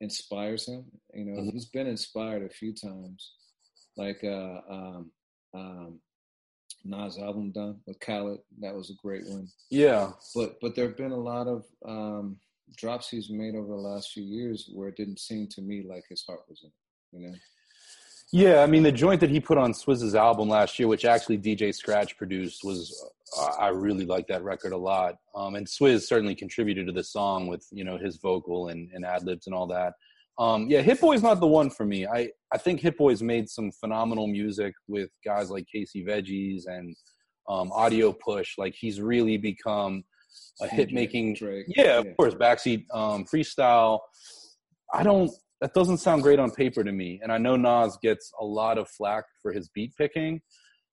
inspires 0.00 0.66
him. 0.66 0.84
You 1.14 1.26
know, 1.26 1.40
mm-hmm. 1.40 1.50
he's 1.50 1.66
been 1.66 1.86
inspired 1.86 2.42
a 2.42 2.52
few 2.52 2.74
times, 2.74 3.32
like 3.96 4.24
uh, 4.24 4.60
um, 4.68 5.10
um, 5.54 6.00
Nas 6.84 7.18
album 7.18 7.52
done 7.52 7.80
with 7.86 8.00
Khaled. 8.00 8.40
That 8.60 8.74
was 8.74 8.90
a 8.90 8.94
great 8.94 9.26
one. 9.26 9.48
Yeah, 9.70 10.10
but 10.34 10.60
but 10.60 10.74
there 10.74 10.86
have 10.86 10.96
been 10.96 11.12
a 11.12 11.16
lot 11.16 11.46
of 11.46 11.64
um, 11.86 12.36
drops 12.76 13.08
he's 13.08 13.30
made 13.30 13.54
over 13.54 13.68
the 13.68 13.74
last 13.74 14.12
few 14.12 14.24
years 14.24 14.70
where 14.72 14.88
it 14.88 14.96
didn't 14.96 15.20
seem 15.20 15.46
to 15.48 15.62
me 15.62 15.82
like 15.82 16.04
his 16.08 16.24
heart 16.26 16.40
was 16.48 16.60
in 16.62 16.68
it. 16.68 17.22
You 17.22 17.28
know. 17.28 17.36
Yeah, 18.32 18.62
I 18.62 18.66
mean 18.66 18.82
the 18.82 18.92
joint 18.92 19.20
that 19.20 19.30
he 19.30 19.40
put 19.40 19.58
on 19.58 19.72
Swizz's 19.72 20.14
album 20.14 20.48
last 20.48 20.78
year, 20.78 20.88
which 20.88 21.04
actually 21.04 21.38
DJ 21.38 21.74
Scratch 21.74 22.16
produced, 22.16 22.64
was 22.64 23.12
uh, 23.38 23.52
I 23.58 23.68
really 23.68 24.06
like 24.06 24.26
that 24.28 24.42
record 24.42 24.72
a 24.72 24.76
lot. 24.76 25.16
Um, 25.34 25.54
and 25.54 25.66
Swizz 25.66 26.02
certainly 26.02 26.34
contributed 26.34 26.86
to 26.86 26.92
the 26.92 27.04
song 27.04 27.46
with 27.46 27.66
you 27.70 27.84
know 27.84 27.98
his 27.98 28.16
vocal 28.16 28.68
and, 28.68 28.90
and 28.92 29.04
ad 29.04 29.24
libs 29.24 29.46
and 29.46 29.54
all 29.54 29.66
that. 29.68 29.94
Um, 30.38 30.68
yeah, 30.68 30.80
Hit 30.80 31.00
Boy's 31.00 31.22
not 31.22 31.40
the 31.40 31.46
one 31.46 31.70
for 31.70 31.84
me. 31.84 32.06
I, 32.06 32.30
I 32.52 32.58
think 32.58 32.80
Hit 32.80 32.96
Boy's 32.96 33.22
made 33.22 33.48
some 33.48 33.70
phenomenal 33.72 34.26
music 34.26 34.74
with 34.88 35.10
guys 35.24 35.50
like 35.50 35.66
Casey 35.72 36.04
Veggies 36.04 36.62
and 36.66 36.96
um, 37.48 37.70
Audio 37.72 38.12
Push. 38.12 38.54
Like 38.58 38.74
he's 38.78 39.00
really 39.00 39.36
become 39.36 40.04
a 40.60 40.68
hit 40.68 40.92
making. 40.92 41.36
Yeah, 41.68 41.98
of 41.98 42.06
yeah. 42.06 42.12
course. 42.14 42.34
Backseat 42.34 42.84
um, 42.92 43.24
freestyle. 43.24 44.00
I 44.92 45.02
don't. 45.02 45.30
That 45.60 45.74
doesn't 45.74 45.98
sound 45.98 46.22
great 46.22 46.40
on 46.40 46.50
paper 46.50 46.82
to 46.82 46.90
me. 46.90 47.20
And 47.22 47.30
I 47.30 47.38
know 47.38 47.56
Nas 47.56 47.96
gets 48.02 48.32
a 48.40 48.44
lot 48.44 48.78
of 48.78 48.88
flack 48.88 49.24
for 49.40 49.52
his 49.52 49.68
beat 49.68 49.94
picking. 49.96 50.40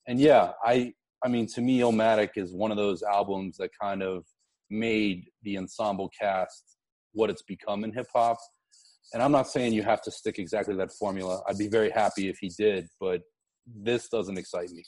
And 0.08 0.20
yeah, 0.20 0.52
I. 0.64 0.94
I 1.24 1.28
mean, 1.28 1.48
to 1.48 1.62
me, 1.62 1.80
Illmatic 1.80 2.30
is 2.38 2.54
one 2.54 2.72
of 2.72 2.78
those 2.78 3.04
albums 3.04 3.58
that 3.58 3.72
kind 3.82 4.02
of 4.02 4.24
made 4.70 5.26
the 5.44 5.58
ensemble 5.58 6.10
cast 6.18 6.78
what 7.14 7.30
it's 7.30 7.42
become 7.42 7.84
in 7.84 7.92
hip 7.92 8.08
hop. 8.14 8.38
And 9.14 9.24
I'm 9.24 9.32
not 9.32 9.48
saying 9.48 9.74
you 9.74 9.84
have 9.84 10.02
to 10.04 10.12
stick 10.12 10.40
exactly 10.40 10.76
that 10.76 10.92
formula. 10.92 11.42
I'd 11.48 11.58
be 11.58 11.68
very 11.68 11.90
happy 11.90 12.30
if 12.30 12.38
he 12.40 12.52
did, 12.58 12.88
but 13.00 13.22
this 13.66 14.08
doesn't 14.10 14.38
excite 14.38 14.70
me. 14.70 14.84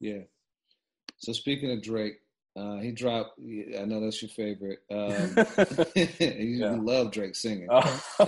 Yeah. 0.00 0.12
yeah. 0.14 0.22
So 1.18 1.32
speaking 1.32 1.72
of 1.72 1.82
Drake, 1.82 2.14
uh, 2.56 2.76
he 2.76 2.92
dropped. 2.92 3.40
I 3.40 3.84
know 3.84 4.00
that's 4.00 4.22
your 4.22 4.28
favorite. 4.28 4.78
Um, 4.90 5.34
you 5.96 6.60
yeah. 6.60 6.76
love 6.80 7.10
Drake 7.10 7.34
singing. 7.34 7.66
Uh, 7.68 7.82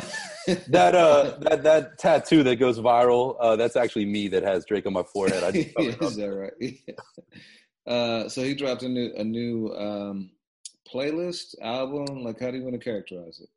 that 0.69 0.95
uh, 0.97 1.37
that 1.41 1.63
that 1.63 1.99
tattoo 1.99 2.43
that 2.43 2.57
goes 2.57 2.81
viral. 2.81 3.37
Uh, 3.39 3.55
that's 3.55 3.77
actually 3.77 4.07
me 4.07 4.27
that 4.29 4.43
has 4.43 4.65
Drake 4.65 4.87
on 4.87 4.95
my 4.95 5.05
forehead. 5.05 5.45
I 5.45 5.53
just 5.53 6.03
is 6.03 6.17
that 6.17 6.27
right? 6.27 6.53
Yeah. 6.61 7.93
Uh, 7.93 8.29
so 8.29 8.43
he 8.43 8.55
dropped 8.55 8.83
a 8.83 8.89
new 8.89 9.13
a 9.17 9.23
new 9.23 9.73
um, 9.77 10.31
playlist 10.93 11.55
album. 11.63 12.25
Like, 12.25 12.41
how 12.41 12.51
do 12.51 12.57
you 12.57 12.65
want 12.65 12.75
to 12.75 12.81
characterize 12.81 13.41
it? 13.41 13.49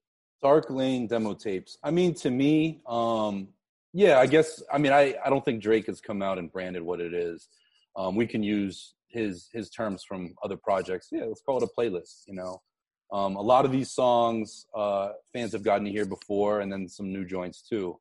Dark 0.42 0.70
Lane 0.70 1.08
demo 1.08 1.34
tapes. 1.34 1.78
I 1.84 1.92
mean, 1.92 2.14
to 2.16 2.32
me, 2.32 2.82
um, 2.88 3.50
yeah, 3.94 4.20
I 4.20 4.26
guess. 4.26 4.64
I 4.72 4.78
mean, 4.78 4.94
I 4.94 5.16
I 5.24 5.30
don't 5.30 5.44
think 5.44 5.62
Drake 5.62 5.88
has 5.88 6.00
come 6.00 6.22
out 6.22 6.38
and 6.38 6.52
branded 6.52 6.84
what 6.84 7.02
it 7.02 7.14
is. 7.14 7.50
Um, 7.96 8.16
we 8.16 8.28
can 8.28 8.44
use 8.44 8.94
his 9.08 9.50
his 9.52 9.70
terms 9.70 10.04
from 10.04 10.36
other 10.44 10.58
projects. 10.58 11.10
Yeah, 11.12 11.26
let's 11.26 11.42
call 11.42 11.58
it 11.58 11.64
a 11.64 11.82
playlist. 11.82 12.24
You 12.28 12.36
know, 12.36 12.62
um, 13.12 13.36
a 13.36 13.42
lot 13.42 13.66
of 13.66 13.72
these 13.72 13.92
songs 13.92 14.66
uh, 14.76 15.10
fans 15.34 15.52
have 15.54 15.64
gotten 15.64 15.86
to 15.86 15.92
hear 15.92 16.06
before, 16.06 16.62
and 16.62 16.72
then 16.72 16.88
some 16.88 17.12
new 17.12 17.26
joints 17.26 17.62
too. 17.62 18.00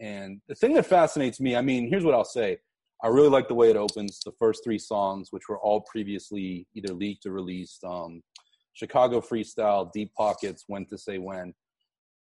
And 0.00 0.40
the 0.48 0.54
thing 0.54 0.74
that 0.74 0.86
fascinates 0.86 1.40
me, 1.40 1.56
I 1.56 1.62
mean, 1.62 1.88
here's 1.88 2.04
what 2.04 2.14
I'll 2.14 2.24
say. 2.24 2.58
I 3.02 3.08
really 3.08 3.28
like 3.28 3.48
the 3.48 3.54
way 3.54 3.70
it 3.70 3.76
opens. 3.76 4.20
The 4.20 4.32
first 4.38 4.62
three 4.64 4.78
songs, 4.78 5.28
which 5.30 5.48
were 5.48 5.58
all 5.58 5.80
previously 5.82 6.66
either 6.74 6.92
leaked 6.92 7.26
or 7.26 7.32
released, 7.32 7.84
um, 7.84 8.22
Chicago 8.72 9.20
Freestyle, 9.20 9.90
Deep 9.92 10.12
Pockets, 10.16 10.64
When 10.66 10.84
to 10.86 10.98
Say 10.98 11.18
When. 11.18 11.54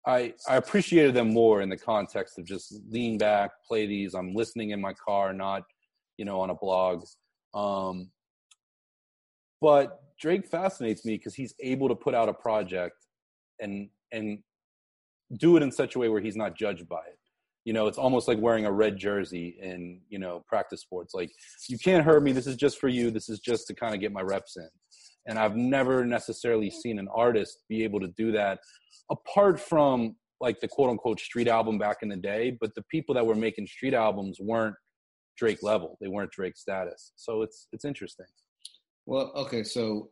I, 0.07 0.35
I 0.49 0.57
appreciated 0.57 1.15
them 1.15 1.33
more 1.33 1.63
in 1.63 1.69
the 1.69 1.77
context 1.77 2.39
of 2.39 2.45
just 2.45 2.75
lean 2.89 3.19
back, 3.19 3.51
play 3.67 3.87
these. 3.87 4.15
I'm 4.15 4.35
listening 4.35 4.71
in 4.71 4.81
my 4.81 4.93
car, 4.93 5.33
not, 5.33 5.65
you 6.17 6.25
know, 6.25 6.41
on 6.41 6.51
a 6.51 6.55
blog. 6.55 7.05
Um, 7.55 8.11
but 9.61 10.01
Drake 10.21 10.47
fascinates 10.47 11.05
me 11.05 11.17
because 11.17 11.35
he's 11.35 11.55
able 11.61 11.89
to 11.89 11.95
put 11.95 12.15
out 12.15 12.29
a 12.29 12.35
project 12.35 12.95
and 13.61 13.89
and 14.13 14.39
do 15.39 15.57
it 15.57 15.63
in 15.63 15.73
such 15.73 15.97
a 15.97 15.99
way 15.99 16.09
where 16.09 16.21
he's 16.21 16.37
not 16.37 16.57
judged 16.57 16.89
by 16.89 17.01
it. 17.09 17.19
You 17.65 17.73
know, 17.73 17.89
it's 17.89 17.99
almost 17.99 18.29
like 18.29 18.39
wearing 18.39 18.65
a 18.65 18.71
red 18.71 18.97
jersey 18.97 19.59
in, 19.61 20.01
you 20.09 20.21
know, 20.21 20.45
practice 20.47 20.83
sports. 20.83 21.15
Like, 21.15 21.33
you 21.69 21.79
can't 21.79 22.05
hurt 22.05 22.23
me. 22.23 22.31
This 22.31 22.47
is 22.47 22.55
just 22.55 22.79
for 22.79 22.87
you. 22.87 23.11
This 23.11 23.29
is 23.29 23.41
just 23.41 23.67
to 23.67 23.75
kind 23.75 23.93
of 23.93 24.01
get 24.01 24.13
my 24.13 24.21
reps 24.21 24.57
in. 24.57 24.69
And 25.27 25.39
I've 25.39 25.57
never 25.57 26.05
necessarily 26.05 26.71
seen 26.71 26.99
an 26.99 27.09
artist 27.15 27.59
be 27.69 27.83
able 27.85 28.01
to 28.01 28.09
do 28.17 28.33
that 28.33 28.61
apart 29.11 29.61
from 29.61 30.17
like 30.41 30.61
the 30.61 30.69
quote 30.69 30.91
unquote 30.91 31.21
street 31.21 31.49
album 31.49 31.79
back 31.79 31.99
in 32.03 32.09
the 32.09 32.17
day. 32.17 32.57
But 32.61 32.75
the 32.75 32.85
people 32.91 33.15
that 33.15 33.27
were 33.27 33.35
making 33.35 33.67
street 33.67 33.95
albums 33.95 34.39
weren't 34.41 34.77
Drake 35.37 35.63
level. 35.63 35.99
They 36.01 36.09
weren't 36.09 36.31
Drake 36.31 36.57
status. 36.57 37.13
So 37.17 37.43
it's 37.43 37.69
it's 37.73 37.85
interesting. 37.85 38.27
Well, 39.07 39.33
okay. 39.37 39.63
So 39.63 40.11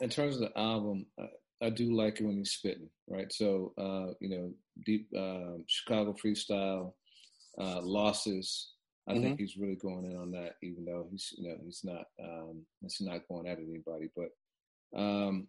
in 0.00 0.08
terms 0.08 0.36
of 0.36 0.42
the 0.42 0.58
album, 0.58 1.06
I, 1.18 1.66
I 1.66 1.70
do 1.70 1.94
like 1.94 2.20
it 2.20 2.24
when 2.24 2.36
he's 2.36 2.52
spitting, 2.52 2.88
right? 3.08 3.32
So 3.32 3.72
uh, 3.78 4.14
you 4.20 4.28
know, 4.28 4.52
deep 4.84 5.08
uh, 5.16 5.62
Chicago 5.66 6.14
freestyle, 6.24 6.92
uh, 7.60 7.80
losses. 7.82 8.72
I 9.08 9.12
mm-hmm. 9.12 9.22
think 9.22 9.40
he's 9.40 9.56
really 9.56 9.76
going 9.76 10.04
in 10.04 10.18
on 10.18 10.30
that, 10.32 10.52
even 10.62 10.84
though 10.84 11.08
he's 11.10 11.32
you 11.36 11.48
know 11.48 11.56
he's 11.64 11.80
not 11.82 12.04
um, 12.22 12.62
he's 12.82 12.98
not 13.00 13.26
going 13.28 13.46
at 13.48 13.58
anybody. 13.58 14.10
But 14.14 14.28
um, 14.96 15.48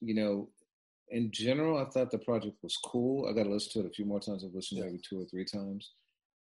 you 0.00 0.14
know, 0.14 0.48
in 1.10 1.30
general, 1.30 1.78
I 1.78 1.84
thought 1.90 2.10
the 2.10 2.18
project 2.18 2.56
was 2.62 2.76
cool. 2.76 3.28
I 3.28 3.32
got 3.32 3.44
to 3.44 3.50
listen 3.50 3.72
to 3.72 3.86
it 3.86 3.90
a 3.90 3.94
few 3.94 4.04
more 4.04 4.20
times. 4.20 4.44
I've 4.44 4.54
listened 4.54 4.78
yeah. 4.78 4.86
maybe 4.86 5.00
two 5.08 5.20
or 5.20 5.26
three 5.26 5.44
times. 5.44 5.92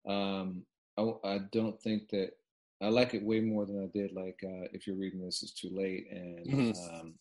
Um, 0.08 0.64
I, 0.98 1.10
I 1.24 1.40
don't 1.52 1.80
think 1.80 2.08
that 2.10 2.30
I 2.80 2.88
like 2.88 3.14
it 3.14 3.22
way 3.22 3.40
more 3.40 3.66
than 3.66 3.82
I 3.82 3.86
did. 3.96 4.12
Like 4.12 4.40
uh, 4.44 4.68
if 4.72 4.86
you're 4.86 4.96
reading 4.96 5.24
this, 5.24 5.42
it's 5.42 5.52
too 5.52 5.70
late, 5.72 6.06
and 6.10 6.46
mm-hmm. 6.46 6.94
um, 6.94 7.14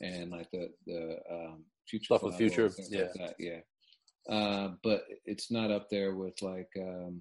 and 0.00 0.30
like 0.30 0.50
the 0.50 0.70
the 0.86 1.18
um, 1.30 1.64
future 1.88 2.04
stuff 2.04 2.22
with 2.22 2.36
future, 2.36 2.70
yeah, 2.88 3.08
like 3.18 3.36
yeah. 3.38 3.60
Uh, 4.28 4.72
but 4.84 5.04
it's 5.24 5.50
not 5.50 5.72
up 5.72 5.90
there 5.90 6.14
with 6.14 6.40
like 6.42 6.70
um, 6.78 7.20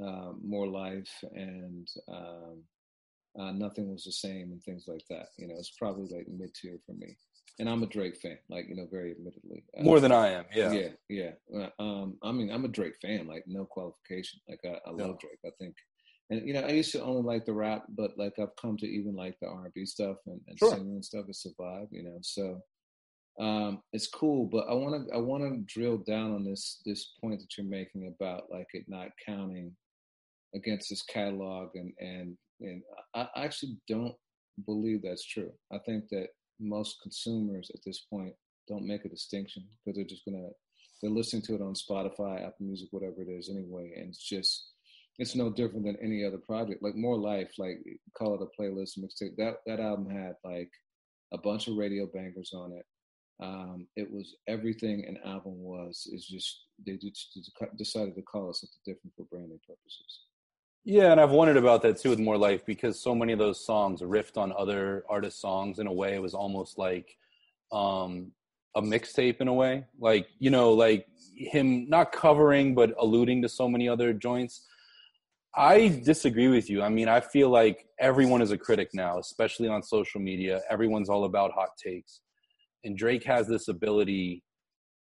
uh, 0.00 0.32
more 0.40 0.68
life 0.68 1.10
and 1.32 1.88
um, 2.08 2.62
uh, 3.38 3.52
nothing 3.52 3.90
was 3.90 4.04
the 4.04 4.12
same 4.12 4.52
and 4.52 4.62
things 4.62 4.84
like 4.88 5.04
that. 5.10 5.28
You 5.36 5.48
know, 5.48 5.54
it's 5.58 5.72
probably 5.78 6.08
like 6.14 6.26
mid 6.28 6.54
tier 6.54 6.78
for 6.86 6.92
me 6.92 7.16
and 7.58 7.68
I'm 7.68 7.82
a 7.82 7.86
Drake 7.86 8.16
fan, 8.16 8.38
like 8.48 8.68
you 8.68 8.76
know, 8.76 8.86
very 8.90 9.12
admittedly. 9.12 9.64
Uh, 9.78 9.82
More 9.82 10.00
than 10.00 10.12
I 10.12 10.28
am, 10.28 10.44
yeah, 10.54 10.72
yeah, 10.72 10.88
yeah. 11.08 11.30
Uh, 11.54 11.82
um, 11.82 12.18
I 12.22 12.30
mean, 12.30 12.50
I'm 12.50 12.64
a 12.64 12.68
Drake 12.68 12.94
fan, 13.02 13.26
like 13.26 13.44
no 13.46 13.64
qualification. 13.64 14.40
Like 14.48 14.60
I, 14.64 14.78
I 14.88 14.92
love 14.92 15.18
Drake. 15.18 15.40
I 15.44 15.50
think, 15.58 15.74
and 16.30 16.46
you 16.46 16.54
know, 16.54 16.60
I 16.60 16.70
used 16.70 16.92
to 16.92 17.02
only 17.02 17.22
like 17.22 17.46
the 17.46 17.52
rap, 17.52 17.84
but 17.88 18.12
like 18.16 18.34
I've 18.38 18.54
come 18.60 18.76
to 18.78 18.86
even 18.86 19.16
like 19.16 19.36
the 19.40 19.48
R&B 19.48 19.86
stuff 19.86 20.18
and, 20.26 20.40
and 20.46 20.58
sure. 20.58 20.70
singing 20.70 20.92
and 20.92 21.04
stuff. 21.04 21.26
It 21.28 21.36
survived, 21.36 21.88
you 21.90 22.04
know. 22.04 22.18
So 22.22 22.60
um, 23.40 23.82
it's 23.92 24.08
cool, 24.08 24.46
but 24.46 24.66
I 24.68 24.74
want 24.74 25.08
to 25.08 25.14
I 25.14 25.18
want 25.18 25.42
to 25.42 25.64
drill 25.72 25.98
down 25.98 26.34
on 26.34 26.44
this 26.44 26.80
this 26.86 27.14
point 27.20 27.40
that 27.40 27.56
you're 27.56 27.66
making 27.66 28.06
about 28.14 28.44
like 28.52 28.68
it 28.72 28.84
not 28.86 29.08
counting 29.26 29.74
against 30.54 30.90
this 30.90 31.02
catalog, 31.02 31.70
and 31.74 31.92
and 31.98 32.36
and 32.60 32.82
I 33.14 33.28
actually 33.36 33.76
don't 33.86 34.14
believe 34.66 35.02
that's 35.02 35.24
true. 35.24 35.52
I 35.72 35.78
think 35.86 36.08
that 36.10 36.28
most 36.60 37.00
consumers 37.02 37.70
at 37.74 37.80
this 37.84 38.00
point 38.10 38.34
don't 38.68 38.86
make 38.86 39.04
a 39.04 39.08
distinction 39.08 39.64
because 39.84 39.96
they're 39.96 40.04
just 40.04 40.24
gonna 40.24 40.48
they're 41.00 41.10
listening 41.10 41.42
to 41.42 41.54
it 41.54 41.62
on 41.62 41.74
Spotify, 41.74 42.40
Apple 42.40 42.66
Music, 42.66 42.88
whatever 42.90 43.22
it 43.22 43.28
is 43.28 43.48
anyway, 43.48 43.92
and 43.96 44.08
it's 44.08 44.22
just 44.22 44.72
it's 45.18 45.34
no 45.34 45.50
different 45.50 45.84
than 45.84 45.96
any 46.02 46.24
other 46.24 46.38
project. 46.38 46.82
Like 46.82 46.94
More 46.94 47.16
Life, 47.16 47.52
like 47.58 47.78
call 48.16 48.34
it 48.34 48.42
a 48.42 48.60
playlist 48.60 48.98
mixtape. 48.98 49.36
That 49.36 49.56
that 49.66 49.80
album 49.80 50.10
had 50.10 50.34
like 50.44 50.70
a 51.32 51.38
bunch 51.38 51.68
of 51.68 51.76
radio 51.76 52.06
bangers 52.06 52.52
on 52.54 52.72
it. 52.72 52.84
Um, 53.40 53.86
it 53.96 54.10
was 54.10 54.34
everything 54.48 55.04
an 55.06 55.18
album 55.24 55.58
was. 55.58 56.08
Is 56.12 56.26
just 56.26 56.64
they 56.84 56.96
just 56.96 57.38
decided 57.76 58.14
to 58.16 58.22
call 58.22 58.50
it 58.50 58.56
something 58.56 58.80
different 58.84 59.14
for 59.16 59.24
branding 59.24 59.60
purposes. 59.66 60.20
Yeah, 60.84 61.12
and 61.12 61.20
I've 61.20 61.30
wondered 61.30 61.56
about 61.56 61.82
that 61.82 61.98
too 61.98 62.10
with 62.10 62.18
More 62.18 62.38
Life 62.38 62.64
because 62.64 63.00
so 63.00 63.14
many 63.14 63.32
of 63.32 63.38
those 63.38 63.64
songs 63.64 64.00
riffed 64.00 64.38
on 64.38 64.52
other 64.56 65.04
artists' 65.08 65.40
songs 65.40 65.78
in 65.78 65.86
a 65.86 65.92
way. 65.92 66.14
It 66.14 66.22
was 66.22 66.34
almost 66.34 66.78
like 66.78 67.16
um, 67.72 68.32
a 68.74 68.80
mixtape 68.80 69.40
in 69.40 69.48
a 69.48 69.52
way, 69.52 69.84
like 70.00 70.28
you 70.38 70.50
know, 70.50 70.72
like 70.72 71.06
him 71.36 71.88
not 71.88 72.12
covering 72.12 72.74
but 72.74 72.94
alluding 72.98 73.42
to 73.42 73.48
so 73.48 73.68
many 73.68 73.88
other 73.88 74.12
joints. 74.12 74.66
I 75.54 76.00
disagree 76.04 76.48
with 76.48 76.70
you. 76.70 76.82
I 76.82 76.88
mean, 76.88 77.08
I 77.08 77.20
feel 77.20 77.50
like 77.50 77.86
everyone 77.98 78.42
is 78.42 78.52
a 78.52 78.58
critic 78.58 78.90
now, 78.94 79.18
especially 79.18 79.68
on 79.68 79.82
social 79.82 80.20
media. 80.20 80.62
Everyone's 80.70 81.08
all 81.10 81.24
about 81.24 81.52
hot 81.52 81.70
takes, 81.82 82.20
and 82.84 82.96
Drake 82.96 83.24
has 83.24 83.46
this 83.46 83.68
ability 83.68 84.42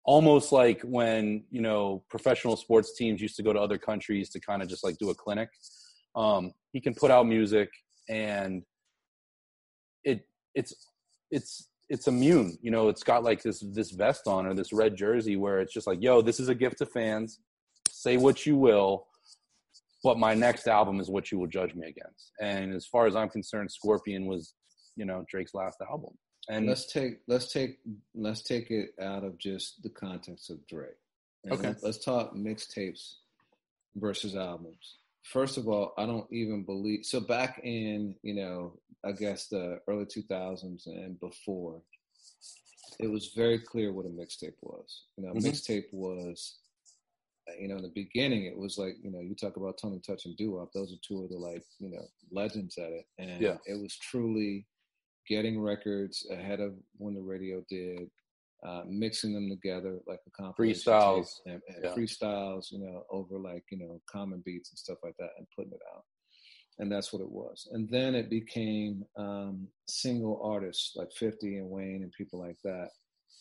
almost 0.05 0.51
like 0.51 0.81
when 0.81 1.43
you 1.49 1.61
know 1.61 2.03
professional 2.09 2.55
sports 2.55 2.95
teams 2.95 3.21
used 3.21 3.35
to 3.35 3.43
go 3.43 3.51
to 3.51 3.59
other 3.59 3.77
countries 3.77 4.29
to 4.29 4.39
kind 4.39 4.61
of 4.61 4.69
just 4.69 4.83
like 4.83 4.97
do 4.97 5.09
a 5.09 5.15
clinic. 5.15 5.49
Um, 6.15 6.53
he 6.71 6.79
can 6.79 6.93
put 6.93 7.11
out 7.11 7.27
music 7.27 7.69
and 8.07 8.63
it 10.03 10.25
it's 10.53 10.73
it's 11.31 11.69
it's 11.89 12.07
immune 12.07 12.57
you 12.61 12.71
know? 12.71 12.87
It's 12.87 13.03
got 13.03 13.23
like 13.23 13.41
this 13.41 13.63
this 13.73 13.91
vest 13.91 14.27
on 14.27 14.45
or 14.45 14.53
this 14.53 14.71
red 14.71 14.95
jersey 14.95 15.35
where 15.35 15.59
it's 15.59 15.73
just 15.73 15.87
like 15.87 16.01
yo 16.01 16.21
this 16.21 16.39
is 16.39 16.49
a 16.49 16.55
gift 16.55 16.77
to 16.79 16.85
fans. 16.85 17.39
Say 17.89 18.17
what 18.17 18.45
you 18.45 18.55
will 18.55 19.07
but 20.03 20.19
my 20.19 20.35
next 20.35 20.67
album 20.67 20.99
is 20.99 21.09
what 21.09 21.31
you 21.31 21.39
will 21.39 21.47
judge 21.47 21.73
me 21.73 21.87
against. 21.87 22.31
And 22.39 22.73
as 22.75 22.85
far 22.85 23.07
as 23.07 23.15
i'm 23.15 23.29
concerned 23.29 23.71
scorpion 23.71 24.25
was 24.27 24.53
you 24.95 25.05
know 25.05 25.25
drake's 25.29 25.53
last 25.53 25.81
album 25.81 26.11
and 26.49 26.67
let's 26.67 26.91
take 26.91 27.19
let's 27.27 27.51
take 27.51 27.79
let's 28.13 28.43
take 28.43 28.71
it 28.71 28.91
out 29.01 29.23
of 29.23 29.37
just 29.37 29.81
the 29.83 29.89
context 29.89 30.49
of 30.49 30.65
Drake. 30.67 30.89
And 31.43 31.53
okay. 31.53 31.75
Let's 31.81 32.03
talk 32.03 32.35
mixtapes 32.35 33.15
versus 33.95 34.35
albums. 34.35 34.97
First 35.23 35.57
of 35.57 35.67
all, 35.67 35.93
I 35.97 36.05
don't 36.05 36.31
even 36.31 36.63
believe 36.63 37.05
so 37.05 37.19
back 37.19 37.61
in, 37.63 38.15
you 38.21 38.35
know, 38.35 38.79
I 39.03 39.11
guess 39.11 39.47
the 39.47 39.79
early 39.87 40.05
2000s 40.05 40.85
and 40.87 41.19
before, 41.19 41.81
it 42.99 43.07
was 43.07 43.31
very 43.35 43.59
clear 43.59 43.91
what 43.91 44.05
a 44.05 44.09
mixtape 44.09 44.55
was. 44.61 45.03
You 45.17 45.25
know, 45.25 45.33
mm-hmm. 45.33 45.47
mixtape 45.47 45.85
was 45.91 46.57
you 47.59 47.67
know, 47.67 47.77
in 47.77 47.83
the 47.83 47.89
beginning, 47.89 48.45
it 48.45 48.57
was 48.57 48.77
like, 48.77 48.95
you 49.01 49.11
know, 49.11 49.19
you 49.19 49.35
talk 49.35 49.57
about 49.57 49.77
Tony 49.77 49.99
Touch 49.99 50.25
and 50.25 50.35
Doo 50.35 50.53
Wop. 50.53 50.71
Those 50.73 50.91
are 50.91 50.99
two 51.07 51.23
of 51.23 51.29
the 51.29 51.37
like, 51.37 51.63
you 51.79 51.91
know, 51.91 52.05
legends 52.31 52.77
at 52.77 52.91
it. 52.91 53.05
And 53.19 53.41
yeah. 53.41 53.57
it 53.65 53.79
was 53.79 53.95
truly 53.97 54.65
getting 55.27 55.59
records 55.59 56.25
ahead 56.31 56.59
of 56.59 56.73
when 56.97 57.13
the 57.13 57.21
radio 57.21 57.63
did, 57.69 58.09
uh, 58.65 58.81
mixing 58.87 59.33
them 59.33 59.49
together 59.49 59.99
like 60.07 60.19
a 60.27 60.31
compilation 60.31 60.91
freestyles, 60.91 61.39
and, 61.45 61.61
and 61.67 61.83
yeah. 61.83 61.93
freestyles, 61.93 62.71
you 62.71 62.79
know, 62.79 63.03
over 63.11 63.37
like 63.37 63.63
you 63.71 63.77
know 63.77 64.01
common 64.09 64.41
beats 64.45 64.71
and 64.71 64.79
stuff 64.79 64.97
like 65.03 65.15
that, 65.19 65.31
and 65.37 65.47
putting 65.55 65.71
it 65.71 65.81
out. 65.95 66.03
And 66.79 66.91
that's 66.91 67.13
what 67.13 67.21
it 67.21 67.31
was. 67.31 67.69
And 67.71 67.89
then 67.89 68.15
it 68.15 68.29
became 68.29 69.05
um, 69.17 69.67
single 69.87 70.41
artists 70.43 70.93
like 70.97 71.09
50 71.17 71.57
and 71.57 71.69
Wayne 71.69 72.03
and 72.03 72.11
people 72.11 72.37
like 72.37 72.57
that, 72.65 72.89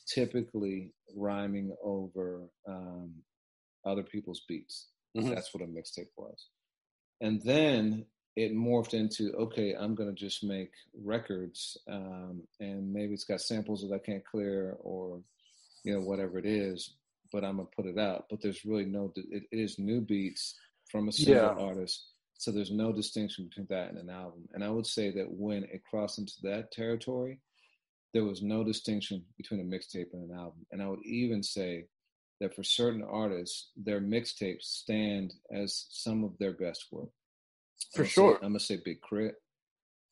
typically 0.06 0.92
rhyming 1.16 1.74
over 1.82 2.48
um, 2.68 3.12
other 3.84 4.04
people's 4.04 4.42
beats. 4.48 4.88
Mhm. 5.16 5.34
That's 5.34 5.52
what 5.52 5.64
a 5.64 5.66
mixtape 5.66 6.10
was. 6.16 6.48
And 7.20 7.42
then 7.42 8.06
it 8.36 8.52
morphed 8.52 8.94
into 8.94 9.32
okay, 9.34 9.74
I'm 9.74 9.94
gonna 9.94 10.12
just 10.12 10.42
make 10.42 10.72
records, 11.02 11.76
um, 11.88 12.42
and 12.60 12.92
maybe 12.92 13.14
it's 13.14 13.24
got 13.24 13.40
samples 13.40 13.82
that 13.82 13.94
I 13.94 13.98
can't 13.98 14.24
clear, 14.24 14.76
or 14.80 15.20
you 15.84 15.92
know 15.94 16.00
whatever 16.00 16.38
it 16.38 16.46
is, 16.46 16.94
but 17.32 17.44
I'm 17.44 17.56
gonna 17.56 17.68
put 17.76 17.86
it 17.86 17.98
out. 17.98 18.26
But 18.30 18.40
there's 18.42 18.64
really 18.64 18.86
no, 18.86 19.12
it, 19.16 19.44
it 19.50 19.56
is 19.58 19.78
new 19.78 20.00
beats 20.00 20.56
from 20.90 21.08
a 21.08 21.12
single 21.12 21.54
Yeah. 21.56 21.64
artist, 21.64 22.06
so 22.38 22.50
there's 22.50 22.70
no 22.72 22.92
distinction 22.92 23.44
between 23.46 23.66
that 23.70 23.90
and 23.90 23.98
an 23.98 24.10
album. 24.10 24.48
And 24.52 24.64
I 24.64 24.70
would 24.70 24.86
say 24.86 25.10
that 25.12 25.30
when 25.30 25.64
it 25.64 25.82
crossed 25.88 26.18
into 26.18 26.34
that 26.42 26.72
territory, 26.72 27.38
there 28.12 28.24
was 28.24 28.42
no 28.42 28.64
distinction 28.64 29.24
between 29.36 29.60
a 29.60 29.64
mixtape 29.64 30.12
and 30.12 30.30
an 30.30 30.36
album. 30.36 30.66
And 30.72 30.82
I 30.82 30.88
would 30.88 31.04
even 31.04 31.42
say 31.42 31.86
that 32.40 32.54
for 32.54 32.62
certain 32.64 33.02
artists, 33.02 33.70
their 33.76 34.00
mixtapes 34.00 34.62
stand 34.64 35.34
as 35.52 35.86
some 35.90 36.24
of 36.24 36.36
their 36.38 36.52
best 36.52 36.86
work. 36.90 37.10
For 37.92 38.02
I'm 38.02 38.04
gonna 38.04 38.08
say- 38.08 38.12
sure. 38.14 38.34
I'm 38.36 38.40
gonna 38.42 38.60
say 38.60 38.76
Big 38.84 39.00
Crit. 39.00 39.34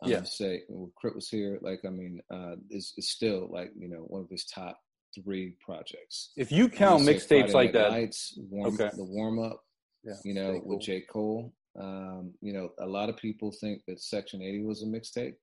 I'm 0.03 0.11
Yeah. 0.11 0.17
gonna 0.17 0.27
say 0.27 0.63
when 0.69 0.91
K.R.I.T. 1.01 1.15
was 1.15 1.29
here, 1.29 1.59
like 1.63 1.85
I 1.85 1.91
mean, 1.91 2.21
uh, 2.31 2.57
is 2.71 2.93
is 2.97 3.11
still 3.11 3.49
like 3.51 3.71
you 3.77 3.89
know 3.89 4.01
one 4.09 4.23
of 4.23 4.29
his 4.31 4.45
top 4.47 4.81
three 5.15 5.57
projects. 5.61 6.33
If 6.37 6.51
you 6.51 6.69
count 6.69 7.03
mixtapes 7.05 7.53
like 7.53 7.73
that, 7.75 7.93
warm, 8.39 8.75
Okay. 8.75 8.91
the 8.97 9.05
warm 9.05 9.39
up, 9.39 9.63
Yeah, 10.05 10.15
you 10.25 10.35
know. 10.35 10.59
Cole. 10.61 10.69
with 10.69 10.81
J 10.81 11.03
Cole. 11.03 11.53
Um, 11.79 12.35
you 12.41 12.53
know, 12.53 12.71
a 12.79 12.87
lot 12.87 13.09
of 13.09 13.17
people 13.17 13.51
think 13.53 13.83
that 13.87 14.01
Section 14.01 14.43
80 14.43 14.63
was 14.65 14.83
a 14.83 14.87
mixtape. 14.87 15.37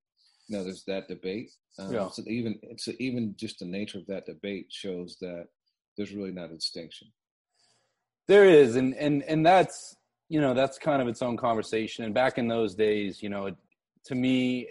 You 0.48 0.58
know, 0.58 0.64
there's 0.64 0.84
that 0.86 1.08
debate. 1.08 1.52
Um, 1.78 1.94
Yeah. 1.94 2.10
So 2.10 2.24
even 2.28 2.60
so, 2.78 2.92
even 3.00 3.36
just 3.38 3.60
the 3.60 3.66
nature 3.66 4.00
of 4.00 4.08
that 4.08 4.26
debate 4.26 4.68
shows 4.70 5.18
that 5.22 5.48
there's 5.96 6.14
really 6.14 6.32
not 6.32 6.52
a 6.52 6.56
distinction. 6.56 7.12
There 8.28 8.46
is, 8.46 8.76
and 8.76 8.94
and 8.96 9.24
and 9.24 9.46
that's 9.46 9.96
you 10.30 10.40
know 10.40 10.54
that's 10.54 10.78
kind 10.78 11.02
of 11.02 11.08
its 11.08 11.22
own 11.22 11.36
conversation. 11.36 12.06
And 12.06 12.14
back 12.14 12.38
in 12.38 12.48
those 12.48 12.76
days, 12.76 13.22
you 13.22 13.30
know, 13.30 13.48
it, 13.48 13.56
to 14.06 14.16
me, 14.16 14.68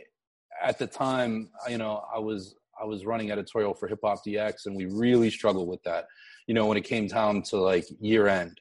at 0.63 0.79
the 0.79 0.87
time, 0.87 1.51
you 1.69 1.79
know, 1.79 2.05
I 2.15 2.19
was 2.19 2.55
I 2.81 2.85
was 2.85 3.05
running 3.05 3.31
editorial 3.31 3.75
for 3.75 3.89
Hip 3.89 3.99
Hop 4.05 4.21
DX, 4.25 4.67
and 4.67 4.77
we 4.77 4.87
really 4.87 5.31
struggled 5.31 5.69
with 5.69 5.83
that. 5.83 6.07
You 6.47 6.55
know, 6.55 6.67
when 6.67 6.79
it 6.79 6.85
came 6.85 7.09
down 7.09 7.43
to 7.43 7.59
like 7.59 7.85
year 8.01 8.29
end. 8.29 8.61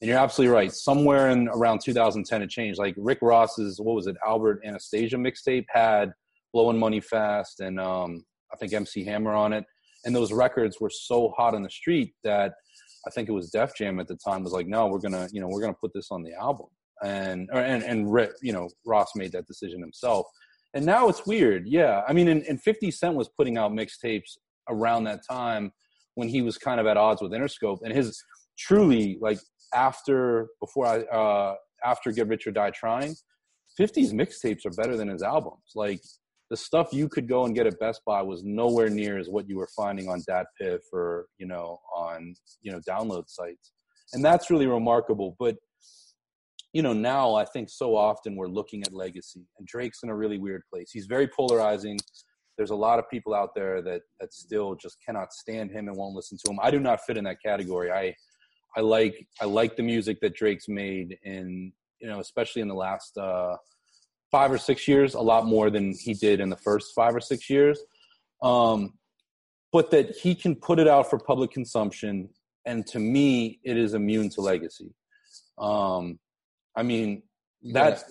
And 0.00 0.08
you're 0.08 0.18
absolutely 0.18 0.54
right. 0.54 0.70
Somewhere 0.70 1.30
in 1.30 1.48
around 1.48 1.80
2010, 1.82 2.42
it 2.42 2.50
changed. 2.50 2.78
Like 2.78 2.94
Rick 2.98 3.20
Ross's, 3.22 3.80
what 3.80 3.94
was 3.94 4.06
it, 4.06 4.16
Albert 4.26 4.60
Anastasia 4.64 5.16
mixtape 5.16 5.64
had 5.68 6.12
"Blowing 6.52 6.78
Money 6.78 7.00
Fast" 7.00 7.60
and 7.60 7.80
um, 7.80 8.24
I 8.52 8.56
think 8.56 8.72
MC 8.72 9.04
Hammer 9.04 9.32
on 9.32 9.54
it. 9.54 9.64
And 10.04 10.14
those 10.14 10.30
records 10.30 10.78
were 10.78 10.90
so 10.90 11.32
hot 11.36 11.54
on 11.54 11.62
the 11.62 11.70
street 11.70 12.12
that 12.22 12.52
I 13.06 13.10
think 13.10 13.28
it 13.28 13.32
was 13.32 13.50
Def 13.50 13.76
Jam 13.76 14.00
at 14.00 14.08
the 14.08 14.16
time 14.16 14.44
was 14.44 14.52
like, 14.52 14.66
no, 14.66 14.86
we're 14.86 14.98
gonna, 14.98 15.28
you 15.32 15.40
know, 15.40 15.48
we're 15.48 15.60
gonna 15.60 15.74
put 15.74 15.92
this 15.94 16.08
on 16.10 16.22
the 16.22 16.32
album, 16.34 16.66
and 17.02 17.48
or, 17.52 17.60
and 17.60 17.82
and 17.82 18.12
Rick, 18.12 18.32
you 18.42 18.52
know, 18.52 18.68
Ross 18.86 19.10
made 19.14 19.32
that 19.32 19.46
decision 19.46 19.80
himself. 19.80 20.26
And 20.74 20.84
now 20.84 21.08
it's 21.08 21.24
weird, 21.24 21.68
yeah. 21.68 22.02
I 22.08 22.12
mean, 22.12 22.26
and, 22.26 22.42
and 22.42 22.60
50 22.60 22.90
Cent 22.90 23.14
was 23.14 23.28
putting 23.28 23.56
out 23.56 23.70
mixtapes 23.70 24.36
around 24.68 25.04
that 25.04 25.20
time 25.28 25.72
when 26.16 26.28
he 26.28 26.42
was 26.42 26.58
kind 26.58 26.80
of 26.80 26.86
at 26.86 26.96
odds 26.96 27.22
with 27.22 27.32
Interscope, 27.32 27.78
and 27.84 27.92
his 27.92 28.22
truly 28.58 29.18
like 29.20 29.38
after 29.74 30.48
before 30.60 30.86
I 30.86 31.00
uh 31.02 31.54
after 31.84 32.12
Get 32.12 32.28
Rich 32.28 32.46
or 32.46 32.52
Die 32.52 32.70
Trying, 32.70 33.14
50's 33.78 34.12
mixtapes 34.12 34.64
are 34.64 34.70
better 34.70 34.96
than 34.96 35.08
his 35.08 35.22
albums. 35.22 35.72
Like 35.74 36.00
the 36.50 36.56
stuff 36.56 36.92
you 36.92 37.08
could 37.08 37.28
go 37.28 37.44
and 37.44 37.54
get 37.54 37.66
at 37.66 37.78
Best 37.80 38.02
Buy 38.06 38.22
was 38.22 38.42
nowhere 38.44 38.90
near 38.90 39.18
as 39.18 39.28
what 39.28 39.48
you 39.48 39.56
were 39.56 39.68
finding 39.74 40.08
on 40.08 40.22
DatPiff 40.28 40.80
or 40.92 41.26
you 41.38 41.46
know 41.46 41.80
on 41.94 42.34
you 42.62 42.72
know 42.72 42.80
download 42.88 43.24
sites, 43.28 43.72
and 44.12 44.24
that's 44.24 44.50
really 44.50 44.66
remarkable. 44.66 45.36
But 45.38 45.56
you 46.72 46.82
know 46.82 46.92
now 46.92 47.34
I 47.34 47.44
think 47.46 47.70
so 47.70 47.96
often 47.96 48.36
we're 48.36 48.48
looking 48.48 48.82
at 48.82 48.92
legacy, 48.92 49.46
and 49.58 49.66
Drake's 49.66 50.02
in 50.02 50.10
a 50.10 50.16
really 50.16 50.38
weird 50.38 50.62
place. 50.70 50.90
He's 50.92 51.06
very 51.06 51.28
polarizing. 51.28 51.98
There's 52.56 52.70
a 52.70 52.76
lot 52.76 52.98
of 52.98 53.10
people 53.10 53.34
out 53.34 53.50
there 53.54 53.80
that 53.82 54.02
that 54.20 54.32
still 54.34 54.74
just 54.74 54.98
cannot 55.04 55.32
stand 55.32 55.70
him 55.70 55.88
and 55.88 55.96
won't 55.96 56.14
listen 56.14 56.38
to 56.44 56.52
him. 56.52 56.58
I 56.62 56.70
do 56.70 56.78
not 56.78 57.00
fit 57.06 57.16
in 57.16 57.24
that 57.24 57.42
category. 57.42 57.90
I 57.90 58.14
I 58.76 58.80
like 58.80 59.26
I 59.40 59.46
like 59.46 59.76
the 59.76 59.82
music 59.82 60.18
that 60.20 60.34
Drake's 60.34 60.68
made 60.68 61.16
in 61.24 61.72
you 62.00 62.08
know 62.08 62.20
especially 62.20 62.60
in 62.60 62.68
the 62.68 62.74
last 62.74 63.16
uh, 63.16 63.56
five 64.36 64.50
or 64.50 64.58
six 64.58 64.88
years 64.88 65.14
a 65.14 65.20
lot 65.32 65.42
more 65.54 65.66
than 65.70 65.86
he 66.06 66.12
did 66.26 66.36
in 66.40 66.48
the 66.54 66.56
first 66.68 66.86
five 67.00 67.14
or 67.14 67.20
six 67.20 67.48
years. 67.48 67.78
Um, 68.42 68.78
but 69.72 69.90
that 69.92 70.06
he 70.22 70.34
can 70.34 70.54
put 70.68 70.76
it 70.82 70.88
out 70.94 71.08
for 71.10 71.18
public 71.32 71.50
consumption, 71.58 72.14
and 72.70 72.78
to 72.92 72.98
me, 72.98 73.60
it 73.70 73.76
is 73.84 73.94
immune 73.94 74.28
to 74.30 74.40
legacy. 74.40 74.90
Um, 75.56 76.18
I 76.80 76.82
mean 76.82 77.22
that 77.76 77.90
got- 78.00 78.04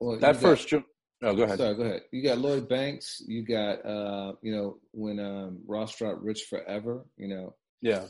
well, 0.00 0.16
that 0.24 0.34
got- 0.34 0.42
first. 0.46 0.68
ju- 0.68 0.84
Oh, 1.20 1.34
go 1.34 1.42
ahead. 1.42 1.58
Sorry, 1.58 1.74
go 1.74 1.82
ahead. 1.82 2.02
You 2.12 2.22
got 2.22 2.38
Lloyd 2.38 2.68
Banks. 2.68 3.06
You 3.26 3.40
got 3.58 3.84
uh, 3.94 4.34
you 4.40 4.52
know 4.54 4.78
when 4.92 5.18
um, 5.18 5.58
Ross 5.66 5.90
dropped 5.98 6.22
"Rich 6.22 6.42
Forever." 6.50 6.94
You 7.16 7.28
know, 7.32 7.46
Yeah, 7.82 8.04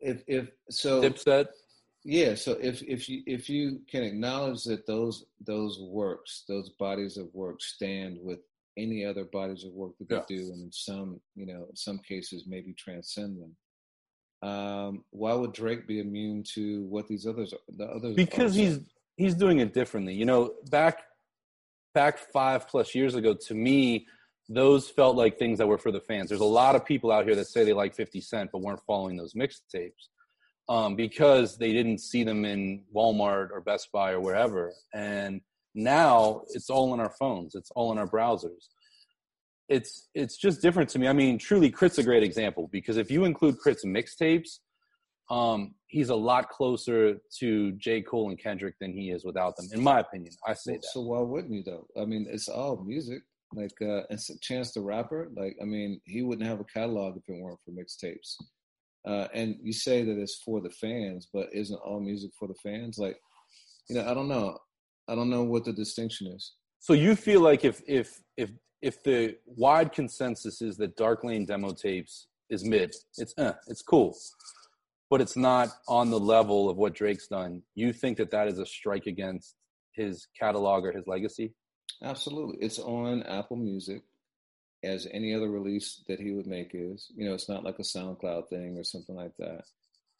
if 0.00 0.18
if 0.26 0.44
so, 0.70 1.02
Dipset. 1.02 1.48
Yeah. 2.04 2.34
So 2.34 2.52
if 2.60 2.82
if 2.82 3.08
you 3.08 3.22
if 3.26 3.48
you 3.48 3.80
can 3.90 4.02
acknowledge 4.02 4.64
that 4.64 4.86
those 4.86 5.24
those 5.44 5.78
works, 5.80 6.44
those 6.48 6.70
bodies 6.70 7.16
of 7.16 7.32
work, 7.34 7.60
stand 7.62 8.18
with 8.20 8.40
any 8.76 9.04
other 9.04 9.24
bodies 9.24 9.64
of 9.64 9.72
work 9.72 9.92
that 9.98 10.08
they 10.08 10.14
Yeah. 10.16 10.22
do, 10.44 10.52
and 10.52 10.62
in 10.64 10.72
some 10.72 11.20
you 11.34 11.46
know 11.46 11.66
in 11.68 11.76
some 11.76 11.98
cases 11.98 12.44
maybe 12.46 12.72
transcend 12.74 13.40
them. 13.40 13.56
Um, 14.40 15.04
why 15.10 15.32
would 15.34 15.52
Drake 15.52 15.88
be 15.88 15.98
immune 15.98 16.44
to 16.54 16.84
what 16.84 17.08
these 17.08 17.26
others 17.26 17.52
the 17.76 17.86
others 17.86 18.14
because 18.14 18.56
artists 18.56 18.56
he's 18.56 18.80
he's 19.16 19.34
doing 19.34 19.58
it 19.58 19.74
differently 19.74 20.14
you 20.14 20.24
know 20.24 20.54
back 20.70 21.02
back 21.92 22.18
five 22.18 22.68
plus 22.68 22.94
years 22.94 23.16
ago 23.16 23.34
to 23.34 23.54
me 23.54 24.06
those 24.48 24.88
felt 24.88 25.16
like 25.16 25.38
things 25.40 25.58
that 25.58 25.66
were 25.66 25.76
for 25.76 25.90
the 25.90 26.00
fans 26.00 26.28
there's 26.28 26.40
a 26.40 26.44
lot 26.44 26.76
of 26.76 26.84
people 26.86 27.10
out 27.10 27.24
here 27.26 27.34
that 27.34 27.48
say 27.48 27.64
they 27.64 27.72
like 27.72 27.96
50 27.96 28.20
cent 28.20 28.50
but 28.52 28.60
weren't 28.60 28.80
following 28.86 29.16
those 29.16 29.34
mixtapes 29.34 30.06
um, 30.68 30.94
because 30.96 31.56
they 31.56 31.72
didn't 31.72 31.98
see 31.98 32.24
them 32.24 32.44
in 32.44 32.82
walmart 32.94 33.50
or 33.50 33.60
best 33.60 33.90
buy 33.92 34.12
or 34.12 34.20
wherever 34.20 34.72
and 34.94 35.40
now 35.74 36.42
it's 36.50 36.70
all 36.70 36.94
in 36.94 37.00
our 37.00 37.12
phones 37.18 37.54
it's 37.54 37.70
all 37.72 37.92
in 37.92 37.98
our 37.98 38.08
browsers 38.08 38.68
it's 39.68 40.08
it's 40.14 40.36
just 40.36 40.62
different 40.62 40.88
to 40.88 40.98
me 40.98 41.08
i 41.08 41.12
mean 41.12 41.38
truly 41.38 41.70
K.R.I.T.'s 41.70 41.98
a 41.98 42.02
great 42.02 42.22
example 42.22 42.68
because 42.72 42.96
if 42.96 43.10
you 43.10 43.24
include 43.24 43.54
K.R.I.T.'s 43.62 43.84
mixtapes 43.84 44.58
um, 45.30 45.74
he's 45.88 46.08
a 46.08 46.14
lot 46.14 46.48
closer 46.48 47.18
to 47.38 47.72
J. 47.72 48.00
Cole 48.02 48.30
and 48.30 48.38
Kendrick 48.38 48.76
than 48.80 48.92
he 48.92 49.10
is 49.10 49.24
without 49.24 49.56
them, 49.56 49.68
in 49.72 49.82
my 49.82 50.00
opinion. 50.00 50.32
I 50.46 50.54
say 50.54 50.72
Well, 50.72 50.80
that. 50.80 50.88
So 50.88 51.00
why 51.02 51.20
wouldn't 51.20 51.52
you 51.52 51.62
though? 51.62 51.86
I 52.00 52.04
mean, 52.04 52.26
it's 52.30 52.48
all 52.48 52.82
music. 52.82 53.22
Like 53.54 53.72
uh 53.80 54.02
and 54.10 54.20
so 54.20 54.34
Chance 54.42 54.72
the 54.72 54.82
Rapper, 54.82 55.30
like 55.34 55.56
I 55.60 55.64
mean, 55.64 56.00
he 56.04 56.22
wouldn't 56.22 56.46
have 56.46 56.60
a 56.60 56.64
catalog 56.64 57.16
if 57.16 57.22
it 57.28 57.40
weren't 57.40 57.58
for 57.64 57.72
mixtapes. 57.72 58.36
Uh 59.06 59.28
and 59.34 59.56
you 59.62 59.72
say 59.72 60.02
that 60.04 60.18
it's 60.18 60.42
for 60.44 60.60
the 60.60 60.70
fans, 60.70 61.28
but 61.32 61.48
isn't 61.52 61.80
all 61.84 62.00
music 62.00 62.30
for 62.38 62.48
the 62.48 62.54
fans? 62.62 62.98
Like, 62.98 63.16
you 63.88 63.96
know, 63.96 64.08
I 64.08 64.14
don't 64.14 64.28
know. 64.28 64.58
I 65.08 65.14
don't 65.14 65.30
know 65.30 65.44
what 65.44 65.64
the 65.64 65.72
distinction 65.72 66.26
is. 66.28 66.52
So 66.80 66.92
you 66.92 67.16
feel 67.16 67.40
like 67.40 67.64
if 67.64 67.82
if 67.86 68.20
if 68.36 68.50
if 68.82 69.02
the 69.02 69.36
wide 69.46 69.92
consensus 69.92 70.62
is 70.62 70.76
that 70.76 70.96
Dark 70.96 71.24
Lane 71.24 71.44
demo 71.44 71.72
tapes 71.72 72.28
is 72.50 72.64
mid, 72.64 72.94
it's 73.16 73.34
eh, 73.38 73.52
it's 73.66 73.82
cool, 73.82 74.16
but 75.10 75.20
it's 75.20 75.36
not 75.36 75.68
on 75.88 76.10
the 76.10 76.20
level 76.20 76.70
of 76.70 76.76
what 76.76 76.94
Drake's 76.94 77.26
done. 77.26 77.62
You 77.74 77.92
think 77.92 78.18
that 78.18 78.30
that 78.30 78.48
is 78.48 78.58
a 78.58 78.66
strike 78.66 79.06
against 79.06 79.54
his 79.92 80.28
catalog 80.38 80.84
or 80.84 80.92
his 80.92 81.06
legacy? 81.06 81.52
Absolutely. 82.02 82.58
It's 82.60 82.78
on 82.78 83.24
Apple 83.24 83.56
Music 83.56 84.02
as 84.82 85.06
any 85.12 85.34
other 85.34 85.50
release 85.50 86.02
that 86.08 86.20
he 86.20 86.32
would 86.32 86.46
make 86.46 86.70
is. 86.74 87.10
You 87.16 87.28
know, 87.28 87.34
it's 87.34 87.48
not 87.48 87.64
like 87.64 87.78
a 87.78 87.82
SoundCloud 87.82 88.48
thing 88.48 88.78
or 88.78 88.84
something 88.84 89.16
like 89.16 89.36
that. 89.38 89.64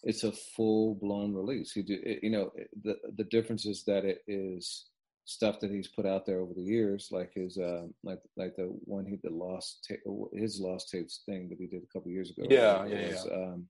It's 0.03 0.25
a 0.25 0.33
full 0.33 0.95
blown 0.95 1.35
release. 1.35 1.73
He 1.73 1.83
do, 1.83 1.99
it, 2.03 2.21
you 2.23 2.31
know, 2.31 2.53
the 2.83 2.97
the 3.17 3.25
difference 3.25 3.67
is 3.67 3.85
that 3.85 4.05
it 4.05 4.23
is 4.27 4.87
stuff 5.25 5.61
that 5.61 5.71
he's 5.71 5.89
put 5.89 6.07
out 6.07 6.25
there 6.25 6.41
over 6.41 6.55
the 6.55 6.63
years, 6.63 7.09
like 7.11 7.33
his 7.35 7.59
uh, 7.59 7.87
like 8.03 8.21
like 8.37 8.57
the 8.57 8.65
one 8.85 9.05
he 9.05 9.19
the 9.23 9.35
lost 9.35 9.87
ta- 9.89 10.29
his 10.33 10.61
lost 10.61 10.91
tapes 10.91 11.23
thing 11.27 11.49
that 11.49 11.59
he 11.59 11.67
did 11.67 11.83
a 11.83 11.93
couple 11.93 12.11
years 12.11 12.31
ago. 12.31 12.47
Yeah, 12.49 12.81
right? 12.81 12.91
yeah, 12.91 13.09
was, 13.09 13.27
Um, 13.27 13.69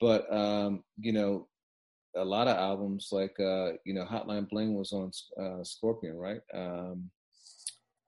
but 0.00 0.32
um, 0.32 0.84
you 0.98 1.12
know, 1.12 1.48
a 2.16 2.24
lot 2.24 2.48
of 2.48 2.56
albums 2.56 3.08
like 3.12 3.38
uh, 3.40 3.72
you 3.84 3.94
know 3.94 4.04
Hotline 4.04 4.48
Bling 4.48 4.74
was 4.74 4.92
on 4.92 5.10
uh, 5.40 5.62
Scorpion, 5.64 6.16
right? 6.16 6.40
Um, 6.52 7.10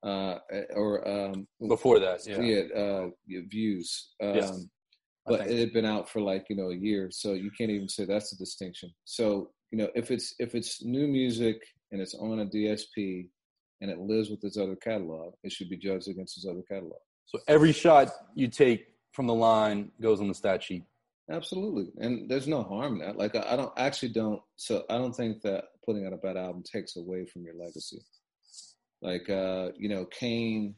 uh, 0.02 0.38
eh, 0.50 0.62
or 0.74 1.06
um, 1.06 1.46
before 1.68 1.98
that, 1.98 2.26
yeah, 2.26 2.40
yeah, 2.40 2.62
uh, 2.74 3.08
Views. 3.26 4.10
Um, 4.22 4.34
yes. 4.34 4.66
But 5.26 5.46
it 5.46 5.58
had 5.58 5.72
been 5.72 5.84
out 5.84 6.08
for 6.08 6.20
like 6.20 6.46
you 6.48 6.56
know 6.56 6.70
a 6.70 6.74
year, 6.74 7.10
so 7.10 7.34
you 7.34 7.50
can't 7.56 7.70
even 7.70 7.88
say 7.88 8.04
that's 8.04 8.32
a 8.32 8.36
distinction. 8.36 8.90
So 9.04 9.50
you 9.70 9.78
know 9.78 9.88
if 9.94 10.10
it's 10.10 10.34
if 10.38 10.54
it's 10.54 10.82
new 10.82 11.06
music 11.06 11.62
and 11.92 12.00
it's 12.00 12.14
on 12.14 12.40
a 12.40 12.46
DSP 12.46 13.28
and 13.80 13.90
it 13.90 13.98
lives 13.98 14.30
with 14.30 14.42
its 14.44 14.56
other 14.56 14.76
catalog, 14.76 15.34
it 15.44 15.52
should 15.52 15.68
be 15.68 15.76
judged 15.76 16.08
against 16.08 16.36
its 16.36 16.46
other 16.46 16.62
catalog. 16.68 16.98
So 17.26 17.38
every 17.46 17.72
shot 17.72 18.10
you 18.34 18.48
take 18.48 18.86
from 19.12 19.26
the 19.26 19.34
line 19.34 19.92
goes 20.00 20.20
on 20.20 20.28
the 20.28 20.34
stat 20.34 20.62
sheet. 20.62 20.84
Absolutely, 21.30 21.92
and 21.98 22.28
there's 22.28 22.48
no 22.48 22.62
harm 22.62 22.94
in 22.94 23.06
that. 23.06 23.16
Like 23.16 23.36
I 23.36 23.54
don't 23.54 23.72
actually 23.76 24.08
don't. 24.08 24.40
So 24.56 24.84
I 24.88 24.96
don't 24.96 25.14
think 25.14 25.42
that 25.42 25.64
putting 25.84 26.06
out 26.06 26.12
a 26.12 26.16
bad 26.16 26.36
album 26.36 26.62
takes 26.62 26.96
away 26.96 27.26
from 27.26 27.44
your 27.44 27.54
legacy. 27.54 28.00
Like 29.02 29.28
uh, 29.30 29.70
you 29.76 29.88
know, 29.88 30.04
Kane, 30.06 30.74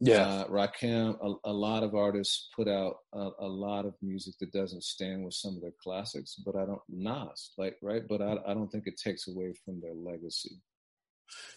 yeah, 0.00 0.26
uh, 0.26 0.48
Rakim. 0.48 1.16
A, 1.22 1.50
a, 1.50 1.52
lot 1.52 1.82
of 1.82 1.94
artists 1.94 2.48
put 2.54 2.68
out 2.68 2.96
a, 3.12 3.30
a, 3.40 3.46
lot 3.46 3.84
of 3.84 3.94
music 4.02 4.34
that 4.40 4.52
doesn't 4.52 4.82
stand 4.82 5.24
with 5.24 5.34
some 5.34 5.54
of 5.54 5.62
their 5.62 5.74
classics, 5.82 6.36
but 6.44 6.56
I 6.56 6.64
don't 6.64 6.80
Nas, 6.88 7.52
like 7.58 7.76
right. 7.82 8.02
But 8.08 8.22
I, 8.22 8.36
I 8.46 8.54
don't 8.54 8.68
think 8.68 8.86
it 8.86 8.98
takes 9.02 9.28
away 9.28 9.52
from 9.64 9.80
their 9.80 9.94
legacy. 9.94 10.56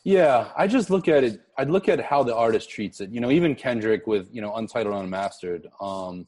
Yeah, 0.04 0.52
I 0.56 0.68
just 0.68 0.90
look 0.90 1.08
at 1.08 1.24
it. 1.24 1.42
I'd 1.58 1.70
look 1.70 1.90
at 1.90 2.00
how 2.02 2.24
the 2.24 2.36
artist 2.36 2.70
treats 2.70 3.02
it. 3.02 3.12
You 3.12 3.22
know, 3.22 3.32
even 3.32 3.56
Kendrick 3.56 4.08
with 4.08 4.28
you 4.32 4.42
know 4.42 4.56
Untitled 4.56 4.96
Unmastered. 4.96 5.68
Um, 5.80 6.28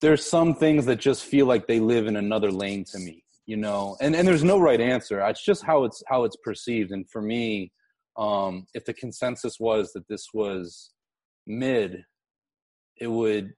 there's 0.00 0.24
some 0.24 0.54
things 0.54 0.86
that 0.86 0.96
just 0.96 1.24
feel 1.24 1.46
like 1.46 1.66
they 1.66 1.80
live 1.80 2.06
in 2.06 2.16
another 2.16 2.50
lane 2.50 2.84
to 2.84 2.98
me 2.98 3.24
you 3.46 3.56
know 3.56 3.96
and 4.00 4.14
and 4.14 4.26
there's 4.26 4.44
no 4.44 4.58
right 4.58 4.80
answer 4.80 5.20
it's 5.26 5.42
just 5.42 5.64
how 5.64 5.84
it's 5.84 6.02
how 6.08 6.24
it's 6.24 6.36
perceived 6.36 6.90
and 6.90 7.08
for 7.08 7.22
me 7.22 7.72
um 8.18 8.66
if 8.74 8.84
the 8.84 8.94
consensus 8.94 9.58
was 9.60 9.92
that 9.92 10.08
this 10.08 10.28
was 10.32 10.92
mid 11.46 12.04
it 12.98 13.08
would 13.08 13.52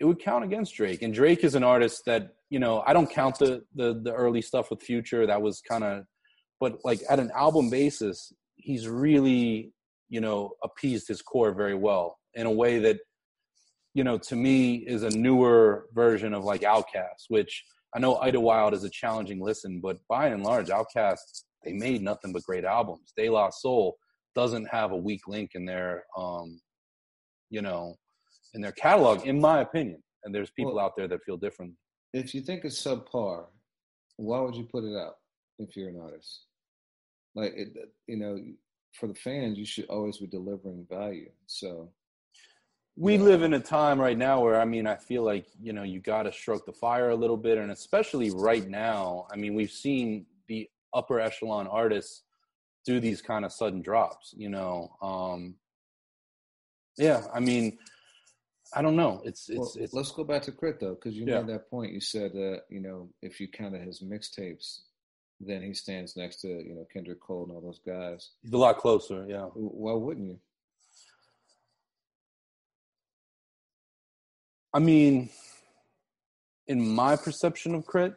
it 0.00 0.04
would 0.04 0.18
count 0.18 0.44
against 0.44 0.74
drake. 0.74 1.02
And 1.02 1.14
drake 1.14 1.44
is 1.44 1.54
an 1.54 1.64
artist 1.64 2.02
that 2.06 2.34
you 2.50 2.58
know 2.58 2.82
i 2.86 2.92
don't 2.92 3.10
count 3.10 3.38
the 3.38 3.62
the, 3.74 4.00
the 4.02 4.12
early 4.12 4.42
stuff 4.42 4.70
with 4.70 4.82
future. 4.82 5.26
That 5.26 5.42
was 5.42 5.60
kind 5.60 5.84
of 5.84 6.04
but 6.60 6.78
like 6.84 7.00
at 7.08 7.18
an 7.18 7.30
album 7.34 7.70
basis 7.70 8.32
he's 8.56 8.88
really 8.88 9.72
you 10.08 10.20
know 10.20 10.52
appeased 10.62 11.08
his 11.08 11.22
core 11.22 11.52
very 11.52 11.74
well 11.74 12.18
in 12.34 12.46
a 12.46 12.50
way 12.50 12.78
that 12.80 12.98
you 13.94 14.02
know, 14.02 14.18
to 14.18 14.36
me 14.36 14.74
is 14.74 15.04
a 15.04 15.10
newer 15.10 15.86
version 15.94 16.34
of 16.34 16.44
like 16.44 16.62
OutKast, 16.62 17.26
which 17.28 17.64
I 17.94 18.00
know 18.00 18.16
Idlewild 18.16 18.74
is 18.74 18.82
a 18.82 18.90
challenging 18.90 19.40
listen, 19.40 19.80
but 19.80 19.98
by 20.08 20.26
and 20.26 20.42
large, 20.42 20.68
OutKast 20.68 21.44
they 21.64 21.72
made 21.72 22.02
nothing 22.02 22.32
but 22.32 22.42
great 22.44 22.64
albums. 22.64 23.12
De 23.16 23.28
La 23.28 23.50
Soul 23.50 23.96
doesn't 24.34 24.66
have 24.66 24.92
a 24.92 24.96
weak 24.96 25.22
link 25.28 25.50
in 25.54 25.64
their, 25.64 26.04
um, 26.16 26.60
you 27.50 27.62
know, 27.62 27.94
in 28.54 28.60
their 28.60 28.72
catalog, 28.72 29.26
in 29.26 29.40
my 29.40 29.60
opinion. 29.60 30.02
And 30.24 30.34
there's 30.34 30.50
people 30.50 30.76
well, 30.76 30.84
out 30.84 30.96
there 30.96 31.08
that 31.08 31.22
feel 31.24 31.36
different. 31.36 31.72
If 32.12 32.34
you 32.34 32.40
think 32.40 32.64
it's 32.64 32.82
subpar, 32.82 33.46
why 34.16 34.40
would 34.40 34.56
you 34.56 34.64
put 34.64 34.84
it 34.84 34.96
out 34.96 35.16
if 35.58 35.76
you're 35.76 35.88
an 35.88 36.00
artist? 36.00 36.46
Like, 37.34 37.52
it, 37.56 37.68
you 38.06 38.16
know, 38.16 38.38
for 38.92 39.08
the 39.08 39.14
fans, 39.14 39.58
you 39.58 39.66
should 39.66 39.86
always 39.86 40.18
be 40.18 40.26
delivering 40.26 40.86
value. 40.88 41.30
So 41.46 41.90
we 42.96 43.18
live 43.18 43.42
in 43.42 43.54
a 43.54 43.60
time 43.60 44.00
right 44.00 44.16
now 44.16 44.40
where 44.40 44.60
I 44.60 44.64
mean 44.64 44.86
I 44.86 44.96
feel 44.96 45.24
like 45.24 45.46
you 45.60 45.72
know 45.72 45.82
you 45.82 46.00
got 46.00 46.24
to 46.24 46.32
stroke 46.32 46.64
the 46.64 46.72
fire 46.72 47.10
a 47.10 47.16
little 47.16 47.36
bit, 47.36 47.58
and 47.58 47.72
especially 47.72 48.30
right 48.30 48.68
now. 48.68 49.26
I 49.32 49.36
mean 49.36 49.54
we've 49.54 49.70
seen 49.70 50.26
the 50.48 50.68
upper 50.94 51.20
echelon 51.20 51.66
artists 51.66 52.22
do 52.84 53.00
these 53.00 53.22
kind 53.22 53.44
of 53.44 53.52
sudden 53.52 53.82
drops. 53.82 54.34
You 54.36 54.50
know, 54.50 54.96
um, 55.02 55.56
yeah. 56.96 57.22
I 57.34 57.40
mean, 57.40 57.78
I 58.74 58.82
don't 58.82 58.96
know. 58.96 59.22
It's 59.24 59.48
it's, 59.48 59.58
well, 59.58 59.72
it's 59.76 59.94
let's 59.94 60.12
go 60.12 60.24
back 60.24 60.42
to 60.42 60.52
K.R.I.T. 60.52 60.78
though, 60.80 60.94
because 60.94 61.16
you 61.16 61.26
yeah. 61.26 61.40
made 61.40 61.54
that 61.54 61.70
point. 61.70 61.92
You 61.92 62.00
said 62.00 62.32
that 62.32 62.62
you 62.68 62.80
know 62.80 63.08
if 63.22 63.40
you 63.40 63.48
of 63.74 63.80
his 63.80 64.00
mixtapes, 64.00 64.80
then 65.40 65.62
he 65.62 65.74
stands 65.74 66.16
next 66.16 66.40
to 66.42 66.48
you 66.48 66.74
know 66.74 66.86
Kendrick 66.92 67.20
Cole 67.20 67.44
and 67.44 67.52
all 67.52 67.60
those 67.60 67.80
guys. 67.84 68.30
He's 68.42 68.52
a 68.52 68.58
lot 68.58 68.78
closer. 68.78 69.24
Yeah. 69.28 69.46
Why 69.54 69.92
wouldn't 69.92 70.26
you? 70.26 70.38
I 74.72 74.80
mean, 74.80 75.30
in 76.66 76.86
my 76.86 77.16
perception 77.16 77.74
of 77.76 77.86
K.R.I.T., 77.86 78.16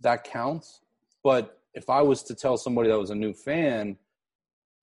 that 0.00 0.24
counts. 0.24 0.80
But 1.22 1.57
if 1.78 1.88
I 1.88 2.02
was 2.02 2.24
to 2.24 2.34
tell 2.34 2.56
somebody 2.56 2.88
that 2.88 2.98
was 2.98 3.10
a 3.10 3.14
new 3.14 3.32
fan, 3.32 3.96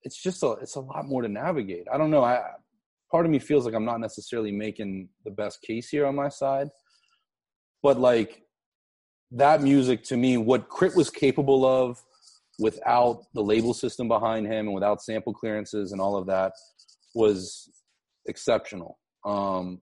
it's 0.04 0.22
just 0.22 0.42
a 0.44 0.52
it's 0.62 0.76
a 0.76 0.80
lot 0.80 1.06
more 1.06 1.22
to 1.22 1.28
navigate. 1.28 1.88
I 1.92 1.98
don't 1.98 2.10
know. 2.10 2.24
I 2.24 2.42
part 3.12 3.26
of 3.26 3.32
me 3.32 3.40
feels 3.40 3.66
like 3.66 3.76
I'm 3.76 3.86
not 3.86 4.00
necessarily 4.00 4.52
making 4.52 5.10
the 5.26 5.32
best 5.32 5.62
case 5.62 5.90
here 5.90 6.06
on 6.06 6.16
my 6.16 6.30
side, 6.30 6.70
but 7.84 8.00
like 8.00 8.44
that 9.32 9.62
music 9.62 10.04
to 10.06 10.16
me, 10.16 10.38
what 10.38 10.70
K.R.I.T. 10.70 10.96
was 10.96 11.10
capable 11.10 11.66
of 11.66 12.02
without 12.60 13.24
the 13.34 13.44
label 13.44 13.74
system 13.74 14.08
behind 14.08 14.48
him 14.48 14.68
and 14.68 14.74
without 14.74 15.02
sample 15.02 15.34
clearances 15.34 15.92
and 15.92 16.00
all 16.00 16.16
of 16.16 16.26
that 16.28 16.54
was 17.14 17.70
exceptional. 18.26 18.98
Um, 19.26 19.82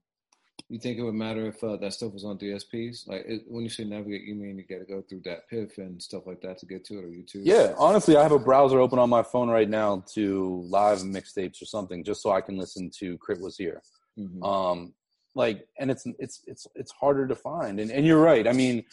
you 0.73 0.79
think 0.79 0.97
it 0.97 1.03
would 1.03 1.13
matter 1.13 1.45
if 1.45 1.63
uh, 1.63 1.77
that 1.77 1.93
stuff 1.93 2.13
was 2.13 2.25
on 2.25 2.39
DSPs? 2.39 3.07
Like 3.07 3.23
it, 3.27 3.43
when 3.47 3.63
you 3.63 3.69
say 3.69 3.83
navigate, 3.83 4.23
you 4.23 4.33
mean 4.33 4.57
you 4.57 4.63
got 4.63 4.83
to 4.83 4.91
go 4.91 5.03
through 5.03 5.21
DatPiff 5.21 5.77
and 5.77 6.01
stuff 6.01 6.23
like 6.25 6.41
that 6.41 6.57
to 6.57 6.65
get 6.65 6.83
to 6.85 6.97
it, 6.97 7.05
or 7.05 7.09
YouTube? 7.09 7.43
Yeah, 7.43 7.75
honestly, 7.77 8.17
I 8.17 8.23
have 8.23 8.31
a 8.31 8.39
browser 8.39 8.79
open 8.79 8.97
on 8.97 9.07
my 9.07 9.21
phone 9.21 9.49
right 9.49 9.69
now 9.69 10.03
to 10.15 10.65
live 10.67 10.99
mixtapes 10.99 11.61
or 11.61 11.65
something, 11.65 12.03
just 12.03 12.23
so 12.23 12.31
I 12.31 12.41
can 12.41 12.57
listen 12.57 12.89
to 12.97 13.19
K.R.I.T. 13.19 13.43
was 13.43 13.55
here. 13.55 13.83
Mm-hmm. 14.17 14.43
Um, 14.43 14.93
like, 15.35 15.67
and 15.79 15.91
it's 15.91 16.07
it's 16.17 16.41
it's 16.47 16.65
it's 16.73 16.91
harder 16.91 17.27
to 17.27 17.35
find. 17.35 17.79
And 17.79 17.91
and 17.91 18.03
you're 18.03 18.21
right. 18.21 18.47
I 18.47 18.53
mean, 18.53 18.83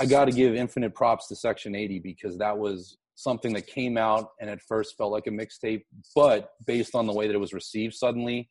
I 0.00 0.06
got 0.06 0.24
to 0.24 0.32
give 0.32 0.54
infinite 0.54 0.94
props 0.94 1.28
to 1.28 1.36
Section 1.36 1.74
80 1.74 1.98
because 1.98 2.38
that 2.38 2.56
was 2.56 2.96
something 3.14 3.52
that 3.52 3.66
came 3.66 3.98
out 3.98 4.30
and 4.40 4.48
at 4.48 4.62
first 4.62 4.96
felt 4.96 5.12
like 5.12 5.26
a 5.26 5.30
mixtape, 5.30 5.84
but 6.14 6.52
based 6.66 6.94
on 6.94 7.06
the 7.06 7.12
way 7.12 7.26
that 7.26 7.34
it 7.34 7.40
was 7.40 7.52
received 7.52 7.94
suddenly 7.94 8.48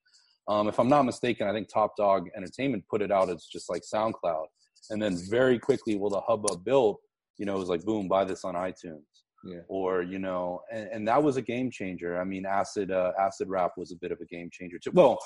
um, 0.47 0.67
if 0.67 0.79
I'm 0.79 0.89
not 0.89 1.03
mistaken, 1.03 1.47
I 1.47 1.53
think 1.53 1.67
Top 1.67 1.95
Dawg 1.97 2.29
Entertainment 2.35 2.83
put 2.89 3.01
it 3.01 3.11
out 3.11 3.29
It's 3.29 3.47
just 3.47 3.69
like 3.69 3.81
SoundCloud, 3.81 4.45
and 4.89 5.01
then 5.01 5.17
very 5.29 5.57
quickly, 5.57 5.95
well, 5.95 6.09
the 6.09 6.21
hubbub 6.21 6.63
built. 6.63 6.99
You 7.37 7.45
know, 7.45 7.55
it 7.55 7.59
was 7.59 7.69
like, 7.69 7.83
boom, 7.83 8.07
buy 8.07 8.23
this 8.23 8.45
on 8.45 8.55
iTunes. 8.55 9.03
Yeah. 9.43 9.59
Or 9.67 10.01
you 10.01 10.19
know, 10.19 10.61
and, 10.71 10.87
and 10.91 11.07
that 11.07 11.21
was 11.21 11.37
a 11.37 11.41
game 11.41 11.69
changer. 11.69 12.19
I 12.19 12.23
mean, 12.23 12.45
acid 12.45 12.91
uh, 12.91 13.11
acid 13.19 13.47
rap 13.49 13.71
was 13.77 13.91
a 13.91 13.95
bit 13.95 14.11
of 14.11 14.19
a 14.21 14.25
game 14.25 14.49
changer 14.51 14.77
too. 14.83 14.91
Well, 14.93 15.19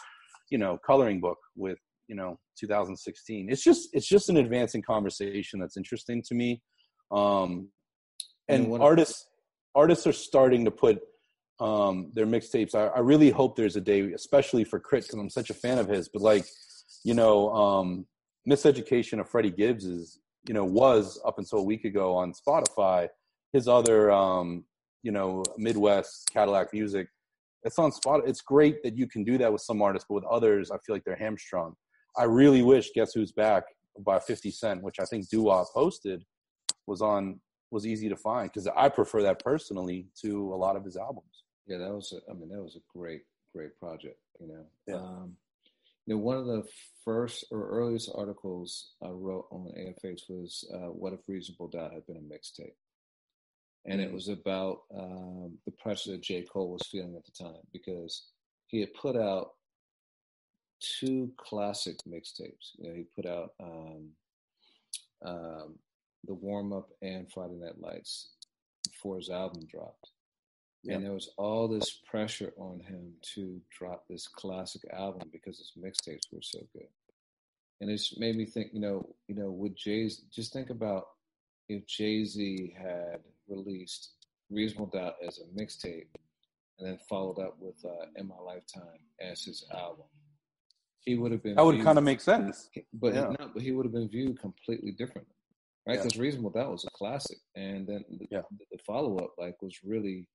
you 0.49 0.57
know, 0.57 0.77
coloring 0.85 1.19
book 1.19 1.37
with 1.55 1.77
you 2.07 2.15
know 2.15 2.37
2016. 2.59 3.49
It's 3.49 3.63
just 3.63 3.89
it's 3.93 4.07
just 4.07 4.29
an 4.29 4.37
advancing 4.37 4.81
conversation 4.81 5.59
that's 5.59 5.77
interesting 5.77 6.23
to 6.27 6.35
me. 6.35 6.61
Um, 7.11 7.69
and 8.49 8.69
know, 8.69 8.81
artists 8.81 9.25
artists 9.75 10.05
are 10.07 10.13
starting 10.13 10.65
to 10.65 10.71
put 10.71 10.99
um, 11.59 12.11
their 12.13 12.25
mixtapes. 12.25 12.75
I, 12.75 12.87
I, 12.87 12.99
really 12.99 13.29
hope 13.29 13.55
there's 13.55 13.75
a 13.75 13.81
day, 13.81 14.13
especially 14.13 14.63
for 14.63 14.79
K.R.I.T., 14.79 15.07
because 15.07 15.19
I'm 15.19 15.29
such 15.29 15.49
a 15.49 15.53
fan 15.53 15.77
of 15.77 15.87
his. 15.87 16.07
But 16.07 16.21
like, 16.21 16.45
you 17.03 17.13
know, 17.13 17.49
um, 17.53 18.05
Miseducation 18.49 19.19
of 19.19 19.29
Freddie 19.29 19.51
Gibbs 19.51 19.85
is, 19.85 20.19
you 20.47 20.53
know, 20.53 20.63
was 20.63 21.19
up 21.25 21.37
until 21.37 21.59
a 21.59 21.63
week 21.63 21.83
ago 21.83 22.15
on 22.15 22.33
Spotify. 22.33 23.09
His 23.51 23.67
other, 23.67 24.09
um, 24.11 24.63
you 25.03 25.11
know, 25.11 25.43
Midwest 25.57 26.29
Cadillac 26.31 26.71
music, 26.71 27.07
it's 27.63 27.77
on 27.77 27.91
Spot. 27.91 28.21
It's 28.25 28.41
great 28.41 28.81
that 28.83 28.95
you 28.95 29.07
can 29.07 29.23
do 29.23 29.37
that 29.37 29.51
with 29.51 29.61
some 29.61 29.81
artists, 29.81 30.05
but 30.07 30.15
with 30.15 30.23
others, 30.25 30.71
I 30.71 30.77
feel 30.85 30.95
like 30.95 31.03
they're 31.03 31.15
hamstrung. 31.15 31.73
I 32.17 32.23
really 32.23 32.61
wish 32.61 32.91
Guess 32.95 33.13
Who's 33.13 33.31
Back 33.31 33.63
by 33.99 34.19
50 34.19 34.51
Cent, 34.51 34.81
which 34.81 34.99
I 34.99 35.05
think 35.05 35.27
Dua 35.29 35.65
posted, 35.73 36.23
was 36.87 37.01
on 37.01 37.39
was 37.71 37.85
easy 37.85 38.09
to 38.09 38.15
find 38.15 38.49
because 38.49 38.67
I 38.75 38.89
prefer 38.89 39.21
that 39.23 39.43
personally 39.43 40.07
to 40.21 40.53
a 40.53 40.57
lot 40.57 40.75
of 40.75 40.83
his 40.83 40.97
albums. 40.97 41.43
Yeah, 41.69 41.77
that 41.77 41.93
was. 41.93 42.13
A, 42.13 42.31
I 42.31 42.33
mean, 42.33 42.49
that 42.49 42.61
was 42.61 42.75
a 42.75 42.97
great, 42.97 43.21
great 43.55 43.79
project. 43.79 44.17
You 44.39 44.47
know. 44.47 44.65
Yeah. 44.87 44.95
Um, 44.95 45.37
you 46.07 46.15
know, 46.15 46.21
one 46.21 46.37
of 46.37 46.47
the 46.47 46.63
first 47.05 47.45
or 47.51 47.69
earliest 47.69 48.09
articles 48.15 48.93
I 49.03 49.09
wrote 49.09 49.45
on 49.51 49.71
AFH 49.77 50.21
was 50.27 50.67
uh, 50.73 50.87
"What 50.87 51.13
if 51.13 51.19
Reasonable 51.27 51.67
Doubt 51.67 51.93
had 51.93 52.07
been 52.07 52.17
a 52.17 52.19
mixtape," 52.19 52.73
and 53.85 54.01
it 54.01 54.05
mm-hmm. 54.05 54.15
was 54.15 54.27
about 54.27 54.79
um, 54.97 55.59
the 55.65 55.71
pressure 55.71 56.11
that 56.11 56.23
J. 56.23 56.41
Cole 56.51 56.71
was 56.71 56.87
feeling 56.91 57.15
at 57.15 57.25
the 57.25 57.43
time 57.43 57.61
because 57.71 58.25
he 58.65 58.79
had 58.79 58.93
put 58.95 59.15
out 59.15 59.51
two 60.79 61.31
classic 61.37 61.97
mixtapes. 62.07 62.71
You 62.77 62.89
know, 62.89 62.95
he 62.95 63.03
put 63.15 63.27
out 63.27 63.51
um, 63.61 64.09
um, 65.23 65.75
the 66.25 66.33
warm 66.33 66.73
up 66.73 66.89
and 67.03 67.31
Friday 67.31 67.55
Night 67.55 67.79
Lights 67.79 68.29
before 68.91 69.17
his 69.17 69.29
album 69.29 69.67
dropped. 69.69 70.09
Yep. 70.83 70.95
And 70.95 71.05
there 71.05 71.13
was 71.13 71.29
all 71.37 71.67
this 71.67 71.99
pressure 72.09 72.53
on 72.57 72.79
him 72.79 73.13
to 73.35 73.59
drop 73.77 74.05
this 74.09 74.27
classic 74.27 74.81
album 74.93 75.29
because 75.31 75.57
his 75.57 75.73
mixtapes 75.77 76.31
were 76.31 76.41
so 76.41 76.59
good. 76.73 76.87
And 77.81 77.89
it's 77.89 78.17
made 78.17 78.35
me 78.35 78.45
think, 78.45 78.71
you 78.73 78.79
know, 78.79 79.15
you 79.27 79.35
know, 79.35 79.51
with 79.51 79.75
Jay's 79.75 80.21
just 80.33 80.53
think 80.53 80.69
about 80.69 81.05
if 81.67 81.85
Jay 81.85 82.23
Z 82.23 82.73
had 82.77 83.19
released 83.47 84.13
Reasonable 84.49 84.87
Doubt 84.87 85.15
as 85.25 85.39
a 85.39 85.61
mixtape 85.61 86.07
and 86.77 86.87
then 86.87 86.97
followed 87.09 87.39
up 87.39 87.57
with 87.59 87.75
uh, 87.85 88.05
In 88.15 88.27
My 88.27 88.37
Lifetime 88.37 88.99
as 89.21 89.43
his 89.43 89.65
album, 89.73 90.05
he 91.01 91.15
would 91.15 91.31
have 91.31 91.43
been. 91.43 91.55
That 91.55 91.65
would 91.65 91.83
kind 91.83 91.97
of 91.97 92.03
make 92.03 92.21
sense. 92.21 92.69
But 92.93 93.13
yeah. 93.13 93.33
not, 93.39 93.53
but 93.53 93.63
he 93.63 93.71
would 93.71 93.85
have 93.85 93.93
been 93.93 94.09
viewed 94.09 94.39
completely 94.39 94.91
differently, 94.91 95.35
right? 95.85 95.95
Yeah. 95.95 96.03
Because 96.03 96.17
Reasonable 96.17 96.51
Doubt 96.51 96.71
was 96.71 96.85
a 96.85 96.91
classic, 96.91 97.37
and 97.55 97.87
then 97.87 98.03
the, 98.09 98.27
Yeah. 98.31 98.41
the 98.71 98.77
follow 98.85 99.17
up 99.17 99.33
like 99.37 99.61
was 99.61 99.77
really 99.83 100.27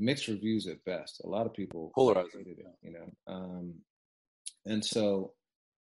mixed 0.00 0.26
reviews 0.28 0.66
at 0.66 0.84
best. 0.84 1.20
A 1.24 1.28
lot 1.28 1.46
of 1.46 1.52
people 1.52 1.92
Polarizing, 1.94 2.46
it, 2.46 2.66
you 2.82 2.92
know. 2.92 3.12
Um, 3.26 3.74
and 4.66 4.84
so, 4.84 5.34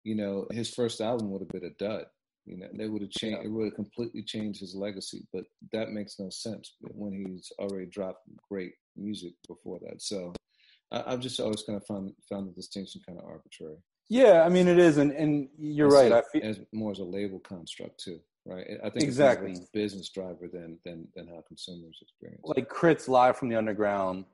you 0.02 0.14
know, 0.14 0.46
his 0.50 0.70
first 0.70 1.00
album 1.00 1.30
would 1.30 1.42
have 1.42 1.48
been 1.48 1.70
a 1.70 1.74
dud. 1.78 2.06
You 2.46 2.56
know, 2.56 2.68
they 2.72 2.88
would 2.88 3.02
have 3.02 3.10
changed. 3.10 3.44
It 3.44 3.48
would 3.48 3.66
have 3.66 3.74
completely 3.74 4.22
changed 4.22 4.60
his 4.60 4.74
legacy. 4.74 5.26
But 5.32 5.44
that 5.72 5.90
makes 5.90 6.18
no 6.18 6.30
sense 6.30 6.74
when 6.80 7.12
he's 7.12 7.52
already 7.58 7.86
dropped 7.86 8.22
great 8.48 8.72
music 8.96 9.34
before 9.46 9.78
that. 9.82 10.00
So, 10.00 10.32
I, 10.90 11.04
I've 11.06 11.20
just 11.20 11.38
always 11.40 11.62
kind 11.62 11.76
of 11.76 11.86
found 11.86 12.12
found 12.28 12.48
the 12.48 12.52
distinction 12.52 13.02
kind 13.06 13.18
of 13.18 13.26
arbitrary. 13.26 13.76
Yeah, 14.08 14.42
I 14.42 14.48
mean 14.48 14.68
it 14.68 14.78
is, 14.78 14.96
and 14.96 15.12
and 15.12 15.48
you're 15.58 15.88
right. 15.88 16.12
I 16.12 16.22
feel 16.32 16.42
as 16.42 16.60
more 16.72 16.92
as 16.92 16.98
a 16.98 17.04
label 17.04 17.40
construct 17.40 18.02
too, 18.02 18.20
right? 18.48 18.66
I 18.82 18.90
think 18.90 19.04
Exactly. 19.04 19.50
it's 19.52 19.60
a 19.60 19.66
business 19.72 20.08
driver 20.08 20.48
than 20.52 20.78
than 20.84 21.06
than 21.14 21.28
how 21.28 21.42
consumers 21.46 21.98
experience. 22.02 22.40
like 22.44 22.68
K.R.I.T.'s 22.70 23.08
live 23.08 23.36
from 23.36 23.48
the 23.48 23.56
underground 23.56 24.24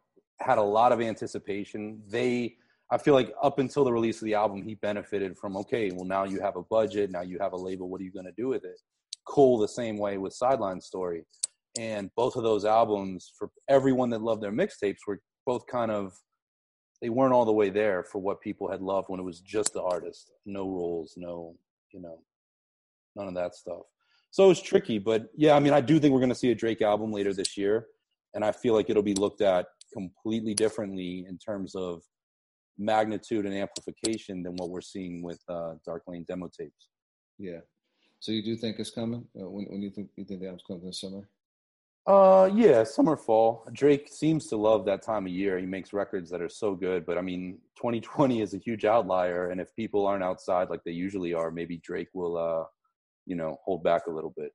had 0.41 0.59
a 0.59 0.63
lot 0.63 0.93
of 0.93 1.01
anticipation. 1.01 2.03
They, 2.09 2.57
I 2.91 2.99
feel 2.99 3.15
like 3.15 3.33
up 3.43 3.59
until 3.61 3.85
the 3.85 3.93
release 3.93 4.21
of 4.21 4.27
the 4.27 4.35
album, 4.35 4.63
he 4.63 4.75
benefited 4.75 5.37
from 5.39 5.57
okay, 5.59 5.91
well 5.91 6.05
now 6.05 6.25
you 6.25 6.41
have 6.41 6.57
a 6.57 6.63
budget, 6.63 7.11
now 7.11 7.23
you 7.23 7.39
have 7.41 7.53
a 7.53 7.57
label. 7.57 7.89
What 7.89 8.01
are 8.01 8.05
you 8.05 8.13
going 8.13 8.27
to 8.27 8.33
do 8.37 8.49
with 8.49 8.65
it? 8.65 8.81
Cool. 9.27 9.59
The 9.59 9.69
same 9.69 9.97
way 9.99 10.19
with 10.19 10.33
Sideline 10.33 10.81
Story, 10.81 11.25
and 11.79 12.11
both 12.17 12.37
of 12.37 12.43
those 12.43 12.65
albums 12.65 13.33
for 13.39 13.51
everyone 13.69 14.11
that 14.11 14.23
loved 14.23 14.43
their 14.43 14.53
mixtapes 14.53 14.99
were 15.07 15.21
both 15.47 15.67
kind 15.67 15.91
of 15.91 16.13
they 17.03 17.09
weren't 17.11 17.35
all 17.35 17.45
the 17.45 17.53
way 17.53 17.69
there 17.71 18.03
for 18.05 18.19
what 18.21 18.41
people 18.41 18.71
had 18.71 18.81
loved 18.81 19.09
when 19.09 19.21
it 19.21 19.25
was 19.25 19.41
just 19.41 19.73
the 19.75 19.83
artist, 19.83 20.31
no 20.47 20.65
rules, 20.65 21.15
no 21.17 21.55
you 21.93 22.01
know, 22.01 22.19
none 23.17 23.29
of 23.29 23.35
that 23.35 23.55
stuff. 23.55 23.83
So 24.35 24.51
it's 24.51 24.61
tricky, 24.61 24.99
but 24.99 25.29
yeah, 25.37 25.55
I 25.55 25.61
mean, 25.61 25.73
I 25.73 25.81
do 25.81 26.01
think 26.01 26.13
we're 26.13 26.19
going 26.19 26.29
to 26.29 26.35
see 26.35 26.51
a 26.51 26.57
Drake 26.57 26.83
album 26.83 27.13
later 27.13 27.33
this 27.33 27.57
year, 27.57 27.87
and 28.35 28.45
I 28.45 28.51
feel 28.51 28.75
like 28.75 28.91
it'll 28.91 29.01
be 29.01 29.15
looked 29.15 29.41
at 29.43 29.67
completely 29.93 30.55
differently 30.55 31.25
in 31.29 31.39
terms 31.39 31.77
of 31.77 32.03
magnitude 32.77 33.47
and 33.47 33.55
amplification 33.55 34.43
than 34.43 34.57
what 34.57 34.71
we're 34.71 34.81
seeing 34.81 35.23
with 35.23 35.41
uh, 35.49 35.75
Dark 35.87 36.03
Lane 36.09 36.25
demo 36.27 36.49
tapes. 36.49 36.89
yeah. 37.39 37.61
So 38.19 38.33
you 38.33 38.43
do 38.43 38.57
think 38.57 38.81
it's 38.81 38.91
coming? 38.91 39.25
Uh, 39.41 39.49
when 39.49 39.67
when 39.67 39.83
you 39.83 39.91
think 39.91 40.09
you 40.17 40.25
think 40.25 40.41
the 40.41 40.47
album's 40.47 40.65
coming 40.67 40.85
this 40.85 41.01
summer? 41.01 41.29
Uh, 42.05 42.51
yeah, 42.53 42.83
summer, 42.83 43.17
fall. 43.17 43.65
Drake 43.73 44.09
seems 44.11 44.49
to 44.49 44.57
love 44.57 44.85
that 44.87 45.03
time 45.03 45.27
of 45.27 45.33
year. 45.33 45.61
He 45.61 45.67
makes 45.67 45.93
records 45.93 46.29
that 46.31 46.43
are 46.43 46.49
so 46.49 46.75
good, 46.75 47.07
but 47.07 47.19
I 47.19 47.21
mean, 47.21 47.61
2020 47.77 48.41
is 48.41 48.53
a 48.53 48.59
huge 48.59 48.85
outlier, 48.85 49.51
and 49.51 49.61
if 49.61 49.73
people 49.77 50.09
aren't 50.09 50.25
outside 50.25 50.71
like 50.71 50.83
they 50.83 50.91
usually 50.91 51.35
are, 51.35 51.53
maybe 51.53 51.77
Drake 51.77 52.09
will, 52.15 52.37
uh, 52.37 52.65
you 53.27 53.37
know, 53.37 53.59
hold 53.65 53.83
back 53.83 54.07
a 54.07 54.11
little 54.11 54.35
bit. 54.37 54.53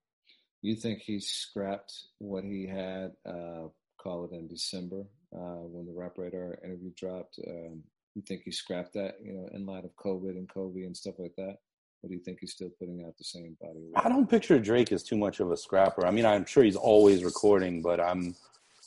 You 0.61 0.75
think 0.75 0.99
he 0.99 1.19
scrapped 1.19 1.93
what 2.17 2.43
he 2.43 2.67
had? 2.67 3.11
Uh, 3.25 3.69
call 4.01 4.25
it 4.25 4.35
in 4.35 4.47
December 4.47 5.05
uh, 5.33 5.63
when 5.63 5.85
the 5.85 5.93
Rap 5.93 6.17
Radar 6.17 6.57
interview 6.63 6.91
dropped. 6.97 7.39
Um, 7.47 7.83
you 8.15 8.21
think 8.27 8.41
he 8.43 8.51
scrapped 8.51 8.93
that? 8.93 9.15
You 9.23 9.33
know, 9.33 9.49
in 9.53 9.65
light 9.65 9.85
of 9.85 9.95
COVID 9.95 10.31
and 10.31 10.49
Kobe 10.49 10.83
and 10.83 10.95
stuff 10.95 11.15
like 11.17 11.35
that. 11.37 11.57
Or 12.01 12.07
do 12.07 12.13
you 12.13 12.21
think 12.21 12.39
he's 12.39 12.53
still 12.53 12.69
putting 12.79 13.03
out 13.05 13.17
the 13.17 13.25
same 13.25 13.57
body? 13.59 13.91
I 13.95 14.07
don't 14.07 14.29
picture 14.29 14.57
Drake 14.57 14.91
as 14.91 15.03
too 15.03 15.17
much 15.17 15.39
of 15.41 15.51
a 15.51 15.57
scrapper. 15.57 16.05
I 16.05 16.11
mean, 16.11 16.25
I'm 16.25 16.45
sure 16.45 16.63
he's 16.63 16.77
always 16.77 17.23
recording, 17.23 17.81
but 17.81 17.99
I'm, 17.99 18.35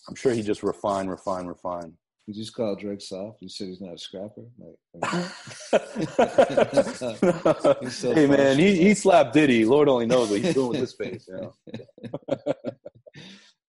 I'm 0.08 0.14
sure 0.14 0.32
he 0.32 0.42
just 0.42 0.62
refine, 0.62 1.08
refine, 1.08 1.46
refine. 1.46 1.94
You 2.26 2.34
just 2.34 2.54
called 2.54 2.78
Drake 2.78 3.00
soft. 3.00 3.42
You 3.42 3.48
said 3.48 3.66
he's 3.66 3.80
not 3.80 3.94
a 3.94 3.98
scrapper. 3.98 4.42
Like, 4.56 4.76
He's 7.82 7.96
so 7.96 8.14
hey 8.14 8.26
man, 8.26 8.58
he 8.58 8.76
he 8.76 8.94
slapped 8.94 9.32
Diddy. 9.32 9.64
Lord 9.64 9.88
only 9.88 10.06
knows 10.06 10.30
what 10.30 10.40
he's 10.40 10.54
doing 10.54 10.68
with 10.68 10.80
his 10.80 10.92
face. 10.92 11.28
You 11.28 11.52
know? 12.28 12.54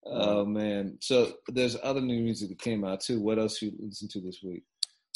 oh 0.06 0.46
man! 0.46 0.98
So 1.02 1.34
there's 1.48 1.78
other 1.82 2.02
new 2.02 2.22
music 2.22 2.50
that 2.50 2.60
came 2.60 2.86
out 2.86 3.02
too. 3.02 3.20
What 3.20 3.40
else 3.40 3.60
you 3.60 3.72
listen 3.80 4.08
to 4.10 4.22
this 4.22 4.42
week? 4.44 4.62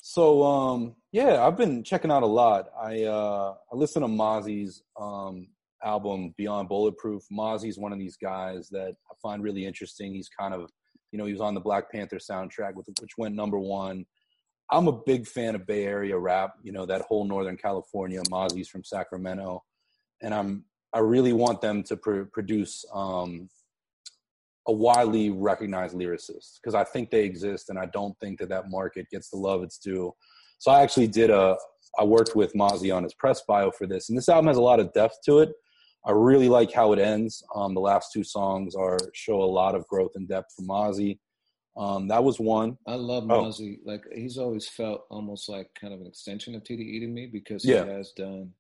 So 0.02 0.44
um, 0.44 0.96
yeah, 1.12 1.46
I've 1.46 1.58
been 1.58 1.84
checking 1.84 2.12
out 2.12 2.24
a 2.24 2.28
lot. 2.28 2.70
I 2.82 3.04
uh, 3.04 3.54
I 3.72 3.76
listened 3.76 4.04
to 4.04 4.10
Mozzy's 4.10 4.82
um, 5.00 5.46
album 5.84 6.34
Beyond 6.38 6.70
Bulletproof. 6.70 7.22
Mozzy's 7.32 7.78
one 7.78 7.94
of 7.94 8.00
these 8.00 8.18
guys 8.18 8.68
that 8.70 8.96
I 9.12 9.14
find 9.22 9.44
really 9.44 9.66
interesting. 9.66 10.16
He's 10.16 10.30
kind 10.30 10.56
of 10.56 10.72
you 11.18 11.24
know 11.24 11.26
he 11.26 11.34
was 11.34 11.42
on 11.42 11.56
the 11.56 11.60
Black 11.60 11.92
Panther 11.92 12.18
soundtrack, 12.18 12.76
with, 12.76 12.88
which 13.02 13.18
went 13.18 13.34
number 13.34 13.58
one. 13.58 14.06
I'm 14.70 14.88
a 14.88 14.92
big 14.92 15.26
fan 15.26 15.56
of 15.56 15.66
Bay 15.66 15.86
Area 15.86 16.16
rap. 16.16 16.54
You 16.62 16.72
know 16.72 16.86
that 16.86 17.02
whole 17.02 17.26
Northern 17.26 17.58
California. 17.58 18.22
Mozzy's 18.30 18.70
from 18.70 18.84
Sacramento, 18.84 19.64
and 20.22 20.32
I'm 20.32 20.66
I 20.94 21.00
really 21.00 21.34
want 21.34 21.60
them 21.60 21.82
to 21.84 21.98
pr- 21.98 22.26
produce 22.32 22.86
um, 22.94 23.50
a 24.68 24.72
widely 24.72 25.32
recognized 25.32 25.96
lyricist 25.96 26.60
because 26.62 26.76
I 26.76 26.84
think 26.84 27.10
they 27.10 27.24
exist, 27.24 27.72
and 27.72 27.80
I 27.80 27.88
don't 27.88 28.16
think 28.20 28.38
that 28.38 28.50
that 28.50 28.70
market 28.70 29.10
gets 29.10 29.32
the 29.32 29.38
love 29.38 29.64
it's 29.64 29.80
due. 29.80 30.14
So 30.60 30.70
I 30.70 30.84
actually 30.84 31.08
did 31.08 31.32
a 31.32 31.58
I 31.98 32.04
worked 32.04 32.36
with 32.36 32.54
Mozzy 32.54 32.96
on 32.96 33.02
his 33.02 33.16
press 33.16 33.42
bio 33.48 33.72
for 33.72 33.88
this, 33.88 34.10
and 34.10 34.18
this 34.18 34.30
album 34.30 34.50
has 34.50 34.58
a 34.58 34.62
lot 34.62 34.80
of 34.80 34.94
depth 34.94 35.18
to 35.26 35.40
it. 35.40 35.54
I 36.06 36.12
really 36.12 36.48
like 36.50 36.72
how 36.72 36.94
it 36.94 37.00
ends. 37.00 37.44
Um, 37.54 37.74
the 37.74 37.82
last 37.82 38.12
two 38.14 38.24
songs 38.24 38.76
are 38.76 38.98
show 39.14 39.42
a 39.42 39.46
lot 39.46 39.76
of 39.76 39.88
growth 39.88 40.12
and 40.16 40.28
depth 40.28 40.54
from 40.56 40.68
Mozzy. 40.68 41.20
Um, 41.76 42.08
that 42.08 42.24
was 42.24 42.40
one. 42.40 42.78
I 42.88 42.96
love 42.96 43.30
Oh. 43.30 43.52
Like 43.86 44.04
he's 44.16 44.38
always 44.38 44.68
felt 44.68 45.06
almost 45.10 45.48
like 45.48 45.70
kind 45.80 45.94
of 45.94 46.02
an 46.02 46.08
extension 46.08 46.56
of 46.56 46.64
TDE 46.64 47.02
to 47.02 47.08
me 47.08 47.28
because 47.28 47.64
Yeah. 47.64 47.84
he 47.84 47.92
has 47.92 48.12
done 48.14 48.54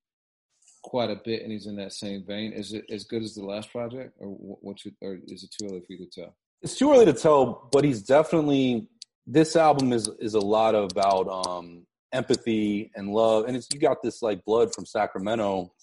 quite 0.83 1.09
a 1.09 1.15
bit, 1.25 1.41
and 1.41 1.51
he's 1.51 1.65
in 1.67 1.75
that 1.77 1.93
same 1.93 2.23
vein. 2.25 2.53
Is 2.53 2.73
it 2.73 2.85
as 2.89 3.03
good 3.05 3.23
as 3.23 3.33
the 3.33 3.43
last 3.43 3.71
project, 3.71 4.13
or 4.19 4.27
what? 4.29 4.83
You, 4.85 4.91
or 5.01 5.17
is 5.27 5.43
it 5.43 5.51
too 5.51 5.67
early 5.67 5.81
for 5.81 5.93
you 5.93 6.05
to 6.05 6.21
tell? 6.21 6.35
It's 6.61 6.75
too 6.77 6.91
early 6.91 7.05
to 7.05 7.13
tell, 7.13 7.69
but 7.71 7.83
he's 7.83 8.01
definitely 8.03 8.87
this 9.25 9.55
album 9.55 9.93
is 9.93 10.09
is 10.19 10.35
a 10.35 10.39
lot 10.39 10.75
about 10.75 11.27
um 11.27 11.85
empathy 12.13 12.91
and 12.95 13.11
love. 13.13 13.45
And 13.45 13.57
it's 13.57 13.67
you 13.73 13.79
got 13.79 14.01
this 14.03 14.21
like 14.21 14.43
blood 14.45 14.73
from 14.73 14.85
Sacramento. 14.85 15.73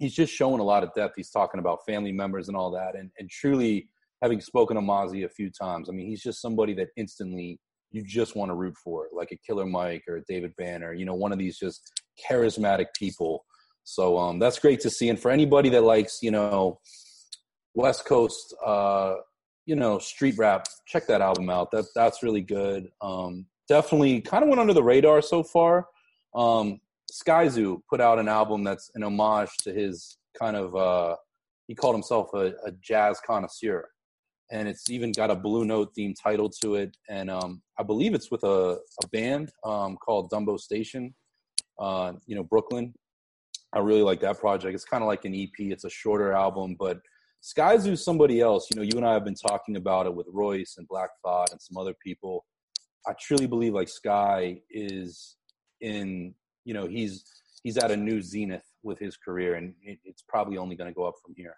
He's 0.00 0.14
just 0.14 0.32
showing 0.32 0.60
a 0.60 0.64
lot 0.64 0.82
of 0.82 0.92
depth. 0.94 1.14
He's 1.16 1.30
talking 1.30 1.60
about 1.60 1.84
family 1.86 2.10
members 2.10 2.48
and 2.48 2.56
all 2.56 2.72
that. 2.72 2.96
And 2.96 3.10
and 3.20 3.30
truly 3.30 3.88
having 4.20 4.40
spoken 4.40 4.74
to 4.74 4.82
Mozzy 4.82 5.24
a 5.24 5.28
few 5.28 5.50
times, 5.50 5.88
I 5.88 5.92
mean, 5.92 6.08
he's 6.08 6.22
just 6.22 6.42
somebody 6.42 6.74
that 6.74 6.88
instantly 6.96 7.60
you 7.92 8.02
just 8.04 8.36
want 8.36 8.50
to 8.50 8.54
root 8.54 8.76
for, 8.76 9.06
like 9.12 9.32
a 9.32 9.36
Killer 9.46 9.66
Mike 9.66 10.04
or 10.08 10.16
a 10.16 10.24
David 10.28 10.54
Banner, 10.56 10.92
you 10.92 11.04
know, 11.04 11.14
one 11.14 11.32
of 11.32 11.38
these 11.38 11.58
just 11.58 11.90
charismatic 12.28 12.86
people. 12.96 13.44
So 13.84 14.18
um, 14.18 14.38
that's 14.38 14.58
great 14.58 14.80
to 14.80 14.90
see. 14.90 15.08
And 15.08 15.18
for 15.18 15.30
anybody 15.30 15.68
that 15.70 15.82
likes, 15.82 16.18
you 16.22 16.30
know, 16.30 16.78
West 17.74 18.04
Coast, 18.04 18.54
uh, 18.64 19.14
you 19.66 19.76
know, 19.76 19.98
street 19.98 20.36
rap, 20.38 20.66
check 20.86 21.06
that 21.06 21.20
album 21.20 21.50
out. 21.50 21.70
That 21.70 21.86
that's 21.94 22.22
really 22.22 22.40
good. 22.42 22.88
Um, 23.00 23.46
definitely 23.68 24.20
kind 24.20 24.42
of 24.42 24.48
went 24.48 24.60
under 24.60 24.74
the 24.74 24.82
radar 24.82 25.22
so 25.22 25.42
far. 25.42 25.86
Um, 26.34 26.80
Skyzoo 27.10 27.80
put 27.88 28.00
out 28.00 28.18
an 28.18 28.28
album 28.28 28.64
that's 28.64 28.90
an 28.94 29.02
homage 29.02 29.50
to 29.62 29.72
his 29.72 30.18
kind 30.38 30.56
of. 30.56 30.74
Uh, 30.74 31.16
he 31.66 31.74
called 31.74 31.94
himself 31.94 32.30
a, 32.34 32.52
a 32.64 32.72
jazz 32.82 33.20
connoisseur, 33.24 33.88
and 34.50 34.68
it's 34.68 34.90
even 34.90 35.12
got 35.12 35.30
a 35.30 35.36
Blue 35.36 35.64
Note 35.64 35.90
themed 35.96 36.16
title 36.20 36.50
to 36.62 36.74
it. 36.74 36.96
And 37.08 37.30
um, 37.30 37.62
I 37.78 37.82
believe 37.82 38.14
it's 38.14 38.30
with 38.30 38.42
a, 38.44 38.78
a 39.02 39.08
band 39.12 39.50
um, 39.64 39.96
called 39.96 40.30
Dumbo 40.30 40.58
Station. 40.58 41.14
Uh, 41.78 42.12
you 42.26 42.36
know, 42.36 42.42
Brooklyn. 42.42 42.92
I 43.72 43.78
really 43.78 44.02
like 44.02 44.20
that 44.20 44.38
project. 44.38 44.74
It's 44.74 44.84
kind 44.84 45.02
of 45.02 45.06
like 45.06 45.24
an 45.24 45.34
EP. 45.34 45.50
It's 45.58 45.84
a 45.84 45.90
shorter 45.90 46.32
album, 46.32 46.76
but 46.78 46.98
Skyzoo's 47.42 48.04
somebody 48.04 48.40
else. 48.40 48.68
You 48.70 48.76
know, 48.76 48.82
you 48.82 48.96
and 48.96 49.06
I 49.06 49.12
have 49.12 49.24
been 49.24 49.34
talking 49.34 49.76
about 49.76 50.06
it 50.06 50.14
with 50.14 50.26
Royce 50.30 50.74
and 50.76 50.88
Black 50.88 51.10
Thought 51.24 51.52
and 51.52 51.60
some 51.60 51.76
other 51.76 51.94
people. 52.04 52.44
I 53.06 53.12
truly 53.18 53.46
believe 53.46 53.72
like 53.72 53.88
Sky 53.88 54.60
is 54.70 55.36
in, 55.80 56.34
you 56.64 56.74
know, 56.74 56.86
he's 56.86 57.24
he's 57.62 57.76
at 57.78 57.90
a 57.90 57.96
new 57.96 58.20
zenith 58.22 58.64
with 58.82 58.98
his 58.98 59.16
career, 59.16 59.54
and 59.54 59.74
it, 59.82 59.98
it's 60.04 60.22
probably 60.22 60.56
only 60.56 60.76
going 60.76 60.90
to 60.90 60.94
go 60.94 61.04
up 61.04 61.14
from 61.24 61.34
here. 61.36 61.56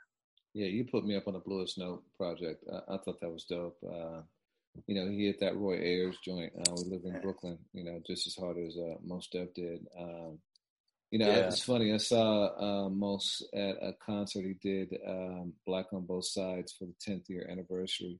Yeah, 0.54 0.66
you 0.66 0.84
put 0.84 1.04
me 1.06 1.16
up 1.16 1.26
on 1.28 1.34
the 1.34 1.40
Bluest 1.40 1.78
Note 1.78 2.02
project. 2.16 2.64
I, 2.70 2.94
I 2.94 2.98
thought 2.98 3.20
that 3.20 3.30
was 3.30 3.44
dope. 3.44 3.78
Uh, 3.82 4.20
you 4.86 4.94
know, 4.94 5.08
he 5.10 5.26
hit 5.26 5.40
that 5.40 5.56
Roy 5.56 5.78
Ayers 5.78 6.16
joint. 6.24 6.52
Uh, 6.58 6.74
we 6.76 6.90
live 6.90 7.02
in 7.04 7.20
Brooklyn. 7.20 7.58
You 7.72 7.84
know, 7.84 8.00
just 8.06 8.26
as 8.26 8.34
hard 8.34 8.58
as 8.58 8.76
uh, 8.76 8.94
Mos 9.04 9.28
Def 9.28 9.52
did. 9.54 9.86
Um, 9.98 10.38
you 11.10 11.18
know, 11.18 11.28
Yeah. 11.28 11.46
it's 11.48 11.62
funny. 11.62 11.92
I 11.92 11.98
saw 11.98 12.86
uh, 12.86 12.88
Mos 12.88 13.42
at 13.54 13.76
a 13.82 13.92
concert 14.04 14.44
he 14.46 14.54
did, 14.62 14.96
um, 15.06 15.52
Black 15.66 15.92
on 15.92 16.06
Both 16.06 16.24
Sides 16.26 16.72
for 16.72 16.86
the 16.86 16.94
10th 17.06 17.28
year 17.28 17.46
anniversary. 17.50 18.18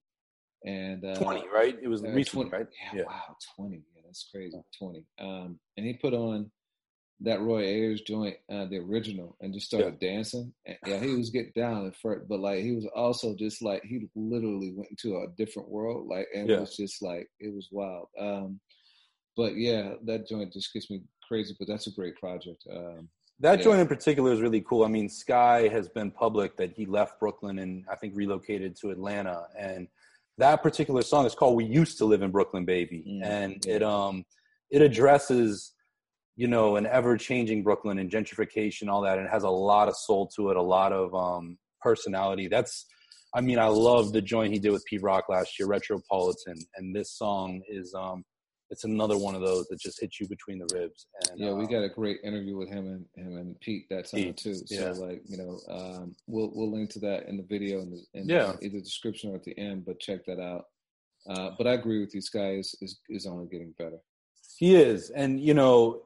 And 0.64 1.04
uh, 1.04 1.14
Twenty, 1.16 1.42
right? 1.52 1.76
It 1.82 1.88
was 1.88 2.04
uh, 2.04 2.08
recent, 2.10 2.50
20 2.50 2.50
right? 2.50 2.66
Yeah, 2.94 3.04
wow, 3.06 3.36
20. 3.56 3.76
Yeah, 3.96 4.02
that's 4.04 4.28
crazy. 4.30 4.58
20. 4.78 5.04
Um, 5.18 5.58
and 5.76 5.86
he 5.86 5.94
put 5.94 6.12
on 6.14 6.50
that 7.24 7.40
Roy 7.40 7.62
Ayers 7.62 8.02
joint, 8.02 8.36
uh, 8.50 8.66
the 8.66 8.78
original, 8.78 9.36
and 9.40 9.54
just 9.54 9.66
started 9.66 9.96
yeah. 10.00 10.10
dancing. 10.14 10.52
And, 10.66 10.76
yeah, 10.86 10.98
he 10.98 11.14
was 11.14 11.30
getting 11.30 11.52
down 11.54 11.86
at 11.86 11.96
first, 11.96 12.28
but 12.28 12.40
like 12.40 12.62
he 12.62 12.72
was 12.72 12.86
also 12.94 13.34
just 13.34 13.62
like 13.62 13.82
he 13.84 14.08
literally 14.14 14.72
went 14.74 14.90
into 14.90 15.16
a 15.16 15.28
different 15.36 15.68
world. 15.68 16.06
Like 16.08 16.28
and 16.34 16.48
yeah. 16.48 16.56
it 16.56 16.60
was 16.60 16.76
just 16.76 17.02
like 17.02 17.28
it 17.40 17.54
was 17.54 17.68
wild. 17.70 18.08
Um, 18.18 18.60
but 19.36 19.56
yeah, 19.56 19.94
that 20.04 20.28
joint 20.28 20.52
just 20.52 20.72
gets 20.72 20.90
me 20.90 21.02
crazy. 21.26 21.54
But 21.58 21.68
that's 21.68 21.86
a 21.86 21.92
great 21.92 22.16
project. 22.16 22.64
Um, 22.70 23.08
that 23.40 23.58
yeah. 23.58 23.64
joint 23.64 23.80
in 23.80 23.88
particular 23.88 24.32
is 24.32 24.40
really 24.40 24.60
cool. 24.60 24.84
I 24.84 24.88
mean, 24.88 25.08
Sky 25.08 25.68
has 25.68 25.88
been 25.88 26.10
public 26.10 26.56
that 26.56 26.72
he 26.72 26.86
left 26.86 27.18
Brooklyn 27.20 27.58
and 27.60 27.84
I 27.90 27.96
think 27.96 28.14
relocated 28.16 28.76
to 28.76 28.90
Atlanta, 28.90 29.46
and 29.58 29.88
that 30.38 30.62
particular 30.62 31.02
song 31.02 31.26
is 31.26 31.34
called 31.34 31.56
"We 31.56 31.64
Used 31.64 31.98
to 31.98 32.04
Live 32.04 32.22
in 32.22 32.30
Brooklyn, 32.30 32.64
Baby," 32.64 33.04
mm. 33.08 33.24
and 33.24 33.64
it 33.66 33.82
um 33.82 34.24
it 34.70 34.82
addresses 34.82 35.72
you 36.42 36.48
know 36.48 36.74
an 36.74 36.86
ever 36.86 37.16
changing 37.16 37.62
Brooklyn 37.62 38.00
and 38.00 38.10
gentrification, 38.10 38.88
all 38.88 39.00
that, 39.02 39.16
and 39.16 39.28
it 39.28 39.30
has 39.30 39.44
a 39.44 39.48
lot 39.48 39.86
of 39.86 39.94
soul 39.94 40.26
to 40.34 40.50
it, 40.50 40.56
a 40.56 40.62
lot 40.62 40.92
of 40.92 41.14
um 41.14 41.56
personality. 41.80 42.48
That's 42.48 42.84
I 43.32 43.40
mean, 43.40 43.60
I 43.60 43.66
love 43.66 44.12
the 44.12 44.20
joint 44.20 44.52
he 44.52 44.58
did 44.58 44.72
with 44.72 44.84
Pete 44.84 45.04
Rock 45.04 45.28
last 45.28 45.56
year, 45.56 45.68
Retropolitan, 45.68 46.58
and 46.76 46.96
this 46.96 47.12
song 47.12 47.62
is 47.68 47.94
um 47.94 48.24
it's 48.70 48.82
another 48.82 49.16
one 49.16 49.36
of 49.36 49.40
those 49.40 49.68
that 49.68 49.78
just 49.78 50.00
hits 50.00 50.18
you 50.18 50.26
between 50.26 50.58
the 50.58 50.66
ribs. 50.74 51.06
And 51.30 51.38
yeah, 51.38 51.52
we 51.52 51.64
um, 51.66 51.70
got 51.70 51.84
a 51.84 51.88
great 51.88 52.18
interview 52.24 52.56
with 52.56 52.70
him 52.70 52.86
and 52.88 53.06
him 53.24 53.36
and 53.36 53.60
Pete 53.60 53.88
that 53.90 54.10
time 54.10 54.22
Pete, 54.22 54.36
too. 54.36 54.54
So 54.54 54.64
yeah. 54.68 54.90
like 54.90 55.22
you 55.24 55.36
know, 55.36 55.60
um, 55.68 56.16
we'll 56.26 56.50
we'll 56.52 56.72
link 56.72 56.90
to 56.94 56.98
that 57.00 57.28
in 57.28 57.36
the 57.36 57.44
video 57.44 57.82
in 57.82 57.90
the 57.92 58.02
in 58.14 58.28
yeah. 58.28 58.54
either 58.60 58.80
description 58.80 59.30
or 59.30 59.36
at 59.36 59.44
the 59.44 59.56
end. 59.56 59.84
But 59.86 60.00
check 60.00 60.26
that 60.26 60.40
out. 60.40 60.64
Uh, 61.30 61.50
but 61.56 61.68
I 61.68 61.74
agree 61.74 62.00
with 62.00 62.16
you. 62.16 62.20
Sky 62.20 62.54
is, 62.54 62.74
is 62.80 62.98
is 63.08 63.26
only 63.26 63.46
getting 63.46 63.74
better. 63.78 63.98
He 64.58 64.74
is, 64.74 65.10
and 65.10 65.40
you 65.40 65.54
know, 65.54 66.02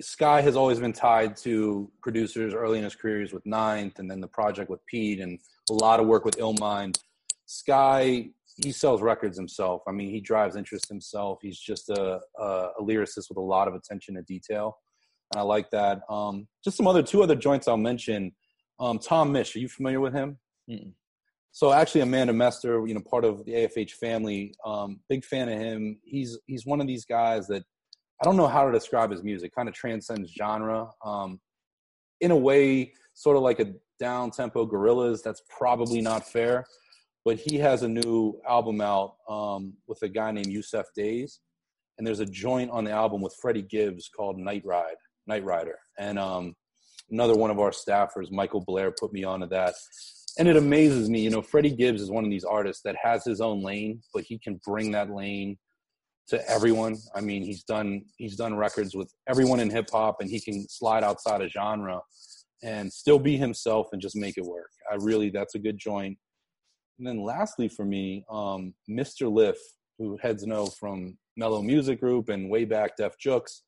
Sky 0.00 0.40
has 0.40 0.56
always 0.56 0.80
been 0.80 0.92
tied 0.92 1.36
to 1.38 1.90
producers 2.02 2.52
early 2.54 2.78
in 2.78 2.84
his 2.84 2.96
careers 2.96 3.32
with 3.32 3.46
Ninth, 3.46 3.98
and 3.98 4.10
then 4.10 4.20
the 4.20 4.28
project 4.28 4.70
with 4.70 4.84
Pete, 4.86 5.20
and 5.20 5.38
a 5.70 5.72
lot 5.72 6.00
of 6.00 6.06
work 6.06 6.24
with 6.24 6.36
Illmind. 6.36 6.98
Sky 7.46 8.30
he 8.56 8.72
sells 8.72 9.02
records 9.02 9.36
himself. 9.36 9.82
I 9.88 9.92
mean, 9.92 10.10
he 10.10 10.20
drives 10.20 10.56
interest 10.56 10.88
himself. 10.88 11.38
He's 11.42 11.58
just 11.58 11.90
a, 11.90 12.20
a, 12.38 12.44
a 12.78 12.82
lyricist 12.82 13.28
with 13.28 13.36
a 13.36 13.42
lot 13.42 13.68
of 13.68 13.74
attention 13.74 14.14
to 14.14 14.22
detail, 14.22 14.78
and 15.32 15.40
I 15.40 15.42
like 15.42 15.70
that. 15.70 16.02
Um, 16.08 16.46
just 16.62 16.76
some 16.76 16.86
other 16.86 17.02
two 17.02 17.22
other 17.22 17.34
joints 17.34 17.66
I'll 17.66 17.76
mention. 17.76 18.32
Um, 18.78 18.98
Tom 18.98 19.32
Misch, 19.32 19.56
are 19.56 19.58
you 19.58 19.68
familiar 19.68 20.00
with 20.00 20.14
him? 20.14 20.38
Mm-mm. 20.70 20.92
So 21.52 21.72
actually, 21.72 22.00
Amanda 22.00 22.32
Mester, 22.32 22.84
you 22.86 22.94
know, 22.94 23.00
part 23.00 23.24
of 23.24 23.44
the 23.44 23.52
AFH 23.52 23.92
family, 23.92 24.54
um, 24.64 25.00
big 25.08 25.24
fan 25.24 25.48
of 25.48 25.58
him. 25.58 25.98
He's 26.02 26.38
he's 26.46 26.66
one 26.66 26.80
of 26.80 26.86
these 26.86 27.04
guys 27.04 27.46
that 27.48 27.64
I 28.20 28.24
don't 28.24 28.36
know 28.36 28.46
how 28.46 28.64
to 28.64 28.72
describe 28.72 29.10
his 29.10 29.22
music. 29.22 29.54
Kind 29.54 29.68
of 29.68 29.74
transcends 29.74 30.32
genre. 30.32 30.88
Um, 31.04 31.40
in 32.20 32.30
a 32.30 32.36
way, 32.36 32.92
sort 33.14 33.36
of 33.36 33.42
like 33.42 33.60
a 33.60 33.72
down 33.98 34.30
tempo 34.30 34.66
Gorillaz. 34.66 35.22
That's 35.22 35.42
probably 35.48 36.00
not 36.00 36.26
fair 36.26 36.64
but 37.24 37.38
he 37.38 37.58
has 37.58 37.82
a 37.82 37.88
new 37.88 38.38
album 38.46 38.80
out 38.80 39.16
um, 39.28 39.72
with 39.86 40.02
a 40.02 40.08
guy 40.08 40.30
named 40.30 40.48
Yussef 40.48 40.84
Dayes, 40.94 41.40
and 41.96 42.06
there's 42.06 42.20
a 42.20 42.26
joint 42.26 42.70
on 42.70 42.84
the 42.84 42.90
album 42.90 43.22
with 43.22 43.34
Freddie 43.40 43.62
Gibbs 43.62 44.10
called 44.14 44.38
Night 44.38 44.62
Ride, 44.64 44.96
Night 45.26 45.44
Rider, 45.44 45.78
and 45.98 46.18
um, 46.18 46.54
another 47.10 47.34
one 47.34 47.50
of 47.50 47.58
our 47.58 47.70
staffers, 47.70 48.30
Michael 48.30 48.60
Blair, 48.60 48.92
put 48.92 49.12
me 49.12 49.24
onto 49.24 49.46
that. 49.48 49.74
And 50.38 50.48
it 50.48 50.56
amazes 50.56 51.08
me, 51.08 51.20
you 51.20 51.30
know, 51.30 51.42
Freddie 51.42 51.74
Gibbs 51.74 52.02
is 52.02 52.10
one 52.10 52.24
of 52.24 52.30
these 52.30 52.44
artists 52.44 52.82
that 52.82 52.96
has 53.00 53.24
his 53.24 53.40
own 53.40 53.62
lane, 53.62 54.02
but 54.12 54.24
he 54.24 54.38
can 54.38 54.60
bring 54.66 54.90
that 54.90 55.10
lane 55.10 55.56
to 56.28 56.50
everyone. 56.50 56.96
I 57.14 57.20
mean, 57.20 57.42
he's 57.42 57.64
done 57.64 58.02
he's 58.16 58.36
done 58.36 58.56
records 58.56 58.94
with 58.94 59.12
everyone 59.28 59.60
in 59.60 59.70
hip 59.70 59.88
hop, 59.92 60.16
and 60.20 60.30
he 60.30 60.40
can 60.40 60.66
slide 60.68 61.04
outside 61.04 61.42
of 61.42 61.50
genre 61.50 62.00
and 62.62 62.92
still 62.92 63.18
be 63.18 63.36
himself 63.36 63.88
and 63.92 64.00
just 64.00 64.16
make 64.16 64.38
it 64.38 64.44
work. 64.44 64.70
I 64.90 64.96
really, 64.96 65.30
that's 65.30 65.54
a 65.54 65.58
good 65.58 65.78
joint. 65.78 66.16
And 66.98 67.06
then 67.06 67.22
lastly 67.22 67.68
for 67.68 67.84
me, 67.84 68.24
um, 68.30 68.72
Mr. 68.88 69.30
Lif, 69.30 69.58
who 69.98 70.18
heads 70.22 70.46
know 70.46 70.66
from 70.66 71.18
Mellow 71.36 71.60
Music 71.60 72.00
Group 72.00 72.30
and 72.30 72.48
way 72.48 72.64
back 72.64 72.96
Def 72.96 73.16
Jux, 73.18 73.60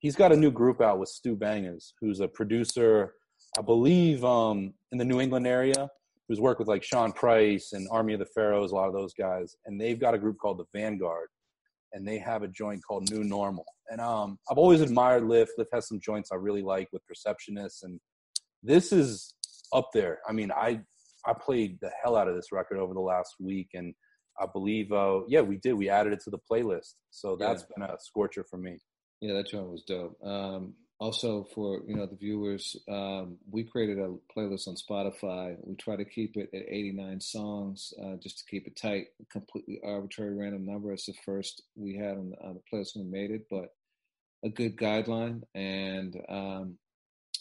he's 0.00 0.16
got 0.16 0.32
a 0.32 0.36
new 0.36 0.50
group 0.50 0.80
out 0.80 0.98
with 0.98 1.08
Stu 1.08 1.36
Bangas, 1.36 1.92
who's 2.00 2.20
a 2.20 2.28
producer, 2.28 3.14
I 3.56 3.62
believe, 3.62 4.24
um, 4.24 4.74
in 4.90 4.98
the 4.98 5.04
New 5.04 5.20
England 5.20 5.46
area, 5.46 5.88
who's 6.28 6.40
worked 6.40 6.58
with 6.58 6.68
like 6.68 6.82
Sean 6.82 7.12
Price 7.12 7.72
and 7.72 7.86
Army 7.90 8.14
of 8.14 8.18
the 8.18 8.26
Pharaohs, 8.26 8.72
a 8.72 8.74
lot 8.74 8.88
of 8.88 8.94
those 8.94 9.14
guys. 9.14 9.54
And 9.66 9.80
they've 9.80 10.00
got 10.00 10.14
a 10.14 10.18
group 10.18 10.38
called 10.38 10.58
the 10.58 10.78
Vanguard, 10.78 11.28
and 11.92 12.06
they 12.06 12.18
have 12.18 12.42
a 12.42 12.48
joint 12.48 12.82
called 12.86 13.10
New 13.10 13.24
Normal. 13.24 13.64
And 13.90 14.00
um, 14.00 14.38
I've 14.50 14.58
always 14.58 14.80
admired 14.80 15.24
Lif. 15.24 15.50
Lif 15.58 15.68
has 15.72 15.88
some 15.88 16.00
joints 16.00 16.30
I 16.32 16.36
really 16.36 16.62
like 16.62 16.88
with 16.92 17.02
Perceptionists, 17.06 17.82
and 17.82 18.00
this 18.62 18.92
is 18.92 19.34
up 19.72 19.88
there. 19.92 20.20
I 20.28 20.32
mean, 20.32 20.50
I 20.52 20.80
I 21.26 21.34
played 21.34 21.78
the 21.80 21.90
hell 22.02 22.16
out 22.16 22.28
of 22.28 22.34
this 22.34 22.52
record 22.52 22.78
over 22.78 22.94
the 22.94 23.00
last 23.00 23.34
week, 23.38 23.68
and 23.74 23.94
I 24.40 24.46
believe, 24.52 24.90
uh, 24.92 25.20
yeah, 25.28 25.40
we 25.40 25.58
did. 25.58 25.74
We 25.74 25.88
added 25.88 26.12
it 26.12 26.20
to 26.24 26.30
the 26.30 26.38
playlist, 26.50 26.94
so 27.10 27.36
that's 27.36 27.62
yeah. 27.62 27.86
been 27.86 27.94
a 27.94 27.98
scorcher 28.00 28.44
for 28.48 28.56
me. 28.56 28.78
Yeah, 29.20 29.34
that 29.34 29.48
joint 29.48 29.68
was 29.68 29.84
dope. 29.86 30.16
Um, 30.24 30.74
also, 31.02 31.48
for 31.52 31.80
you 31.88 31.96
know 31.96 32.06
the 32.06 32.14
viewers, 32.14 32.76
um, 32.88 33.36
we 33.50 33.64
created 33.64 33.98
a 33.98 34.14
playlist 34.34 34.68
on 34.68 34.76
Spotify. 34.76 35.56
We 35.64 35.74
try 35.74 35.96
to 35.96 36.04
keep 36.04 36.36
it 36.36 36.48
at 36.54 36.62
89 36.68 37.20
songs, 37.20 37.92
uh, 38.00 38.14
just 38.22 38.38
to 38.38 38.44
keep 38.48 38.68
it 38.68 38.76
tight. 38.76 39.06
Completely 39.28 39.80
arbitrary 39.84 40.36
random 40.36 40.64
number. 40.64 40.92
It's 40.92 41.06
the 41.06 41.14
first 41.24 41.62
we 41.74 41.96
had 41.96 42.18
on 42.18 42.30
the, 42.30 42.36
on 42.46 42.54
the 42.54 42.60
playlist 42.72 42.94
when 42.94 43.06
we 43.06 43.18
made 43.18 43.32
it, 43.32 43.46
but 43.50 43.74
a 44.44 44.48
good 44.48 44.76
guideline. 44.76 45.42
And 45.56 46.16
um, 46.28 46.78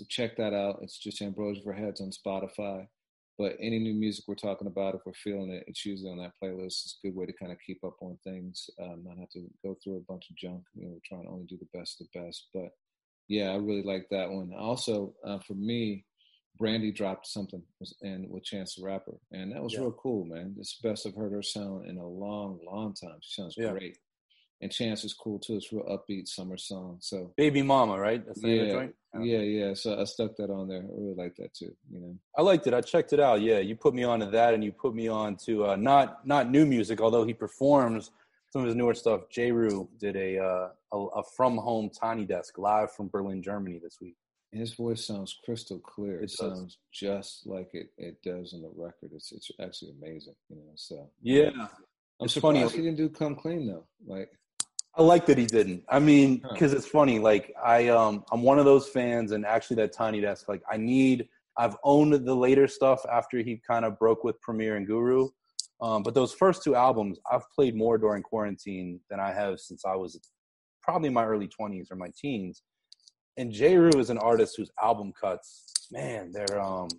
check 0.09 0.37
that 0.37 0.55
out. 0.55 0.79
It's 0.81 0.97
just 0.97 1.21
Ambrosia 1.21 1.61
for 1.63 1.73
Heads 1.73 2.01
on 2.01 2.09
Spotify. 2.09 2.87
But 3.37 3.57
any 3.59 3.77
new 3.77 3.93
music 3.93 4.25
we're 4.27 4.35
talking 4.35 4.67
about, 4.67 4.95
if 4.95 5.01
we're 5.05 5.13
feeling 5.13 5.51
it, 5.51 5.65
it's 5.67 5.85
usually 5.85 6.09
on 6.09 6.17
that 6.17 6.33
playlist. 6.43 6.83
It's 6.85 6.97
a 7.03 7.07
good 7.07 7.15
way 7.15 7.27
to 7.27 7.33
kind 7.33 7.51
of 7.51 7.59
keep 7.63 7.83
up 7.83 7.97
on 8.01 8.17
things, 8.23 8.71
um, 8.81 9.03
not 9.05 9.19
have 9.19 9.29
to 9.31 9.45
go 9.63 9.77
through 9.83 9.97
a 9.97 10.11
bunch 10.11 10.31
of 10.31 10.35
junk. 10.35 10.63
You 10.73 10.87
know, 10.87 10.99
trying 11.05 11.25
to 11.25 11.29
only 11.29 11.45
do 11.45 11.59
the 11.59 11.77
best 11.77 12.01
of 12.01 12.07
the 12.11 12.19
best. 12.19 12.47
But 12.55 12.71
yeah, 13.31 13.51
I 13.51 13.55
really 13.55 13.83
like 13.83 14.07
that 14.11 14.29
one. 14.29 14.51
Also, 14.57 15.13
uh, 15.25 15.39
for 15.39 15.53
me, 15.53 16.05
Brandy 16.57 16.91
dropped 16.91 17.27
something 17.27 17.63
and 18.01 18.29
with 18.29 18.43
Chance 18.43 18.75
the 18.75 18.83
Rapper, 18.83 19.17
and 19.31 19.51
that 19.51 19.63
was 19.63 19.73
yeah. 19.73 19.79
real 19.79 19.93
cool, 19.93 20.25
man. 20.25 20.55
It's 20.59 20.77
the 20.79 20.89
best 20.89 21.07
I've 21.07 21.15
heard 21.15 21.31
her 21.31 21.41
sound 21.41 21.89
in 21.89 21.97
a 21.97 22.07
long, 22.07 22.59
long 22.65 22.93
time. 22.93 23.17
She 23.21 23.41
sounds 23.41 23.55
yeah. 23.57 23.71
great 23.71 23.97
and 24.61 24.71
Chance 24.71 25.03
is 25.03 25.13
cool 25.13 25.39
too. 25.39 25.55
It's 25.55 25.71
real 25.71 25.83
upbeat 25.85 26.27
summer 26.27 26.57
song. 26.57 26.97
So 26.99 27.33
Baby 27.35 27.61
Mama, 27.61 27.99
right? 27.99 28.25
That's 28.25 28.41
yeah, 28.43 28.87
yeah, 29.19 29.39
yeah. 29.39 29.73
So 29.73 29.99
I 29.99 30.03
stuck 30.05 30.35
that 30.37 30.49
on 30.49 30.67
there. 30.67 30.83
I 30.83 31.01
really 31.01 31.15
like 31.15 31.35
that 31.37 31.53
too. 31.53 31.75
You 31.91 31.99
know, 31.99 32.15
I 32.37 32.41
liked 32.41 32.67
it. 32.67 32.73
I 32.73 32.81
checked 32.81 33.13
it 33.13 33.19
out. 33.19 33.41
Yeah, 33.41 33.59
you 33.59 33.75
put 33.75 33.93
me 33.93 34.03
on 34.03 34.19
to 34.19 34.27
that, 34.27 34.53
and 34.53 34.63
you 34.63 34.71
put 34.71 34.93
me 34.93 35.07
on 35.07 35.35
to 35.45 35.67
uh, 35.67 35.75
not 35.75 36.25
not 36.25 36.49
new 36.49 36.65
music, 36.65 37.01
although 37.01 37.25
he 37.25 37.33
performs 37.33 38.11
some 38.51 38.61
of 38.61 38.67
his 38.67 38.75
newer 38.75 38.93
stuff. 38.93 39.29
Jeru 39.29 39.87
did 39.99 40.15
a, 40.15 40.37
uh, 40.37 40.67
a, 40.93 40.97
a 40.97 41.23
from 41.35 41.57
home 41.57 41.89
tiny 41.89 42.25
desk 42.25 42.57
live 42.57 42.91
from 42.93 43.07
Berlin, 43.09 43.41
Germany 43.41 43.79
this 43.81 43.97
week. 44.01 44.15
His 44.51 44.73
voice 44.73 45.05
sounds 45.05 45.39
crystal 45.45 45.79
clear. 45.79 46.19
It, 46.19 46.25
it 46.25 46.31
sounds 46.31 46.77
just 46.91 47.47
like 47.47 47.69
it, 47.73 47.87
it 47.97 48.21
does 48.21 48.53
on 48.53 48.61
the 48.61 48.71
record. 48.75 49.11
It's 49.13 49.31
it's 49.31 49.49
actually 49.61 49.91
amazing, 50.01 50.35
you 50.49 50.57
know. 50.57 50.73
So 50.75 51.09
yeah, 51.21 51.51
I'm 51.55 51.69
it's 52.25 52.33
surprised 52.33 52.57
funny. 52.57 52.69
he 52.69 52.81
didn't 52.81 52.97
do 52.97 53.07
"Come 53.07 53.35
Clean" 53.35 53.65
though. 53.65 53.85
Like 54.05 54.29
I 54.95 55.03
like 55.03 55.25
that 55.27 55.37
he 55.37 55.45
didn't. 55.45 55.83
I 55.87 55.99
mean, 55.99 56.43
because 56.51 56.73
it's 56.73 56.85
funny. 56.85 57.17
Like 57.17 57.53
I, 57.63 57.87
um, 57.87 58.25
I'm 58.31 58.41
one 58.41 58.59
of 58.59 58.65
those 58.65 58.89
fans, 58.89 59.31
and 59.31 59.45
actually, 59.45 59.77
that 59.77 59.93
Tiny 59.93 60.19
Desk. 60.19 60.47
Like 60.47 60.61
I 60.69 60.77
need. 60.77 61.27
I've 61.57 61.77
owned 61.83 62.13
the 62.13 62.35
later 62.35 62.67
stuff 62.67 63.05
after 63.11 63.39
he 63.39 63.61
kind 63.65 63.85
of 63.85 63.99
broke 63.99 64.23
with 64.23 64.39
Premier 64.41 64.77
and 64.77 64.87
Guru, 64.87 65.29
um, 65.81 66.03
but 66.03 66.13
those 66.13 66.33
first 66.33 66.63
two 66.63 66.75
albums, 66.75 67.19
I've 67.31 67.49
played 67.55 67.75
more 67.75 67.97
during 67.97 68.21
quarantine 68.21 68.99
than 69.09 69.19
I 69.19 69.31
have 69.33 69.59
since 69.59 69.83
I 69.85 69.95
was 69.95 70.19
probably 70.83 71.07
in 71.07 71.13
my 71.13 71.25
early 71.25 71.47
20s 71.47 71.91
or 71.91 71.95
my 71.95 72.11
teens. 72.19 72.63
And 73.37 73.51
Jeru 73.51 73.97
is 73.97 74.09
an 74.09 74.17
artist 74.17 74.55
whose 74.57 74.69
album 74.81 75.13
cuts, 75.19 75.87
man, 75.91 76.31
they're 76.31 76.61
um, 76.61 76.89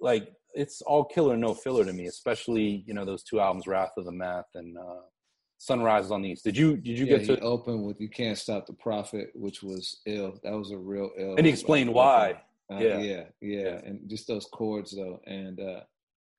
like 0.00 0.28
it's 0.54 0.82
all 0.82 1.04
killer, 1.04 1.36
no 1.36 1.54
filler 1.54 1.84
to 1.84 1.92
me. 1.92 2.06
Especially 2.06 2.84
you 2.86 2.92
know 2.92 3.04
those 3.04 3.22
two 3.22 3.40
albums, 3.40 3.66
Wrath 3.66 3.92
of 3.96 4.04
the 4.04 4.12
Math 4.12 4.48
and 4.54 4.76
uh, 4.76 5.02
Sunrises 5.58 6.10
on 6.10 6.22
the 6.22 6.30
East. 6.30 6.44
Did 6.44 6.56
you 6.56 6.76
did 6.76 6.98
you 6.98 7.06
yeah, 7.06 7.18
get 7.18 7.26
to 7.26 7.40
open 7.40 7.82
with 7.84 8.00
"You 8.00 8.08
Can't 8.08 8.36
Stop 8.36 8.66
the 8.66 8.72
Prophet," 8.74 9.30
which 9.34 9.62
was 9.62 10.00
ill. 10.06 10.38
That 10.42 10.52
was 10.52 10.72
a 10.72 10.76
real 10.76 11.10
ill. 11.16 11.36
And 11.36 11.46
he 11.46 11.52
explained 11.52 11.94
why. 11.94 12.42
Uh, 12.70 12.78
yeah. 12.78 12.98
yeah. 12.98 13.22
yeah, 13.40 13.80
and 13.84 14.08
just 14.08 14.26
those 14.26 14.46
chords 14.46 14.92
though, 14.96 15.20
and 15.26 15.60
uh, 15.60 15.80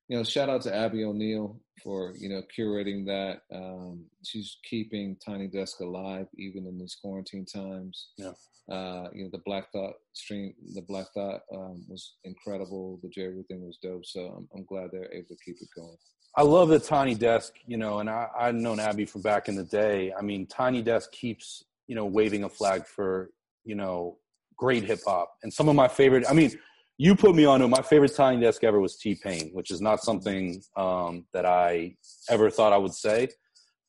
you 0.08 0.18
know, 0.18 0.24
shout 0.24 0.50
out 0.50 0.62
to 0.64 0.76
Abby 0.76 1.04
O'Neill 1.04 1.60
for 1.84 2.14
you 2.18 2.30
know 2.30 2.42
curating 2.58 3.06
that. 3.06 3.42
Um, 3.54 4.06
she's 4.24 4.58
keeping 4.70 5.18
Tiny 5.26 5.48
Desk 5.48 5.80
alive 5.80 6.28
even 6.38 6.68
in 6.68 6.78
these 6.78 6.96
quarantine 7.02 7.46
times. 7.46 8.10
Yeah. 8.18 8.32
Uh, 8.70 9.10
you 9.14 9.24
know, 9.24 9.30
the 9.32 9.42
Black 9.46 9.72
Thought 9.74 9.96
stream, 10.14 10.54
the 10.74 10.82
Black 10.82 11.08
Thought 11.14 11.42
um, 11.54 11.84
was 11.90 12.16
incredible. 12.24 13.00
The 13.04 13.10
Jeru 13.10 13.44
thing 13.44 13.66
was 13.66 13.78
dope. 13.84 14.06
So 14.06 14.22
I'm, 14.38 14.48
I'm 14.56 14.66
glad 14.66 14.90
they're 14.92 15.14
able 15.14 15.36
to 15.36 15.44
keep 15.44 15.58
it 15.60 15.68
going. 15.76 15.98
I 16.38 16.44
love 16.44 16.70
the 16.70 16.80
Tiny 16.80 17.14
Desk, 17.14 17.54
you 17.68 17.76
know, 17.76 18.00
and 18.00 18.10
I, 18.10 18.28
I've 18.40 18.56
known 18.56 18.80
Abby 18.80 19.06
from 19.06 19.22
back 19.22 19.50
in 19.50 19.56
the 19.56 19.66
day. 19.66 20.14
I 20.18 20.22
mean, 20.22 20.48
Tiny 20.48 20.82
Desk 20.82 21.12
keeps, 21.12 21.66
you 21.88 21.96
know, 21.96 22.06
waving 22.06 22.46
a 22.46 22.50
flag 22.50 22.88
for 22.88 23.32
you 23.64 23.76
know, 23.76 24.18
great 24.58 24.84
hip 24.84 25.00
hop. 25.06 25.34
And 25.44 25.54
some 25.54 25.70
of 25.70 25.76
my 25.76 25.88
favorite, 25.88 26.26
I 26.30 26.34
mean, 26.34 26.52
you 26.98 27.16
put 27.16 27.36
me 27.36 27.46
on 27.46 27.60
to 27.60 27.68
my 27.68 27.82
favorite 27.82 28.16
tiny 28.16 28.42
desk 28.42 28.64
ever 28.64 28.80
was 28.80 28.98
T 28.98 29.18
Pain, 29.22 29.50
which 29.54 29.72
is 29.72 29.82
not 29.82 30.04
something 30.04 30.62
um, 30.78 31.26
that 31.34 31.46
I 31.46 31.96
ever 32.30 32.50
thought 32.50 32.74
I 32.74 32.78
would 32.78 32.94
say. 32.94 33.30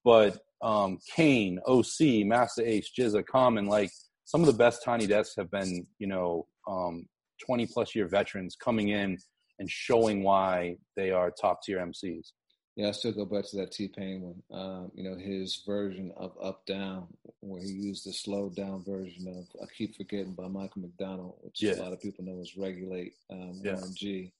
But 0.04 0.38
um, 0.62 0.98
Kane, 1.14 1.60
OC, 1.66 2.26
Masta 2.26 2.66
Ace, 2.66 2.90
GZA, 2.98 3.26
Common, 3.26 3.66
like 3.66 3.90
some 4.24 4.40
of 4.40 4.46
the 4.46 4.52
best 4.52 4.82
tiny 4.82 5.06
desks 5.06 5.34
have 5.36 5.50
been, 5.50 5.86
you 5.98 6.06
know, 6.06 6.46
um, 6.66 7.06
20 7.44 7.66
plus 7.66 7.94
year 7.94 8.08
veterans 8.08 8.56
coming 8.56 8.88
in 8.88 9.18
and 9.58 9.70
showing 9.70 10.22
why 10.22 10.76
they 10.96 11.10
are 11.10 11.30
top 11.30 11.62
tier 11.62 11.78
MCs. 11.78 12.32
Yeah, 12.76 12.88
I 12.88 12.92
still 12.92 13.12
go 13.12 13.24
back 13.24 13.46
to 13.50 13.56
that 13.58 13.70
T 13.70 13.86
Pain 13.86 14.22
one. 14.22 14.42
Um, 14.52 14.90
you 14.94 15.04
know, 15.04 15.16
his 15.16 15.62
version 15.64 16.12
of 16.16 16.32
Up 16.42 16.66
Down, 16.66 17.06
where 17.40 17.62
he 17.62 17.68
used 17.68 18.04
the 18.04 18.12
slowed 18.12 18.56
down 18.56 18.82
version 18.84 19.28
of 19.28 19.46
I 19.62 19.66
Keep 19.76 19.96
Forgetting 19.96 20.34
by 20.34 20.48
Michael 20.48 20.82
McDonald, 20.82 21.36
which 21.42 21.62
yeah. 21.62 21.74
a 21.74 21.82
lot 21.82 21.92
of 21.92 22.00
people 22.00 22.24
know 22.24 22.40
as 22.40 22.56
Regulate 22.56 23.12
um, 23.30 23.60
yeah. 23.62 23.76
G. 23.94 24.32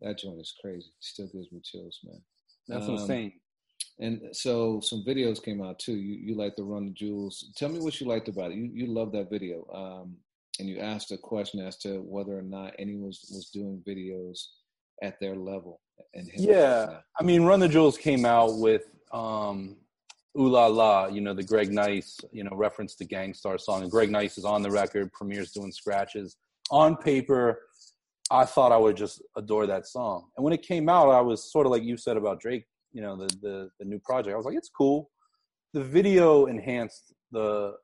That 0.00 0.18
joint 0.18 0.40
is 0.40 0.54
crazy. 0.60 0.90
Still 1.00 1.26
gives 1.26 1.52
me 1.52 1.60
chills, 1.62 2.00
man. 2.04 2.22
That's 2.66 2.88
um, 2.88 2.94
insane. 2.94 3.32
And 3.98 4.34
so 4.34 4.80
some 4.80 5.04
videos 5.06 5.42
came 5.42 5.62
out 5.62 5.78
too. 5.78 5.94
You 5.94 6.14
you 6.14 6.34
like 6.36 6.56
to 6.56 6.64
run 6.64 6.86
the 6.86 6.92
jewels. 6.92 7.52
Tell 7.54 7.68
me 7.68 7.80
what 7.80 8.00
you 8.00 8.06
liked 8.06 8.28
about 8.28 8.52
it. 8.52 8.56
You 8.56 8.70
you 8.72 8.86
love 8.86 9.12
that 9.12 9.28
video. 9.30 9.66
Um, 9.74 10.16
and 10.58 10.68
you 10.68 10.78
asked 10.78 11.12
a 11.12 11.18
question 11.18 11.60
as 11.60 11.76
to 11.78 11.98
whether 11.98 12.36
or 12.36 12.42
not 12.42 12.74
anyone 12.78 13.06
was, 13.06 13.20
was 13.30 13.50
doing 13.50 13.82
videos 13.86 14.46
at 15.02 15.20
their 15.20 15.36
level. 15.36 15.81
And 16.14 16.30
yeah, 16.34 16.98
I 17.18 17.22
mean, 17.22 17.42
Run 17.44 17.60
the 17.60 17.68
Jewels 17.68 17.96
came 17.96 18.24
out 18.24 18.58
with 18.58 18.82
um, 19.12 19.76
"Ooh 20.38 20.48
La 20.48 20.66
La," 20.66 21.06
you 21.06 21.20
know, 21.20 21.34
the 21.34 21.42
Greg 21.42 21.72
Nice, 21.72 22.18
you 22.32 22.44
know, 22.44 22.54
reference 22.54 22.94
to 22.96 23.04
Gang 23.04 23.34
Starr 23.34 23.58
song. 23.58 23.82
And 23.82 23.90
Greg 23.90 24.10
Nice 24.10 24.36
is 24.38 24.44
on 24.44 24.62
the 24.62 24.70
record. 24.70 25.12
Premier's 25.12 25.52
doing 25.52 25.72
scratches 25.72 26.36
on 26.70 26.96
paper. 26.96 27.60
I 28.30 28.44
thought 28.44 28.72
I 28.72 28.76
would 28.76 28.96
just 28.96 29.22
adore 29.36 29.66
that 29.66 29.86
song. 29.86 30.28
And 30.36 30.44
when 30.44 30.52
it 30.52 30.62
came 30.62 30.88
out, 30.88 31.10
I 31.10 31.20
was 31.20 31.50
sort 31.50 31.66
of 31.66 31.72
like 31.72 31.82
you 31.82 31.96
said 31.96 32.16
about 32.16 32.40
Drake, 32.40 32.64
you 32.92 33.02
know, 33.02 33.16
the 33.16 33.28
the, 33.40 33.70
the 33.78 33.84
new 33.84 33.98
project. 33.98 34.34
I 34.34 34.36
was 34.36 34.46
like, 34.46 34.56
it's 34.56 34.70
cool. 34.70 35.10
The 35.72 35.82
video 35.82 36.46
enhanced 36.46 37.14
the 37.30 37.74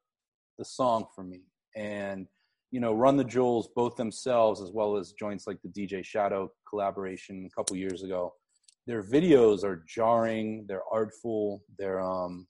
the 0.59 0.65
song 0.65 1.07
for 1.15 1.23
me, 1.23 1.43
and 1.77 2.27
you 2.71 2.81
know, 2.81 2.93
Run 2.93 3.17
the 3.17 3.25
Jewels, 3.25 3.69
both 3.75 3.97
themselves, 3.97 4.61
as 4.61 4.71
well 4.73 4.97
as 4.97 5.13
joints 5.13 5.47
like 5.47 5.59
the 5.63 5.69
DJ 5.69 6.05
Shadow 6.05 6.51
collaboration 6.69 7.49
a 7.51 7.55
couple 7.55 7.77
years 7.77 8.03
ago. 8.03 8.35
Their 8.87 9.03
videos 9.03 9.65
are 9.65 9.85
jarring. 9.87 10.67
They're 10.69 10.83
artful. 10.91 11.63
They're 11.79 12.01
um, 12.01 12.47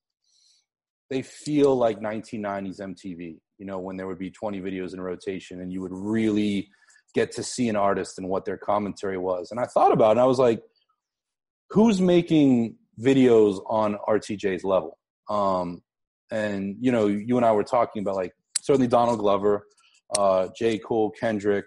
they 1.11 1.23
feel 1.23 1.77
like 1.77 2.01
1990s 2.01 2.81
MTV. 2.81 3.39
You 3.59 3.67
know, 3.67 3.79
when 3.79 3.97
there 3.97 4.07
would 4.07 4.19
be 4.19 4.31
20 4.31 4.61
videos 4.61 4.95
in 4.95 5.01
rotation, 5.01 5.61
and 5.61 5.73
you 5.73 5.81
would 5.81 5.93
really 5.93 6.69
get 7.15 7.33
to 7.33 7.43
see 7.43 7.69
an 7.69 7.77
artist 7.77 8.19
and 8.19 8.29
what 8.29 8.45
their 8.45 8.59
commentary 8.59 9.19
was. 9.19 9.51
And 9.51 9.59
I 9.59 9.65
thought 9.65 9.93
about 9.93 10.09
it, 10.09 10.13
and 10.13 10.21
I 10.21 10.27
was 10.27 10.39
like, 10.39 10.63
who's 11.71 12.01
making 12.01 12.77
videos 13.01 13.61
on 13.69 13.99
RTJ's 14.09 14.65
level? 14.65 14.99
Um, 15.29 15.83
and 16.31 16.77
you 16.81 16.93
know, 16.93 17.07
you 17.07 17.37
and 17.37 17.47
I 17.47 17.53
were 17.53 17.65
talking 17.65 18.03
about 18.03 18.17
like 18.17 18.33
certainly 18.61 18.89
Donald 18.89 19.19
Glover 19.19 19.65
uh, 20.17 20.49
J. 20.57 20.79
Cole, 20.79 21.11
Kendrick. 21.11 21.67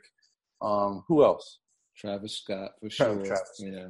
Um, 0.61 1.03
who 1.07 1.23
else? 1.23 1.59
Travis 1.97 2.37
Scott 2.37 2.71
for 2.79 2.89
sure. 2.89 3.15
Travis. 3.23 3.59
Yeah. 3.59 3.87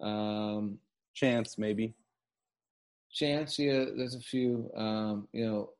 Um, 0.00 0.78
Chance 1.14 1.58
maybe. 1.58 1.94
Chance, 3.12 3.58
yeah. 3.58 3.84
There's 3.96 4.16
a 4.16 4.20
few. 4.20 4.70
Um, 4.76 5.28
you 5.32 5.46
know, 5.46 5.70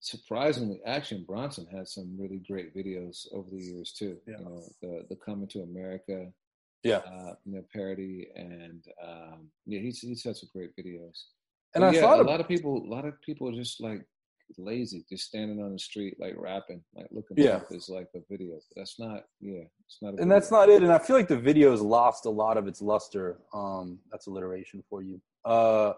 surprisingly, 0.00 0.80
Action 0.84 1.24
Bronson 1.26 1.66
had 1.66 1.86
some 1.88 2.16
really 2.18 2.42
great 2.48 2.74
videos 2.74 3.26
over 3.32 3.48
the 3.50 3.62
years 3.62 3.92
too. 3.92 4.18
Yeah. 4.26 4.38
You 4.38 4.44
know, 4.44 4.62
the 4.82 5.06
the 5.08 5.16
Coming 5.16 5.48
to 5.48 5.62
America. 5.62 6.26
Yeah. 6.82 6.98
Uh, 6.98 7.34
you 7.44 7.54
know, 7.54 7.64
parody 7.72 8.28
and 8.36 8.84
um, 9.02 9.48
yeah, 9.66 9.80
he's 9.80 10.00
he's 10.00 10.24
had 10.24 10.36
some 10.36 10.48
great 10.52 10.76
videos. 10.76 11.24
And 11.74 11.82
but 11.82 11.88
I 11.88 11.92
yeah, 11.92 12.00
thought 12.00 12.20
a 12.20 12.22
lot 12.22 12.40
of 12.40 12.48
people, 12.48 12.78
a 12.78 12.90
lot 12.90 13.04
of 13.04 13.20
people 13.20 13.48
are 13.48 13.54
just 13.54 13.80
like 13.80 14.04
lazy, 14.56 15.04
just 15.10 15.24
standing 15.24 15.62
on 15.62 15.72
the 15.72 15.78
street 15.78 16.16
like 16.18 16.34
rapping, 16.36 16.82
like 16.94 17.08
looking 17.10 17.36
yeah. 17.36 17.56
up 17.56 17.66
is 17.70 17.88
like 17.88 18.08
a 18.14 18.20
video. 18.30 18.54
But 18.54 18.80
that's 18.80 18.98
not, 18.98 19.24
yeah, 19.40 19.64
it's 19.86 19.98
not. 20.00 20.18
and 20.18 20.30
that's 20.30 20.50
not 20.50 20.68
it. 20.68 20.82
And 20.82 20.92
I 20.92 20.98
feel 20.98 21.16
like 21.16 21.28
the 21.28 21.38
video's 21.38 21.80
lost 21.80 22.24
a 22.24 22.30
lot 22.30 22.56
of 22.56 22.66
its 22.66 22.80
luster. 22.80 23.38
Um, 23.52 23.98
that's 24.10 24.26
alliteration 24.26 24.82
for 24.88 25.02
you. 25.02 25.20
Uh, 25.44 25.92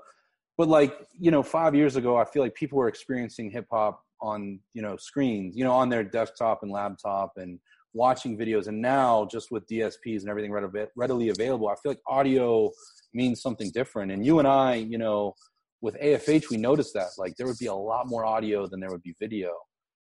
but 0.59 0.69
like 0.69 1.07
you 1.19 1.31
know, 1.31 1.43
five 1.43 1.75
years 1.75 1.97
ago, 1.97 2.17
I 2.17 2.25
feel 2.25 2.43
like 2.43 2.55
people 2.55 2.79
were 2.79 2.89
experiencing 2.89 3.51
hip 3.51 3.67
hop 3.71 4.03
on 4.21 4.59
you 4.75 4.83
know 4.83 4.97
screens, 4.97 5.57
you 5.57 5.65
know, 5.65 5.73
on 5.73 5.89
their 5.89 6.05
desktop 6.05 6.63
and 6.63 6.71
laptop 6.71 7.33
and 7.37 7.59
watching 7.93 8.37
videos. 8.39 8.67
And 8.67 8.81
now, 8.81 9.27
just 9.31 9.51
with 9.51 9.67
DSPs 9.67 10.21
and 10.21 10.29
everything 10.29 10.53
readily 10.97 11.29
available, 11.31 11.69
I 11.69 11.75
feel 11.77 11.93
like 11.93 12.01
audio 12.07 12.71
means 13.15 13.41
something 13.41 13.71
different. 13.71 14.13
And 14.13 14.25
you 14.25 14.39
and 14.39 14.47
I, 14.47 14.75
you 14.75 14.99
know 14.99 15.35
with 15.83 15.97
AFH, 16.01 16.51
we 16.51 16.57
noticed 16.57 16.95
that 16.95 17.09
like 17.19 17.35
there 17.37 17.47
would 17.47 17.59
be 17.59 17.67
a 17.67 17.75
lot 17.75 18.07
more 18.07 18.25
audio 18.25 18.67
than 18.67 18.81
there 18.81 18.91
would 18.91 19.03
be 19.03 19.15
video. 19.21 19.53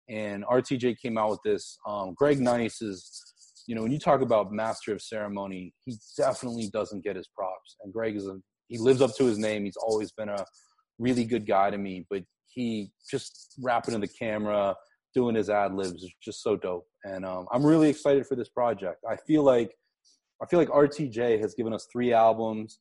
And 0.09 0.45
RTJ 0.45 0.97
came 1.01 1.19
out 1.19 1.31
with 1.31 1.41
this. 1.45 1.79
Um, 1.87 2.15
Greg 2.15 2.41
Nice 2.41 2.83
is, 2.83 3.23
you 3.67 3.75
know, 3.75 3.83
when 3.83 3.93
you 3.93 3.99
talk 3.99 4.21
about 4.21 4.53
master 4.53 4.93
of 4.93 5.01
ceremony, 5.01 5.73
he 5.85 5.97
definitely 6.17 6.69
doesn't 6.73 7.03
get 7.03 7.17
his 7.17 7.29
props. 7.29 7.77
And 7.83 7.93
Greg 7.93 8.17
is 8.17 8.27
a, 8.27 8.37
he 8.69 8.79
lives 8.79 9.01
up 9.01 9.15
to 9.17 9.25
his 9.25 9.39
name. 9.39 9.65
He's 9.65 9.77
always 9.77 10.13
been 10.13 10.29
a 10.29 10.45
really 10.99 11.25
good 11.25 11.47
guy 11.47 11.71
to 11.71 11.79
me, 11.79 12.07
but 12.11 12.23
he 12.47 12.93
just 13.11 13.55
rapping 13.63 13.95
in 13.95 14.01
the 14.01 14.09
camera, 14.09 14.77
doing 15.15 15.35
his 15.35 15.49
ad 15.49 15.75
libs 15.75 16.03
is 16.03 16.15
just 16.23 16.43
so 16.43 16.57
dope. 16.57 16.87
And 17.05 17.25
um, 17.25 17.47
I'm 17.53 17.65
really 17.65 17.89
excited 17.89 18.27
for 18.27 18.37
this 18.37 18.49
project. 18.49 18.99
I 19.09 19.17
feel 19.17 19.43
like, 19.43 19.75
I 20.43 20.47
feel 20.47 20.59
like 20.59 20.69
RTJ 20.69 21.41
has 21.41 21.55
given 21.55 21.73
us 21.73 21.87
three 21.91 22.13
albums 22.13 22.79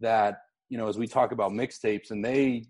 that 0.00 0.38
you 0.74 0.78
know, 0.78 0.88
as 0.88 0.98
we 0.98 1.06
talk 1.06 1.30
about 1.30 1.52
mixtapes, 1.52 2.10
and 2.10 2.24
they 2.24 2.64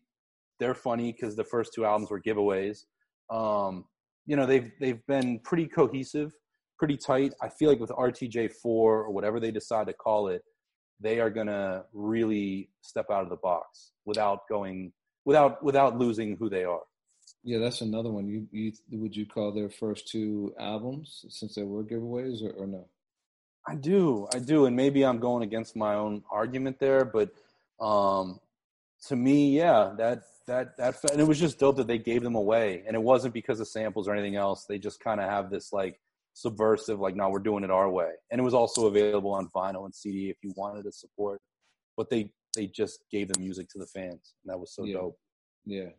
they're 0.61 0.75
funny 0.75 1.11
because 1.11 1.37
the 1.37 1.43
first 1.43 1.73
two 1.73 1.87
albums 1.87 2.11
were 2.11 2.21
giveaways. 2.21 2.85
Um, 3.31 3.87
you 4.27 4.37
know, 4.37 4.45
they've 4.45 4.71
they've 4.79 5.01
been 5.07 5.39
pretty 5.39 5.67
cohesive, 5.67 6.35
pretty 6.79 6.99
tight. 6.99 7.33
I 7.41 7.49
feel 7.49 7.71
like 7.71 7.81
with 7.81 7.89
RTJ 7.89 8.53
four 8.63 9.05
or 9.05 9.11
whatever 9.11 9.41
they 9.41 9.51
decide 9.51 9.87
to 9.87 9.95
call 9.95 10.29
it, 10.29 10.43
they 11.01 11.19
are 11.19 11.31
gonna 11.31 11.85
really 11.95 12.69
step 12.83 13.07
out 13.11 13.23
of 13.23 13.31
the 13.31 13.37
box 13.37 13.93
without 14.05 14.41
going 14.51 14.93
without 15.25 15.65
without 15.65 15.97
losing 15.97 16.37
who 16.37 16.51
they 16.51 16.65
are. 16.65 16.83
Yeah, 17.43 17.59
that's 17.59 17.81
another 17.81 18.11
one. 18.11 18.27
You, 18.29 18.47
you 18.53 19.01
would 19.01 19.17
you 19.17 19.25
call 19.25 19.51
their 19.51 19.71
first 19.71 20.09
two 20.09 20.53
albums 20.61 21.25
since 21.31 21.55
they 21.55 21.63
were 21.63 21.83
giveaways 21.83 22.43
or, 22.43 22.51
or 22.51 22.67
no? 22.67 22.87
I 23.67 23.77
do, 23.77 24.29
I 24.35 24.41
do, 24.41 24.67
and 24.67 24.77
maybe 24.77 25.07
I'm 25.07 25.21
going 25.21 25.43
against 25.43 25.75
my 25.75 25.95
own 25.95 26.23
argument 26.31 26.79
there, 26.79 27.07
but 27.07 27.31
um, 27.81 28.41
to 29.09 29.17
me, 29.17 29.57
yeah, 29.57 29.93
that 29.99 30.23
that 30.47 30.77
that 30.77 30.97
and 31.11 31.21
it 31.21 31.27
was 31.27 31.39
just 31.39 31.59
dope 31.59 31.77
that 31.77 31.87
they 31.87 31.99
gave 31.99 32.23
them 32.23 32.35
away, 32.35 32.83
and 32.87 32.95
it 32.95 33.03
wasn't 33.03 33.35
because 33.35 33.61
of 33.61 33.69
samples 33.69 34.09
or 34.09 34.15
anything 34.15 34.37
else. 34.37 34.67
They 34.67 34.79
just 34.79 35.01
kind 35.01 35.21
of 35.21 35.29
have 35.29 35.51
this 35.51 35.73
like 35.73 36.01
subversive, 36.35 36.99
like, 37.01 37.15
no, 37.15 37.29
we're 37.29 37.39
doing 37.39 37.65
it 37.65 37.71
our 37.71 37.91
way, 37.91 38.11
and 38.31 38.41
it 38.41 38.45
was 38.45 38.55
also 38.55 38.87
available 38.87 39.33
on 39.33 39.49
vinyl 39.55 39.85
and 39.85 39.95
CD 39.95 40.31
if 40.31 40.37
you 40.43 40.53
wanted 40.57 40.85
to 40.85 40.93
support. 40.93 41.41
But 41.97 42.11
they 42.11 42.33
they 42.57 42.67
just 42.67 43.01
gave 43.11 43.29
the 43.29 43.39
music 43.39 43.69
to 43.71 43.79
the 43.79 43.87
fans, 43.87 44.35
and 44.43 44.53
that 44.53 44.59
was 44.59 44.75
so 44.75 44.85
yeah. 44.85 44.95
dope. 44.95 45.19
Yeah. 45.65 45.91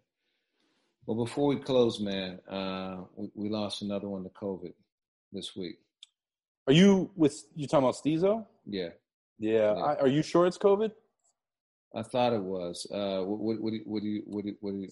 Well, 1.06 1.24
before 1.24 1.48
we 1.48 1.58
close, 1.58 2.00
man, 2.00 2.40
uh, 2.50 3.04
we, 3.16 3.30
we 3.36 3.50
lost 3.50 3.84
another 3.84 4.10
one 4.10 4.24
to 4.24 4.30
COVID 4.30 4.74
this 5.32 5.56
week. 5.56 5.78
Are 6.68 6.74
you 6.74 7.12
with 7.16 7.44
you 7.56 7.68
talking 7.68 7.84
about 7.84 7.96
Stezo? 7.96 8.46
Yeah. 8.66 8.90
Yeah. 9.38 9.76
yeah. 9.76 9.82
I, 9.82 9.96
are 9.98 10.08
you 10.08 10.24
sure 10.24 10.48
it's 10.48 10.58
COVID? 10.58 10.92
I 11.96 12.04
thought 12.04 12.34
it 12.34 12.42
was. 12.42 12.86
Uh, 12.92 13.22
what, 13.22 13.40
what, 13.40 13.58
what, 13.62 13.72
do 13.72 13.78
you, 13.78 13.84
what 13.86 14.02
do 14.02 14.08
you, 14.08 14.24
what 14.26 14.44
do 14.44 14.50
you, 14.50 14.58
what 14.60 14.72
do 14.72 14.78
you? 14.80 14.90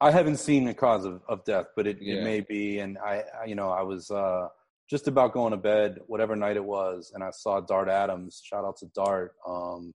I 0.00 0.10
haven't 0.10 0.36
seen 0.38 0.64
the 0.64 0.74
cause 0.74 1.04
of, 1.04 1.22
of 1.28 1.44
death, 1.44 1.66
but 1.74 1.86
it, 1.86 1.98
yeah. 2.00 2.16
it 2.16 2.24
may 2.24 2.40
be. 2.40 2.80
And 2.80 2.98
I, 2.98 3.24
I, 3.42 3.46
you 3.46 3.54
know, 3.54 3.70
I 3.70 3.82
was 3.82 4.10
uh, 4.10 4.48
just 4.90 5.08
about 5.08 5.32
going 5.32 5.52
to 5.52 5.56
bed, 5.56 5.98
whatever 6.06 6.36
night 6.36 6.56
it 6.56 6.64
was, 6.64 7.12
and 7.14 7.24
I 7.24 7.30
saw 7.30 7.60
Dart 7.60 7.88
Adams. 7.88 8.40
Shout 8.44 8.64
out 8.64 8.76
to 8.78 8.86
Dart. 8.94 9.32
Um, 9.46 9.92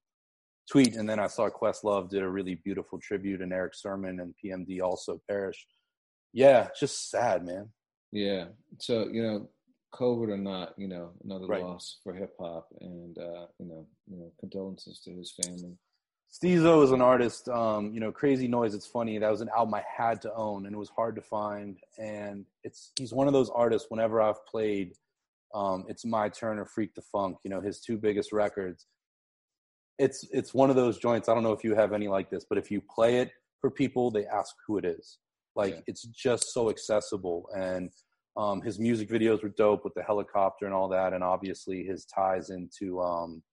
tweet, 0.71 0.95
and 0.95 1.09
then 1.09 1.19
I 1.19 1.27
saw 1.27 1.49
Questlove 1.49 2.09
did 2.09 2.23
a 2.23 2.29
really 2.29 2.55
beautiful 2.55 2.99
tribute, 2.99 3.41
and 3.41 3.53
Erick 3.53 3.75
Sermon 3.75 4.19
and 4.19 4.33
PMD 4.43 4.81
also 4.81 5.21
perished. 5.27 5.67
Yeah, 6.33 6.69
just 6.79 7.09
sad, 7.09 7.45
man. 7.45 7.69
Yeah. 8.11 8.45
So 8.79 9.07
you 9.11 9.21
know, 9.21 9.49
COVID 9.93 10.29
or 10.29 10.37
not, 10.37 10.73
you 10.77 10.87
know, 10.87 11.11
another 11.23 11.45
right. 11.45 11.63
loss 11.63 11.99
for 12.03 12.13
hip 12.13 12.33
hop, 12.39 12.67
and 12.79 13.17
uh, 13.17 13.45
you 13.59 13.65
know, 13.65 13.87
you 14.07 14.17
know, 14.17 14.31
condolences 14.39 14.99
to 15.05 15.11
his 15.11 15.33
family. 15.43 15.77
Stezo 16.31 16.83
is 16.83 16.91
an 16.91 17.01
artist. 17.01 17.49
Um, 17.49 17.91
you 17.93 17.99
know, 17.99 18.11
Crazy 18.11 18.47
Noise. 18.47 18.73
It's 18.73 18.87
funny. 18.87 19.17
That 19.17 19.29
was 19.31 19.41
an 19.41 19.49
album 19.55 19.73
I 19.73 19.83
had 19.97 20.21
to 20.21 20.33
own, 20.33 20.65
and 20.65 20.73
it 20.73 20.79
was 20.79 20.89
hard 20.89 21.15
to 21.15 21.21
find. 21.21 21.77
And 21.97 22.45
it's 22.63 22.91
he's 22.97 23.13
one 23.13 23.27
of 23.27 23.33
those 23.33 23.49
artists. 23.49 23.89
Whenever 23.89 24.21
I've 24.21 24.45
played, 24.45 24.93
um, 25.53 25.85
it's 25.89 26.05
my 26.05 26.29
turn 26.29 26.57
or 26.57 26.65
Freak 26.65 26.95
the 26.95 27.01
Funk. 27.01 27.37
You 27.43 27.49
know, 27.49 27.59
his 27.59 27.81
two 27.81 27.97
biggest 27.97 28.31
records. 28.31 28.85
It's 29.99 30.25
it's 30.31 30.53
one 30.53 30.69
of 30.69 30.77
those 30.77 30.97
joints. 30.99 31.27
I 31.27 31.33
don't 31.33 31.43
know 31.43 31.51
if 31.51 31.65
you 31.65 31.75
have 31.75 31.91
any 31.91 32.07
like 32.07 32.29
this, 32.29 32.45
but 32.47 32.57
if 32.57 32.71
you 32.71 32.81
play 32.81 33.17
it 33.17 33.31
for 33.59 33.69
people, 33.69 34.09
they 34.09 34.25
ask 34.25 34.55
who 34.65 34.77
it 34.77 34.85
is. 34.85 35.19
Like 35.55 35.73
Yeah. 35.75 35.81
it's 35.87 36.03
just 36.03 36.53
so 36.53 36.69
accessible, 36.69 37.49
and 37.53 37.91
um, 38.37 38.61
his 38.61 38.79
music 38.79 39.09
videos 39.09 39.43
were 39.43 39.49
dope 39.49 39.83
with 39.83 39.93
the 39.95 40.01
helicopter 40.01 40.65
and 40.65 40.73
all 40.73 40.87
that, 40.87 41.11
and 41.11 41.25
obviously 41.25 41.83
his 41.83 42.05
ties 42.05 42.49
into 42.51 43.01
um, 43.01 43.43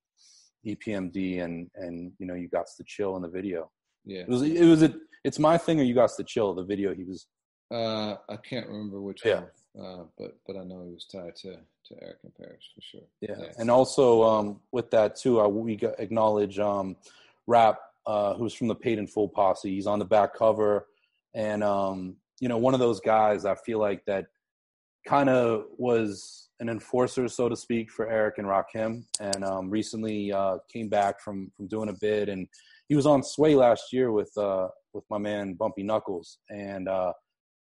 EPMD 0.77 1.43
and 1.45 1.71
and 1.75 2.12
you 2.19 2.27
know 2.27 2.35
you 2.35 2.49
got 2.49 2.66
the 2.79 2.85
chill 2.85 3.16
in 3.16 3.23
the 3.23 3.29
video. 3.29 3.71
Yeah. 4.05 4.21
It 4.21 4.29
was 4.29 4.43
it 4.43 4.64
was 4.64 4.83
a 4.83 4.95
it's 5.25 5.39
my 5.39 5.57
thing 5.59 5.81
or 5.81 5.83
you 5.85 5.95
got 5.95 6.11
the 6.16 6.25
chill 6.25 6.55
the 6.55 6.64
video 6.64 6.95
he 6.95 7.05
was 7.05 7.27
Uh, 7.71 8.16
I 8.29 8.37
can't 8.37 8.66
remember 8.66 9.01
which 9.03 9.25
Yeah. 9.25 9.43
one, 9.75 9.85
uh, 9.87 10.05
but 10.19 10.31
but 10.47 10.57
I 10.57 10.64
know 10.64 10.85
he 10.87 10.93
was 10.95 11.05
tied 11.07 11.37
to 11.43 11.51
to 11.87 11.95
Erick 12.03 12.19
and 12.25 12.35
Parrish 12.35 12.66
for 12.75 12.81
sure. 12.81 13.07
Yeah, 13.21 13.53
and 13.59 13.71
also 13.71 14.23
um, 14.23 14.61
with 14.73 14.91
that 14.91 15.16
too, 15.16 15.41
I, 15.41 15.47
we 15.47 15.77
got, 15.77 15.99
acknowledge 15.99 16.59
um, 16.59 16.97
Rap, 17.47 17.79
uh, 18.07 18.35
who's 18.35 18.55
from 18.55 18.69
the 18.69 18.75
Paid 18.75 18.99
in 18.99 19.07
Full 19.07 19.29
posse. 19.29 19.71
He's 19.75 19.87
on 19.87 19.99
the 19.99 20.05
back 20.05 20.35
cover, 20.35 20.87
and 21.35 21.62
um, 21.64 22.16
you 22.41 22.49
know, 22.49 22.59
one 22.59 22.75
of 22.75 22.81
those 22.81 23.01
guys. 23.01 23.45
I 23.45 23.55
feel 23.55 23.79
like 23.79 24.05
that 24.07 24.27
kind 25.07 25.29
of 25.29 25.65
was 25.77 26.49
an 26.61 26.69
enforcer, 26.69 27.29
so 27.29 27.49
to 27.49 27.57
speak, 27.57 27.91
for 27.91 28.09
Eric 28.09 28.39
and 28.39 28.47
Rakim. 28.47 29.05
And 29.21 29.45
um, 29.45 29.71
recently 29.71 30.33
uh, 30.33 30.59
came 30.73 30.89
back 30.89 31.21
from 31.21 31.51
from 31.57 31.69
doing 31.69 31.89
a 31.89 31.95
bid, 32.01 32.29
and 32.29 32.47
he 32.89 32.97
was 32.97 33.07
on 33.07 33.23
Sway 33.23 33.55
last 33.55 33.93
year 33.93 34.13
with 34.13 34.31
uh, 34.37 34.69
with 34.93 35.05
my 35.11 35.19
man 35.19 35.55
Bumpy 35.55 35.83
Knuckles, 35.83 36.39
and 36.51 36.89
uh, 36.89 37.13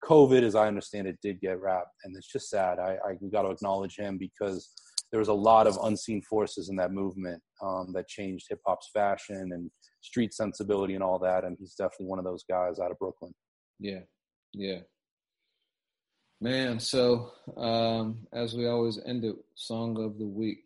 COVID, 0.04 0.42
as 0.42 0.54
I 0.54 0.66
understand 0.66 1.06
it, 1.06 1.18
did 1.22 1.40
get 1.40 1.60
wrapped, 1.60 1.94
and 2.04 2.16
it's 2.16 2.30
just 2.30 2.50
sad. 2.50 2.78
I, 2.78 2.96
I 3.06 3.14
got 3.32 3.42
to 3.42 3.50
acknowledge 3.50 3.96
him 3.96 4.18
because 4.18 4.70
there 5.10 5.18
was 5.18 5.28
a 5.28 5.34
lot 5.34 5.66
of 5.66 5.78
unseen 5.82 6.22
forces 6.22 6.68
in 6.68 6.76
that 6.76 6.92
movement 6.92 7.42
um, 7.62 7.92
that 7.94 8.08
changed 8.08 8.46
hip 8.48 8.60
hop's 8.66 8.90
fashion 8.92 9.50
and 9.52 9.70
street 10.00 10.34
sensibility 10.34 10.94
and 10.94 11.02
all 11.02 11.18
that. 11.18 11.44
And 11.44 11.56
he's 11.58 11.74
definitely 11.74 12.06
one 12.06 12.18
of 12.18 12.24
those 12.24 12.44
guys 12.48 12.78
out 12.78 12.90
of 12.90 12.98
Brooklyn. 12.98 13.32
Yeah, 13.80 14.00
yeah. 14.52 14.80
Man, 16.40 16.78
so 16.78 17.32
um, 17.56 18.26
as 18.32 18.54
we 18.54 18.68
always 18.68 19.00
end 19.04 19.24
it, 19.24 19.34
song 19.56 20.00
of 20.02 20.18
the 20.18 20.26
week. 20.26 20.60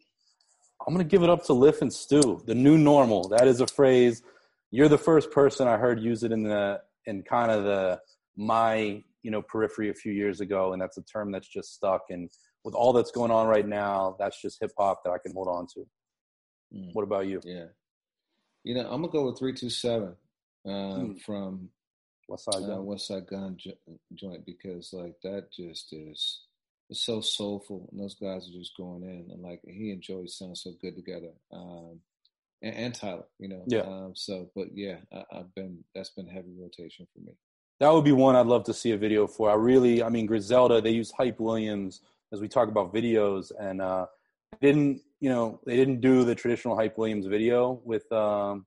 I'm 0.87 0.93
gonna 0.93 1.05
give 1.05 1.23
it 1.23 1.31
up 1.31 1.45
to 1.45 1.55
Lif 1.55 1.81
and 1.81 1.93
Stu, 1.93 2.43
the 2.45 2.55
new 2.55 2.77
normal. 2.77 3.29
That 3.29 3.47
is 3.47 3.61
a 3.61 3.67
phrase. 3.67 4.23
You're 4.71 4.89
the 4.89 4.99
first 4.99 5.31
person 5.31 5.69
I 5.69 5.79
heard 5.79 6.01
use 6.01 6.25
it 6.25 6.33
in 6.33 6.43
the 6.43 6.81
in 7.07 7.23
kind 7.23 7.51
of 7.51 7.65
the 7.65 8.01
my 8.37 9.03
you 9.23 9.31
know 9.31 9.41
periphery 9.41 9.89
a 9.89 9.95
few 9.95 10.13
years 10.13 10.41
ago, 10.41 10.73
and 10.73 10.83
that's 10.83 10.99
a 10.99 11.03
term 11.03 11.33
that's 11.33 11.49
just 11.49 11.73
stuck. 11.75 12.03
And 12.11 12.29
with 12.65 12.75
all 12.75 12.93
that's 12.93 13.11
going 13.11 13.31
on 13.31 13.47
right 13.47 13.67
now, 13.67 14.17
that's 14.19 14.43
just 14.43 14.59
hip 14.61 14.73
hop 14.77 15.05
that 15.05 15.11
I 15.11 15.19
can 15.19 15.33
hold 15.33 15.49
on 15.49 15.67
to. 15.75 15.87
Mm. 16.75 16.91
What 16.93 17.03
about 17.03 17.27
you? 17.29 17.41
Yeah, 17.45 17.67
you 18.65 18.75
know, 18.75 18.83
I'm 18.83 19.01
gonna 19.01 19.09
go 19.09 19.27
with 19.27 19.39
three 19.39 19.55
two 19.55 19.71
seven 19.71 20.17
um, 20.67 20.73
Hmm. 20.93 21.13
from 21.25 21.71
West 22.33 22.45
Side 22.45 22.65
uh, 22.65 22.67
Gunn? 22.67 22.99
Side 22.99 23.27
Gunn 23.27 23.57
jo- 23.59 23.99
joint 24.15 24.45
because 24.45 24.93
like 24.93 25.15
that 25.23 25.53
just 25.53 25.93
is 25.93 26.41
it's 26.91 27.05
so 27.05 27.21
soulful 27.21 27.89
and 27.91 28.01
those 28.01 28.15
guys 28.15 28.49
are 28.49 28.59
just 28.59 28.77
going 28.77 29.03
in 29.03 29.31
and 29.33 29.43
like 29.43 29.61
he 29.67 29.93
and 29.93 30.03
Joey 30.03 30.29
sound 30.29 30.59
so 30.59 30.73
good 30.81 30.97
together. 30.97 31.31
Um, 31.53 32.01
and, 32.63 32.75
and 32.75 32.95
Tyler, 32.95 33.25
you 33.39 33.49
know. 33.49 33.65
Yeah. 33.67 33.81
Um, 33.81 34.13
so, 34.15 34.51
but 34.55 34.69
yeah, 34.75 34.97
I, 35.13 35.25
I've 35.33 35.55
been 35.55 35.85
that's 35.95 36.11
been 36.11 36.27
heavy 36.27 36.53
rotation 36.59 37.07
for 37.13 37.21
me. 37.21 37.37
That 37.81 37.93
would 37.93 38.05
be 38.05 38.13
one 38.13 38.37
I'd 38.37 38.47
love 38.47 38.65
to 38.65 38.75
see 38.75 38.93
a 38.93 38.97
video 38.97 39.27
for. 39.27 39.51
I 39.51 39.55
really, 39.55 40.03
I 40.03 40.09
mean, 40.09 40.27
Griselda, 40.27 40.81
they 40.81 40.91
use 40.91 41.11
Hype 41.11 41.41
Williams 41.41 42.01
as 42.33 42.41
we 42.41 42.49
talk 42.49 42.69
about 42.69 42.95
videos, 42.95 43.51
and 43.59 43.83
uh, 43.83 44.07
didn't, 44.61 45.03
you 45.21 45.29
know, 45.29 45.61
they 45.67 45.77
didn't 45.77 46.01
do 46.01 46.25
the 46.25 46.35
traditional 46.35 46.77
Hype 46.77 46.97
Williams 46.97 47.27
video 47.27 47.81
with, 47.85 48.11
um, 48.13 48.67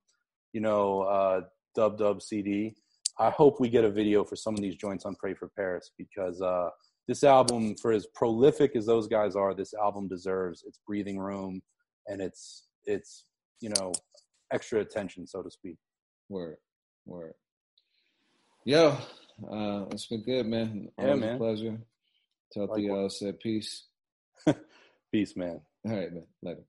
you 0.52 0.60
know, 0.60 1.02
uh, 1.02 1.42
Dub 1.76 1.98
Dub 1.98 2.22
CD. 2.22 2.76
I 3.20 3.30
hope 3.30 3.60
we 3.60 3.70
get 3.70 3.86
a 3.86 3.90
video 3.90 4.24
for 4.24 4.36
some 4.36 4.54
of 4.54 4.62
these 4.62 4.76
joints 4.76 5.06
on 5.06 5.16
Pray 5.16 5.34
for 5.34 5.50
Paris 5.56 5.92
because 5.98 6.42
uh, 6.42 6.70
this 7.08 7.24
album, 7.24 7.76
for 7.76 7.92
as 7.92 8.08
prolific 8.14 8.76
as 8.76 8.86
those 8.86 9.08
guys 9.08 9.36
are, 9.36 9.54
this 9.54 9.74
album 9.74 10.08
deserves 10.08 10.64
its 10.64 10.80
breathing 10.86 11.20
room 11.20 11.62
and 12.08 12.22
its 12.22 12.68
its 12.86 13.26
you 13.62 13.70
know 13.70 13.92
extra 14.52 14.80
attention, 14.82 15.26
so 15.28 15.42
to 15.42 15.50
speak. 15.50 15.78
Word, 16.30 16.58
word. 17.06 17.34
Yo, 18.66 18.98
uh, 19.52 19.86
it's 19.92 20.08
been 20.08 20.24
good, 20.24 20.48
man. 20.48 20.90
Yeah, 20.98 21.06
Always 21.06 21.22
man. 21.22 21.36
A 21.36 21.38
pleasure. 21.38 21.78
Tell 22.52 23.06
uh, 23.06 23.10
said 23.10 23.40
peace. 23.40 23.88
Peace, 25.12 25.36
man. 25.36 25.62
All 25.86 25.96
right, 25.96 26.12
man. 26.12 26.26
Later. 26.42 26.64